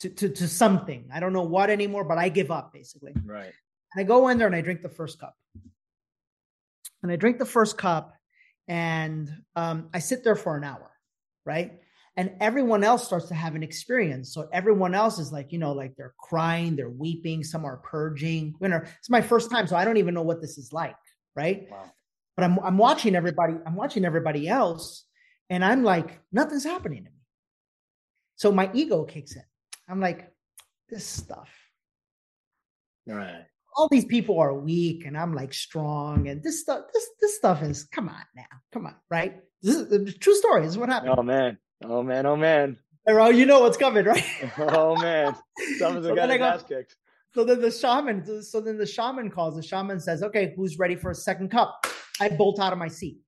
to, 0.00 0.08
to 0.08 0.28
to 0.28 0.48
something. 0.48 1.08
I 1.12 1.20
don't 1.20 1.32
know 1.32 1.42
what 1.42 1.70
anymore, 1.70 2.04
but 2.04 2.18
I 2.18 2.28
give 2.28 2.50
up 2.50 2.72
basically. 2.72 3.12
Right. 3.24 3.52
And 3.94 4.00
I 4.00 4.02
go 4.04 4.28
in 4.28 4.38
there 4.38 4.46
and 4.46 4.56
I 4.56 4.60
drink 4.60 4.82
the 4.82 4.88
first 4.88 5.18
cup. 5.18 5.34
And 7.02 7.12
I 7.12 7.16
drink 7.16 7.38
the 7.38 7.46
first 7.46 7.78
cup 7.78 8.14
and 8.66 9.30
um, 9.56 9.88
I 9.94 10.00
sit 10.00 10.24
there 10.24 10.36
for 10.36 10.56
an 10.56 10.64
hour, 10.64 10.90
right? 11.46 11.80
And 12.16 12.32
everyone 12.40 12.82
else 12.82 13.06
starts 13.06 13.26
to 13.26 13.34
have 13.34 13.54
an 13.54 13.62
experience. 13.62 14.34
So 14.34 14.48
everyone 14.52 14.94
else 14.94 15.20
is 15.20 15.32
like, 15.32 15.52
you 15.52 15.58
know, 15.58 15.72
like 15.72 15.94
they're 15.96 16.14
crying, 16.18 16.74
they're 16.74 16.90
weeping, 16.90 17.44
some 17.44 17.64
are 17.64 17.76
purging. 17.76 18.54
You 18.60 18.68
know, 18.68 18.80
it's 18.98 19.08
my 19.08 19.22
first 19.22 19.50
time, 19.50 19.68
so 19.68 19.76
I 19.76 19.84
don't 19.84 19.98
even 19.98 20.14
know 20.14 20.22
what 20.22 20.40
this 20.40 20.58
is 20.58 20.72
like, 20.72 20.96
right? 21.36 21.68
Wow. 21.70 21.84
But 22.36 22.44
I'm 22.44 22.58
I'm 22.60 22.78
watching 22.78 23.14
everybody, 23.14 23.54
I'm 23.66 23.76
watching 23.76 24.04
everybody 24.04 24.48
else, 24.48 25.04
and 25.48 25.64
I'm 25.64 25.82
like, 25.82 26.20
nothing's 26.32 26.64
happening 26.64 27.04
to 27.04 27.10
me. 27.10 27.16
So 28.36 28.52
my 28.52 28.70
ego 28.74 29.04
kicks 29.04 29.34
in. 29.34 29.42
I'm 29.88 30.00
like, 30.00 30.32
this 30.88 31.04
stuff. 31.06 31.50
Right. 33.06 33.44
All 33.76 33.88
these 33.90 34.04
people 34.04 34.38
are 34.38 34.54
weak 34.54 35.04
and 35.06 35.16
I'm 35.16 35.34
like 35.34 35.54
strong 35.54 36.28
and 36.28 36.42
this 36.42 36.60
stuff 36.60 36.84
this 36.92 37.08
this 37.20 37.36
stuff 37.36 37.62
is 37.62 37.84
come 37.84 38.08
on 38.08 38.22
now 38.34 38.42
come 38.72 38.86
on 38.86 38.96
right? 39.08 39.36
This 39.62 39.76
is 39.76 39.88
the 39.88 40.12
true 40.12 40.34
story 40.34 40.62
this 40.62 40.72
is 40.72 40.78
what 40.78 40.88
happened. 40.88 41.14
Oh 41.16 41.22
man. 41.22 41.58
Oh 41.84 42.02
man 42.02 42.26
oh 42.26 42.36
man. 42.36 42.76
Bro 43.06 43.28
you 43.28 43.46
know 43.46 43.60
what's 43.60 43.76
coming 43.76 44.04
right? 44.04 44.24
Oh 44.58 44.96
man. 44.96 45.34
Someone's 45.78 46.06
so 46.06 46.14
got 46.14 46.28
his 46.28 46.40
ass 46.40 46.64
kicked. 46.64 46.96
so 47.34 47.44
then 47.44 47.60
the 47.60 47.70
shaman 47.70 48.42
so 48.42 48.60
then 48.60 48.78
the 48.78 48.86
shaman 48.86 49.30
calls 49.30 49.54
the 49.54 49.62
shaman 49.62 50.00
says 50.00 50.22
okay 50.22 50.52
who's 50.56 50.78
ready 50.78 50.96
for 50.96 51.10
a 51.10 51.14
second 51.14 51.50
cup? 51.50 51.86
I 52.20 52.30
bolt 52.30 52.58
out 52.58 52.72
of 52.72 52.78
my 52.78 52.88
seat 52.88 53.18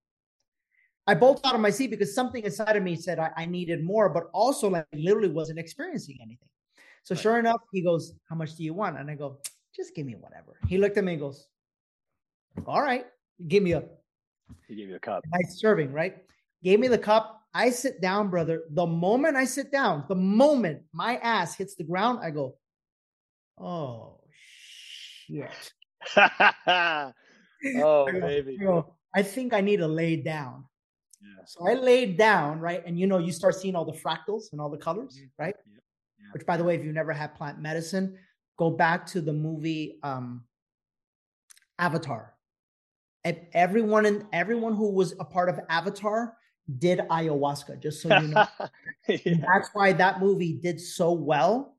I 1.10 1.14
bolt 1.14 1.40
out 1.44 1.54
of 1.54 1.60
my 1.60 1.70
seat 1.70 1.90
because 1.90 2.14
something 2.14 2.44
inside 2.44 2.76
of 2.76 2.82
me 2.82 2.94
said 2.96 3.18
I, 3.18 3.30
I 3.36 3.46
needed 3.46 3.84
more 3.84 4.08
but 4.08 4.24
also 4.32 4.68
like 4.70 4.86
literally 4.92 5.28
wasn't 5.28 5.58
experiencing 5.58 6.18
anything 6.20 6.48
so 7.02 7.14
right. 7.14 7.22
sure 7.22 7.38
enough 7.38 7.60
he 7.72 7.82
goes 7.82 8.14
how 8.28 8.36
much 8.36 8.56
do 8.56 8.62
you 8.64 8.74
want 8.74 8.98
and 8.98 9.10
I 9.10 9.14
go 9.14 9.38
just 9.74 9.94
give 9.94 10.06
me 10.06 10.14
whatever. 10.14 10.58
He 10.68 10.78
looked 10.78 10.96
at 10.98 11.04
me 11.04 11.12
and 11.12 11.20
goes, 11.20 11.46
All 12.66 12.82
right, 12.82 13.06
give 13.46 13.62
me 13.62 13.72
a 13.72 13.84
he 14.66 14.74
gave 14.74 14.88
you 14.88 14.96
a 14.96 15.00
cup. 15.00 15.22
Nice 15.32 15.60
serving, 15.60 15.92
right? 15.92 16.16
Gave 16.64 16.80
me 16.80 16.88
the 16.88 16.98
cup. 16.98 17.42
I 17.54 17.70
sit 17.70 18.00
down, 18.00 18.30
brother. 18.30 18.62
The 18.70 18.86
moment 18.86 19.36
I 19.36 19.44
sit 19.44 19.70
down, 19.70 20.04
the 20.08 20.16
moment 20.16 20.82
my 20.92 21.16
ass 21.16 21.56
hits 21.56 21.76
the 21.76 21.84
ground, 21.84 22.20
I 22.22 22.30
go, 22.30 22.56
Oh 23.58 24.20
shit. 25.26 25.72
oh 26.16 26.22
I 26.76 27.12
go, 27.74 28.06
baby. 28.10 28.58
I, 28.60 28.64
go, 28.64 28.94
I 29.14 29.22
think 29.22 29.54
I 29.54 29.60
need 29.60 29.78
to 29.78 29.88
lay 29.88 30.16
down. 30.16 30.64
Yeah. 31.20 31.44
So 31.44 31.68
I 31.68 31.74
laid 31.74 32.16
down, 32.16 32.60
right? 32.60 32.82
And 32.86 32.98
you 32.98 33.06
know, 33.06 33.18
you 33.18 33.32
start 33.32 33.54
seeing 33.54 33.76
all 33.76 33.84
the 33.84 33.98
fractals 33.98 34.52
and 34.52 34.60
all 34.60 34.70
the 34.70 34.78
colors, 34.78 35.16
mm-hmm. 35.16 35.42
right? 35.42 35.54
Yeah. 35.70 35.78
Yeah. 36.18 36.26
Which, 36.32 36.46
by 36.46 36.56
the 36.56 36.64
way, 36.64 36.74
if 36.74 36.84
you've 36.84 36.94
never 36.94 37.12
had 37.12 37.34
plant 37.34 37.60
medicine, 37.60 38.16
go 38.56 38.70
back 38.70 39.06
to 39.06 39.20
the 39.20 39.32
movie 39.32 39.98
um, 40.02 40.44
Avatar. 41.78 42.34
Everyone 43.52 44.06
and 44.06 44.24
everyone 44.32 44.74
who 44.74 44.90
was 44.90 45.14
a 45.20 45.24
part 45.24 45.50
of 45.50 45.60
Avatar 45.68 46.36
did 46.78 47.00
ayahuasca. 47.00 47.82
Just 47.82 48.00
so 48.00 48.18
you 48.18 48.28
know, 48.28 48.46
yeah. 49.08 49.34
that's 49.46 49.68
why 49.74 49.92
that 49.92 50.20
movie 50.20 50.54
did 50.54 50.80
so 50.80 51.12
well 51.12 51.74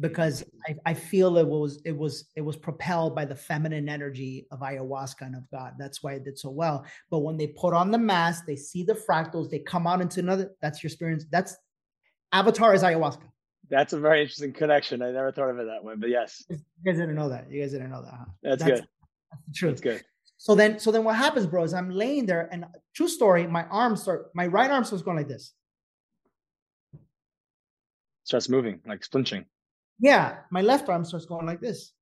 because 0.00 0.44
I, 0.68 0.76
I, 0.84 0.94
feel 0.94 1.38
it 1.38 1.46
was 1.46 1.80
it 1.84 1.96
was 1.96 2.28
it 2.36 2.42
was 2.42 2.56
propelled 2.56 3.14
by 3.14 3.24
the 3.24 3.34
feminine 3.34 3.88
energy 3.88 4.46
of 4.50 4.60
ayahuasca 4.60 5.22
and 5.22 5.36
of 5.36 5.50
God. 5.50 5.74
That's 5.78 6.02
why 6.02 6.14
it 6.14 6.24
did 6.24 6.38
so 6.38 6.50
well. 6.50 6.84
But 7.10 7.20
when 7.20 7.36
they 7.36 7.46
put 7.48 7.72
on 7.72 7.90
the 7.90 7.98
mask, 7.98 8.44
they 8.46 8.56
see 8.56 8.82
the 8.82 8.94
fractals, 8.94 9.50
they 9.50 9.60
come 9.60 9.86
out 9.86 10.00
into 10.00 10.20
another. 10.20 10.52
That's 10.60 10.82
your 10.82 10.88
experience. 10.88 11.24
That's 11.30 11.56
Avatar 12.32 12.74
is 12.74 12.82
ayahuasca. 12.82 13.22
That's 13.68 13.92
a 13.92 13.98
very 13.98 14.20
interesting 14.20 14.52
connection. 14.52 15.02
I 15.02 15.10
never 15.10 15.32
thought 15.32 15.50
of 15.50 15.58
it 15.58 15.66
that 15.66 15.82
way, 15.82 15.94
but 15.96 16.10
yes. 16.10 16.44
You 16.48 16.58
guys 16.84 16.96
didn't 16.96 17.16
know 17.16 17.28
that. 17.30 17.50
You 17.50 17.62
guys 17.62 17.72
didn't 17.72 17.90
know 17.90 18.02
that. 18.02 18.14
Huh? 18.14 18.24
That's, 18.42 18.62
that's, 18.62 18.80
good. 18.80 18.88
That's 19.30 19.44
the 19.46 19.52
truth. 19.54 19.70
That's 19.70 19.80
good. 19.80 20.04
So 20.38 20.54
then, 20.54 20.78
so 20.78 20.92
then 20.92 21.02
what 21.02 21.16
happens, 21.16 21.46
bro, 21.46 21.64
is 21.64 21.74
I'm 21.74 21.90
laying 21.90 22.26
there 22.26 22.48
and 22.52 22.64
uh, 22.64 22.68
true 22.94 23.08
story, 23.08 23.46
my 23.46 23.64
arms 23.64 24.02
start, 24.02 24.30
my 24.34 24.46
right 24.46 24.70
arm 24.70 24.84
starts 24.84 25.02
going 25.02 25.16
like 25.16 25.28
this. 25.28 25.52
Starts 28.24 28.48
moving, 28.48 28.80
like 28.86 29.04
flinching. 29.04 29.46
Yeah. 29.98 30.38
My 30.50 30.62
left 30.62 30.88
arm 30.88 31.04
starts 31.04 31.26
going 31.26 31.46
like 31.46 31.60
this. 31.60 31.92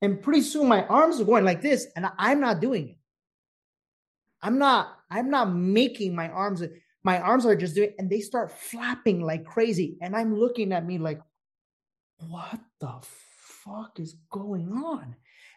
And 0.00 0.22
pretty 0.22 0.42
soon 0.42 0.68
my 0.68 0.84
arms 0.86 1.20
are 1.20 1.24
going 1.24 1.44
like 1.44 1.60
this, 1.60 1.88
and 1.96 2.06
I'm 2.18 2.40
not 2.40 2.60
doing 2.60 2.90
it. 2.90 2.96
I'm 4.40 4.58
not, 4.58 4.96
I'm 5.10 5.28
not 5.28 5.52
making 5.52 6.14
my 6.14 6.28
arms 6.28 6.62
my 7.04 7.20
arms 7.20 7.46
are 7.46 7.56
just 7.56 7.74
doing 7.74 7.92
and 7.98 8.10
they 8.10 8.20
start 8.20 8.52
flapping 8.52 9.22
like 9.22 9.44
crazy 9.44 9.96
and 10.00 10.16
i'm 10.16 10.34
looking 10.34 10.72
at 10.72 10.84
me 10.84 10.98
like 10.98 11.20
what 12.28 12.60
the 12.80 12.92
fuck 13.00 13.98
is 13.98 14.16
going 14.30 14.70
on 14.72 15.16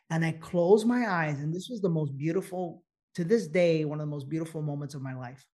and 0.10 0.24
i 0.24 0.32
close 0.32 0.86
my 0.86 1.10
eyes 1.10 1.40
and 1.40 1.54
this 1.54 1.68
was 1.70 1.82
the 1.82 1.90
most 1.90 2.18
beautiful 2.18 2.84
to 3.16 3.24
this 3.24 3.48
day 3.48 3.86
one 3.86 4.00
of 4.00 4.08
the 4.08 4.12
most 4.12 4.30
beautiful 4.30 4.62
moments 4.62 4.96
of 4.96 5.02
my 5.02 5.14
life 5.14 5.46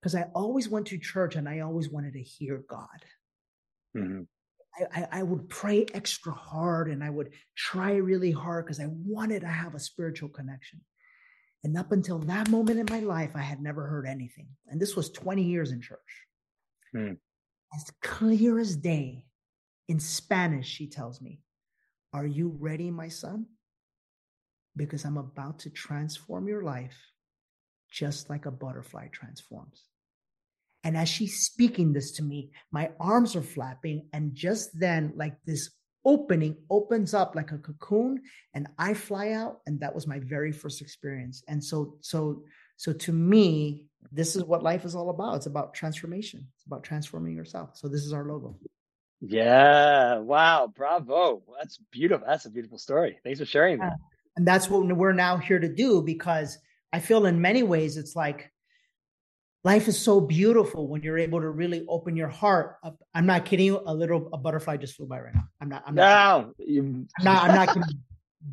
because 0.00 0.14
i 0.14 0.22
always 0.34 0.68
went 0.68 0.86
to 0.86 0.98
church 0.98 1.36
and 1.36 1.48
i 1.48 1.60
always 1.60 1.90
wanted 1.90 2.12
to 2.12 2.22
hear 2.22 2.64
god 2.68 3.04
mm-hmm. 3.96 4.22
I, 4.92 5.20
I, 5.20 5.22
would 5.22 5.48
pray 5.48 5.86
extra 5.94 6.32
hard 6.32 6.88
and 6.88 7.04
I 7.04 7.10
would 7.10 7.30
try 7.56 7.94
really 7.94 8.32
hard 8.32 8.64
because 8.64 8.80
I 8.80 8.88
wanted 8.88 9.40
to 9.40 9.46
have 9.46 9.74
a 9.74 9.80
spiritual 9.80 10.28
connection. 10.28 10.80
And 11.62 11.78
up 11.78 11.92
until 11.92 12.18
that 12.20 12.50
moment 12.50 12.80
in 12.80 12.86
my 12.90 13.00
life, 13.00 13.30
I 13.34 13.40
had 13.40 13.60
never 13.60 13.86
heard 13.86 14.06
anything. 14.06 14.48
And 14.68 14.80
this 14.80 14.96
was 14.96 15.10
20 15.10 15.42
years 15.42 15.70
in 15.70 15.80
church. 15.80 15.98
Mm. 16.94 17.16
As 17.74 17.90
clear 18.02 18.58
as 18.58 18.76
day, 18.76 19.24
in 19.88 20.00
Spanish, 20.00 20.68
she 20.68 20.88
tells 20.88 21.20
me, 21.20 21.40
Are 22.12 22.26
you 22.26 22.56
ready, 22.58 22.90
my 22.90 23.08
son? 23.08 23.46
Because 24.76 25.04
I'm 25.04 25.18
about 25.18 25.60
to 25.60 25.70
transform 25.70 26.48
your 26.48 26.62
life 26.62 26.96
just 27.90 28.28
like 28.28 28.46
a 28.46 28.50
butterfly 28.50 29.08
transforms. 29.08 29.84
And 30.84 30.96
as 30.96 31.08
she's 31.08 31.40
speaking 31.40 31.92
this 31.92 32.12
to 32.12 32.22
me, 32.22 32.50
my 32.70 32.90
arms 33.00 33.34
are 33.34 33.42
flapping. 33.42 34.06
And 34.12 34.34
just 34.34 34.78
then, 34.78 35.12
like 35.16 35.36
this 35.46 35.70
opening 36.04 36.56
opens 36.70 37.14
up 37.14 37.34
like 37.34 37.50
a 37.50 37.56
cocoon 37.56 38.20
and 38.52 38.68
i 38.78 38.92
fly 38.92 39.30
out 39.30 39.60
and 39.66 39.80
that 39.80 39.94
was 39.94 40.06
my 40.06 40.20
very 40.20 40.52
first 40.52 40.82
experience. 40.82 41.42
And 41.48 41.64
so 41.64 41.96
so 42.00 42.42
so 42.76 42.92
to 42.92 43.12
me 43.12 43.86
this 44.12 44.36
is 44.36 44.44
what 44.44 44.62
life 44.62 44.84
is 44.84 44.94
all 44.94 45.08
about. 45.10 45.36
It's 45.36 45.46
about 45.46 45.72
transformation. 45.72 46.46
It's 46.56 46.66
about 46.66 46.84
transforming 46.84 47.34
yourself. 47.34 47.70
So 47.74 47.88
this 47.88 48.04
is 48.04 48.12
our 48.12 48.24
logo. 48.24 48.56
Yeah. 49.20 50.18
Wow. 50.18 50.70
Bravo. 50.74 51.42
That's 51.58 51.78
beautiful. 51.90 52.26
That's 52.26 52.44
a 52.44 52.50
beautiful 52.50 52.78
story. 52.78 53.18
Thanks 53.24 53.40
for 53.40 53.46
sharing 53.46 53.78
that. 53.78 53.94
And 54.36 54.46
that's 54.46 54.68
what 54.68 54.86
we're 54.86 55.12
now 55.12 55.38
here 55.38 55.58
to 55.58 55.72
do 55.72 56.02
because 56.02 56.58
i 56.92 57.00
feel 57.00 57.26
in 57.26 57.40
many 57.40 57.62
ways 57.62 57.96
it's 57.96 58.14
like 58.14 58.52
life 59.64 59.88
is 59.88 59.98
so 59.98 60.20
beautiful 60.20 60.88
when 60.88 61.02
you're 61.02 61.18
able 61.18 61.40
to 61.40 61.50
really 61.50 61.84
open 61.88 62.16
your 62.16 62.28
heart 62.28 62.76
up. 62.84 63.02
I'm 63.14 63.26
not 63.26 63.44
kidding 63.44 63.66
you. 63.66 63.82
A 63.86 63.94
little 63.94 64.28
a 64.32 64.38
butterfly 64.38 64.76
just 64.76 64.94
flew 64.94 65.06
by 65.06 65.20
right 65.20 65.34
now. 65.34 65.48
I'm 65.60 65.68
not. 65.68 65.82
I'm 65.86 65.94
not. 65.94 66.46
No, 66.46 66.54
you... 66.58 66.82
I'm 67.18 67.24
not. 67.24 67.44
I'm 67.44 67.54
not 67.54 67.68
kidding. 67.68 67.82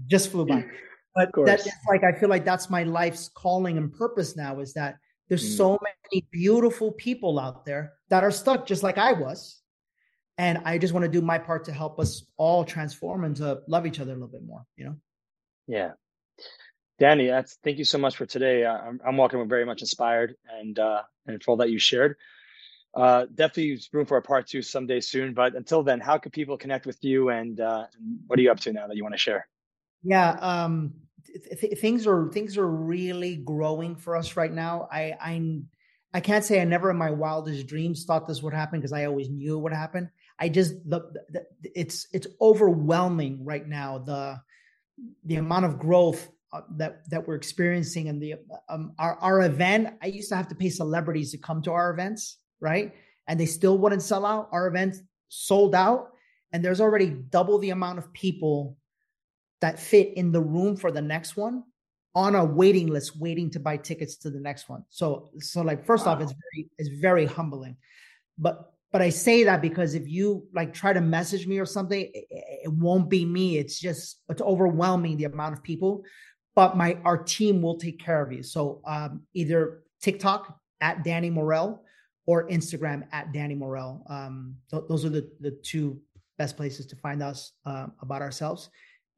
just 0.07 0.32
flew 0.32 0.45
by. 0.45 0.66
But 1.14 1.30
that's 1.45 1.68
like 1.89 2.05
I 2.05 2.14
feel 2.14 2.30
like 2.30 2.45
that's 2.45 2.70
my 2.70 2.84
life's 2.84 3.30
calling 3.36 3.78
and 3.78 3.91
purpose 3.91 4.38
now. 4.38 4.62
Is 4.62 4.72
that 4.76 4.95
there's 5.28 5.43
mm. 5.43 5.57
so 5.57 5.78
many 5.82 6.26
beautiful 6.32 6.93
people 6.93 7.38
out 7.38 7.66
there 7.66 7.93
that 8.09 8.24
are 8.24 8.32
stuck 8.32 8.66
just 8.66 8.82
like 8.82 8.97
I 8.97 9.12
was. 9.12 9.59
And 10.38 10.59
I 10.64 10.78
just 10.78 10.93
want 10.93 11.03
to 11.03 11.12
do 11.12 11.22
my 11.22 11.38
part 11.38 11.66
to 11.66 11.74
help 11.74 11.99
us 11.99 12.26
all 12.38 12.64
transform 12.64 13.26
and 13.26 13.36
to 13.36 13.59
love 13.68 13.86
each 13.86 13.99
other 13.99 14.12
a 14.12 14.16
little 14.16 14.30
bit 14.30 14.43
more, 14.43 14.64
you 14.76 14.86
know? 14.86 14.95
Yeah. 15.68 15.91
Danny, 17.02 17.26
that's 17.26 17.58
thank 17.64 17.80
you 17.80 17.84
so 17.84 17.97
much 17.97 18.16
for 18.16 18.28
today. 18.28 18.64
I'm, 18.64 19.02
I'm 19.04 19.18
walking 19.18 19.49
very 19.49 19.66
much 19.66 19.82
inspired 19.82 20.36
and 20.60 20.78
uh, 20.78 21.02
and 21.26 21.41
for 21.41 21.49
all 21.49 21.58
that 21.58 21.72
you 21.72 21.80
shared. 21.80 22.16
Uh, 22.93 23.26
definitely 23.34 23.82
room 23.91 24.06
for 24.06 24.18
a 24.18 24.22
part 24.22 24.45
two 24.45 24.62
someday 24.62 24.99
soon. 24.99 25.34
But 25.34 25.56
until 25.56 25.82
then, 25.82 25.99
how 25.99 26.20
can 26.20 26.30
people 26.30 26.60
connect 26.60 26.86
with 26.86 27.04
you 27.04 27.30
and 27.30 27.60
uh, 27.60 27.88
what 28.28 28.38
are 28.38 28.41
you 28.43 28.52
up 28.52 28.60
to 28.60 28.72
now 28.72 28.86
that 28.86 28.95
you 28.95 29.02
want 29.02 29.16
to 29.16 29.20
share? 29.20 29.47
Yeah, 30.04 30.34
um, 30.41 30.93
th- 31.26 31.80
things 31.80 32.06
are 32.06 32.30
things 32.30 32.56
are 32.56 32.68
really 32.68 33.38
growing 33.38 33.95
for 33.95 34.16
us 34.16 34.38
right 34.38 34.54
now. 34.54 34.88
I 34.91 35.16
I 35.20 35.62
I 36.14 36.20
can't 36.20 36.45
say 36.45 36.62
I 36.62 36.66
never 36.66 36.91
in 36.91 36.97
my 36.97 37.10
wildest 37.10 37.66
dreams 37.66 38.06
thought 38.06 38.28
this 38.28 38.43
would 38.43 38.54
happen 38.54 38.80
because 38.80 38.93
I 38.93 39.06
always 39.06 39.28
knew 39.28 39.58
it 39.58 39.62
would 39.62 39.74
happen. 39.74 40.12
I 40.38 40.49
just 40.49 40.76
the, 40.88 40.99
the 41.32 41.45
it's 41.64 42.06
it's 42.14 42.28
overwhelming 42.39 43.43
right 43.43 43.68
now 43.68 43.97
the 43.97 44.39
the 45.26 45.38
amount 45.38 45.66
of 45.66 45.80
growth 45.80 46.30
uh, 46.54 46.62
that 46.78 47.10
that 47.10 47.28
we're 47.28 47.36
experiencing 47.36 48.10
and 48.10 48.22
the 48.22 48.36
um, 48.70 48.93
our 48.99 49.16
our 49.16 49.41
event. 49.43 49.95
I 50.02 50.08
used 50.08 50.30
to 50.30 50.36
have 50.36 50.47
to 50.49 50.56
pay 50.56 50.70
celebrities 50.70 51.32
to 51.32 51.38
come 51.38 51.62
to 51.64 51.72
our 51.72 51.91
events, 51.91 52.38
right? 52.60 52.93
And 53.28 53.39
they 53.39 53.45
still 53.45 53.78
wouldn't 53.78 54.02
sell 54.02 54.26
out. 54.26 54.49
Our 54.52 54.68
events 54.68 55.02
sold 55.30 55.76
out, 55.76 56.10
and 56.52 56.64
there's 56.64 56.82
already 56.82 57.10
double 57.10 57.58
the 57.60 57.70
amount 57.70 57.99
of 57.99 58.12
people 58.14 58.78
that 59.62 59.80
fit 59.80 60.14
in 60.16 60.32
the 60.32 60.41
room 60.41 60.76
for 60.76 60.91
the 60.91 61.02
next 61.02 61.38
one 61.38 61.64
on 62.14 62.36
a 62.36 62.43
waiting 62.43 62.88
list, 62.88 63.18
waiting 63.18 63.49
to 63.52 63.60
buy 63.60 63.78
tickets 63.78 64.18
to 64.18 64.30
the 64.30 64.39
next 64.39 64.68
one. 64.68 64.84
So 64.89 65.30
so 65.39 65.62
like 65.62 65.86
first 65.86 66.06
wow. 66.06 66.14
off, 66.14 66.22
it's 66.22 66.34
very 66.34 66.70
it's 66.78 66.89
very 66.89 67.26
humbling, 67.26 67.78
but 68.38 68.72
but 68.91 69.02
I 69.02 69.10
say 69.10 69.45
that 69.45 69.62
because 69.62 69.95
if 69.95 70.10
you 70.10 70.47
like 70.54 70.74
try 70.74 70.91
to 70.91 70.99
message 70.99 71.47
me 71.47 71.60
or 71.60 71.66
something, 71.66 72.02
it, 72.02 72.26
it 72.66 72.74
won't 72.74 73.10
be 73.10 73.24
me. 73.24 73.58
It's 73.58 73.80
just 73.80 74.22
it's 74.28 74.41
overwhelming 74.41 75.18
the 75.18 75.26
amount 75.26 75.54
of 75.54 75.64
people. 75.64 76.04
But 76.56 76.76
my 76.76 76.97
our 77.06 77.18
team 77.18 77.62
will 77.62 77.78
take 77.78 77.99
care 77.99 78.22
of 78.22 78.32
you. 78.32 78.43
So 78.43 78.82
um, 78.86 79.24
either 79.34 79.84
TikTok 80.02 80.60
at 80.82 81.04
Danny 81.04 81.30
Morel 81.30 81.84
or 82.26 82.47
Instagram 82.49 83.08
at 83.12 83.32
Danny 83.32 83.56
Morel. 83.56 84.04
Um, 84.10 84.56
th- 84.70 84.84
those 84.89 85.06
are 85.06 85.10
the 85.10 85.30
the 85.39 85.52
two 85.64 85.99
best 86.38 86.58
places 86.58 86.86
to 86.88 86.95
find 86.95 87.22
us 87.22 87.54
uh, 87.66 87.88
about 88.02 88.22
ourselves. 88.22 88.70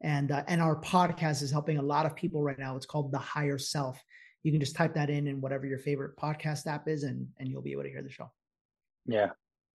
And 0.02 0.32
uh, 0.32 0.44
and 0.48 0.62
our 0.62 0.80
podcast 0.82 1.42
is 1.42 1.52
helping 1.52 1.78
a 1.78 1.82
lot 1.82 2.06
of 2.06 2.16
people 2.16 2.44
right 2.44 2.60
now. 2.60 2.76
It's 2.76 2.86
called 2.86 3.12
The 3.12 3.20
Higher 3.20 3.58
Self. 3.58 4.04
You 4.44 4.52
can 4.52 4.60
just 4.60 4.76
type 4.76 4.94
that 4.96 5.10
in 5.10 5.28
in 5.28 5.40
whatever 5.40 5.66
your 5.66 5.80
favorite 5.80 6.18
podcast 6.18 6.68
app 6.68 6.90
is, 6.90 7.04
and 7.04 7.28
and 7.40 7.50
you'll 7.50 7.62
be 7.62 7.72
able 7.72 7.84
to 7.84 7.90
hear 7.90 8.04
the 8.04 8.10
show. 8.10 8.30
Yeah, 9.06 9.30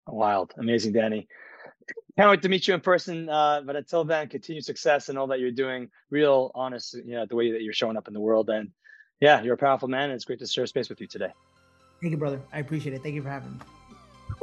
wild, 0.08 0.54
amazing, 0.58 0.94
Danny. 0.94 1.28
Can't 2.18 2.30
wait 2.30 2.42
to 2.44 2.50
meet 2.50 2.68
you 2.68 2.74
in 2.74 2.82
person. 2.82 3.28
Uh, 3.30 3.62
but 3.66 3.76
until 3.76 4.06
then, 4.06 4.30
continue 4.30 4.62
success 4.62 5.10
and 5.10 5.18
all 5.18 5.28
that 5.28 5.40
you're 5.40 5.52
doing. 5.52 5.90
Real, 6.10 6.52
honest, 6.56 6.94
you 6.94 7.14
know, 7.14 7.26
the 7.26 7.36
way 7.36 7.52
that 7.52 7.62
you're 7.62 7.74
showing 7.74 7.98
up 7.98 8.08
in 8.08 8.14
the 8.14 8.22
world. 8.22 8.50
And 8.50 8.72
yeah, 9.20 9.42
you're 9.42 9.56
a 9.56 9.58
powerful 9.58 9.90
man. 9.90 10.06
And 10.06 10.14
it's 10.14 10.24
great 10.24 10.40
to 10.40 10.48
share 10.48 10.66
space 10.66 10.88
with 10.88 11.02
you 11.02 11.08
today. 11.08 11.32
Thank 12.02 12.12
you, 12.12 12.18
brother. 12.18 12.42
I 12.54 12.60
appreciate 12.60 12.94
it. 12.94 13.04
Thank 13.04 13.16
you 13.16 13.22
for 13.22 13.30
having 13.30 13.52
me. 13.52 13.60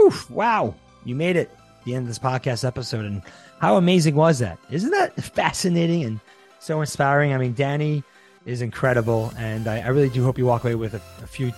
Oof, 0.00 0.30
wow. 0.30 0.74
You 1.04 1.14
made 1.14 1.36
it 1.36 1.50
the 1.84 1.94
end 1.94 2.02
of 2.02 2.08
this 2.08 2.18
podcast 2.18 2.64
episode. 2.64 3.06
And 3.06 3.22
how 3.58 3.76
amazing 3.76 4.16
was 4.16 4.38
that? 4.40 4.58
Isn't 4.70 4.90
that 4.90 5.14
fascinating 5.22 6.04
and 6.04 6.20
so 6.60 6.80
inspiring? 6.80 7.32
I 7.32 7.38
mean, 7.38 7.54
Danny 7.54 8.04
is 8.44 8.60
incredible. 8.60 9.32
And 9.38 9.66
I, 9.66 9.80
I 9.80 9.88
really 9.88 10.10
do 10.10 10.22
hope 10.22 10.36
you 10.36 10.44
walk 10.44 10.64
away 10.64 10.74
with 10.74 10.94
a, 10.94 11.00
a 11.22 11.26
few 11.26 11.52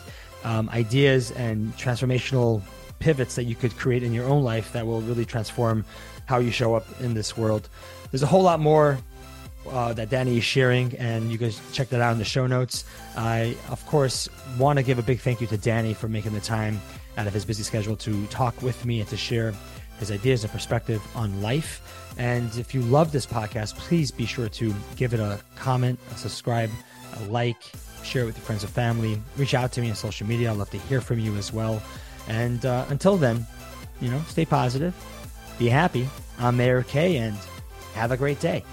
um, 0.45 0.69
ideas 0.71 1.33
and 1.33 1.77
transformational 1.77 2.63
pivots 2.99 3.35
that 3.35 3.45
you 3.45 3.55
could 3.55 3.77
create 3.77 4.03
in 4.03 4.13
your 4.13 4.27
own 4.27 4.43
life 4.43 4.73
that 4.73 4.87
will 4.87 5.01
really 5.03 5.25
transform 5.25 5.85
how 6.27 6.39
you 6.39 6.51
show 6.51 6.75
up 6.75 6.87
in 7.01 7.15
this 7.15 7.37
world. 7.37 7.69
There's 8.11 8.23
a 8.23 8.27
whole 8.27 8.43
lot 8.43 8.61
more 8.61 8.99
uh, 9.71 9.93
that 9.95 10.11
Danny 10.11 10.39
is 10.39 10.45
sharing, 10.45 10.95
and 10.97 11.31
you 11.31 11.39
guys 11.39 11.61
check 11.73 11.89
that 11.89 12.01
out 12.01 12.13
in 12.13 12.19
the 12.19 12.25
show 12.25 12.47
notes. 12.47 12.85
I, 13.17 13.57
of 13.71 13.85
course, 13.87 14.29
want 14.59 14.79
to 14.79 14.83
give 14.83 14.99
a 14.99 15.03
big 15.03 15.21
thank 15.21 15.41
you 15.41 15.47
to 15.49 15.57
Danny 15.57 15.95
for 15.95 16.09
making 16.09 16.33
the 16.33 16.41
time 16.41 16.81
out 17.17 17.27
of 17.27 17.33
his 17.33 17.45
busy 17.45 17.63
schedule 17.63 17.97
to 17.97 18.27
talk 18.27 18.61
with 18.63 18.85
me 18.85 19.01
and 19.01 19.09
to 19.09 19.17
share 19.17 19.55
his 19.99 20.11
ideas 20.11 20.45
and 20.45 20.53
perspective 20.53 21.03
on 21.15 21.41
life. 21.41 22.13
And 22.19 22.55
if 22.57 22.75
you 22.75 22.83
love 22.83 23.13
this 23.13 23.27
podcast, 23.27 23.77
please 23.77 24.11
be 24.11 24.27
sure 24.27 24.49
to 24.49 24.75
give 24.97 25.15
it 25.15 25.21
a 25.21 25.41
comment, 25.57 25.99
a 26.13 26.17
subscribe, 26.17 26.71
a 27.17 27.25
like, 27.25 27.57
share 28.03 28.23
it 28.23 28.27
with 28.27 28.37
your 28.37 28.45
friends 28.45 28.63
and 28.63 28.73
family. 28.73 29.21
Reach 29.37 29.55
out 29.55 29.73
to 29.73 29.81
me 29.81 29.91
on 29.91 29.97
social 29.97 30.27
media. 30.27 30.51
I'd 30.51 30.57
love 30.59 30.71
to 30.71 30.79
hear 30.79 31.01
from 31.01 31.19
you 31.19 31.35
as 31.37 31.53
well. 31.53 31.83
And 32.29 32.65
uh, 32.65 32.87
until 32.89 33.17
then, 33.17 33.47
you 34.01 34.11
know, 34.11 34.21
stay 34.29 34.45
positive, 34.45 34.95
be 35.59 35.69
happy. 35.69 36.09
I'm 36.39 36.57
Meir 36.57 36.83
Kay, 36.83 37.17
and 37.19 37.37
have 37.95 38.11
a 38.11 38.17
great 38.17 38.41
day. 38.41 38.65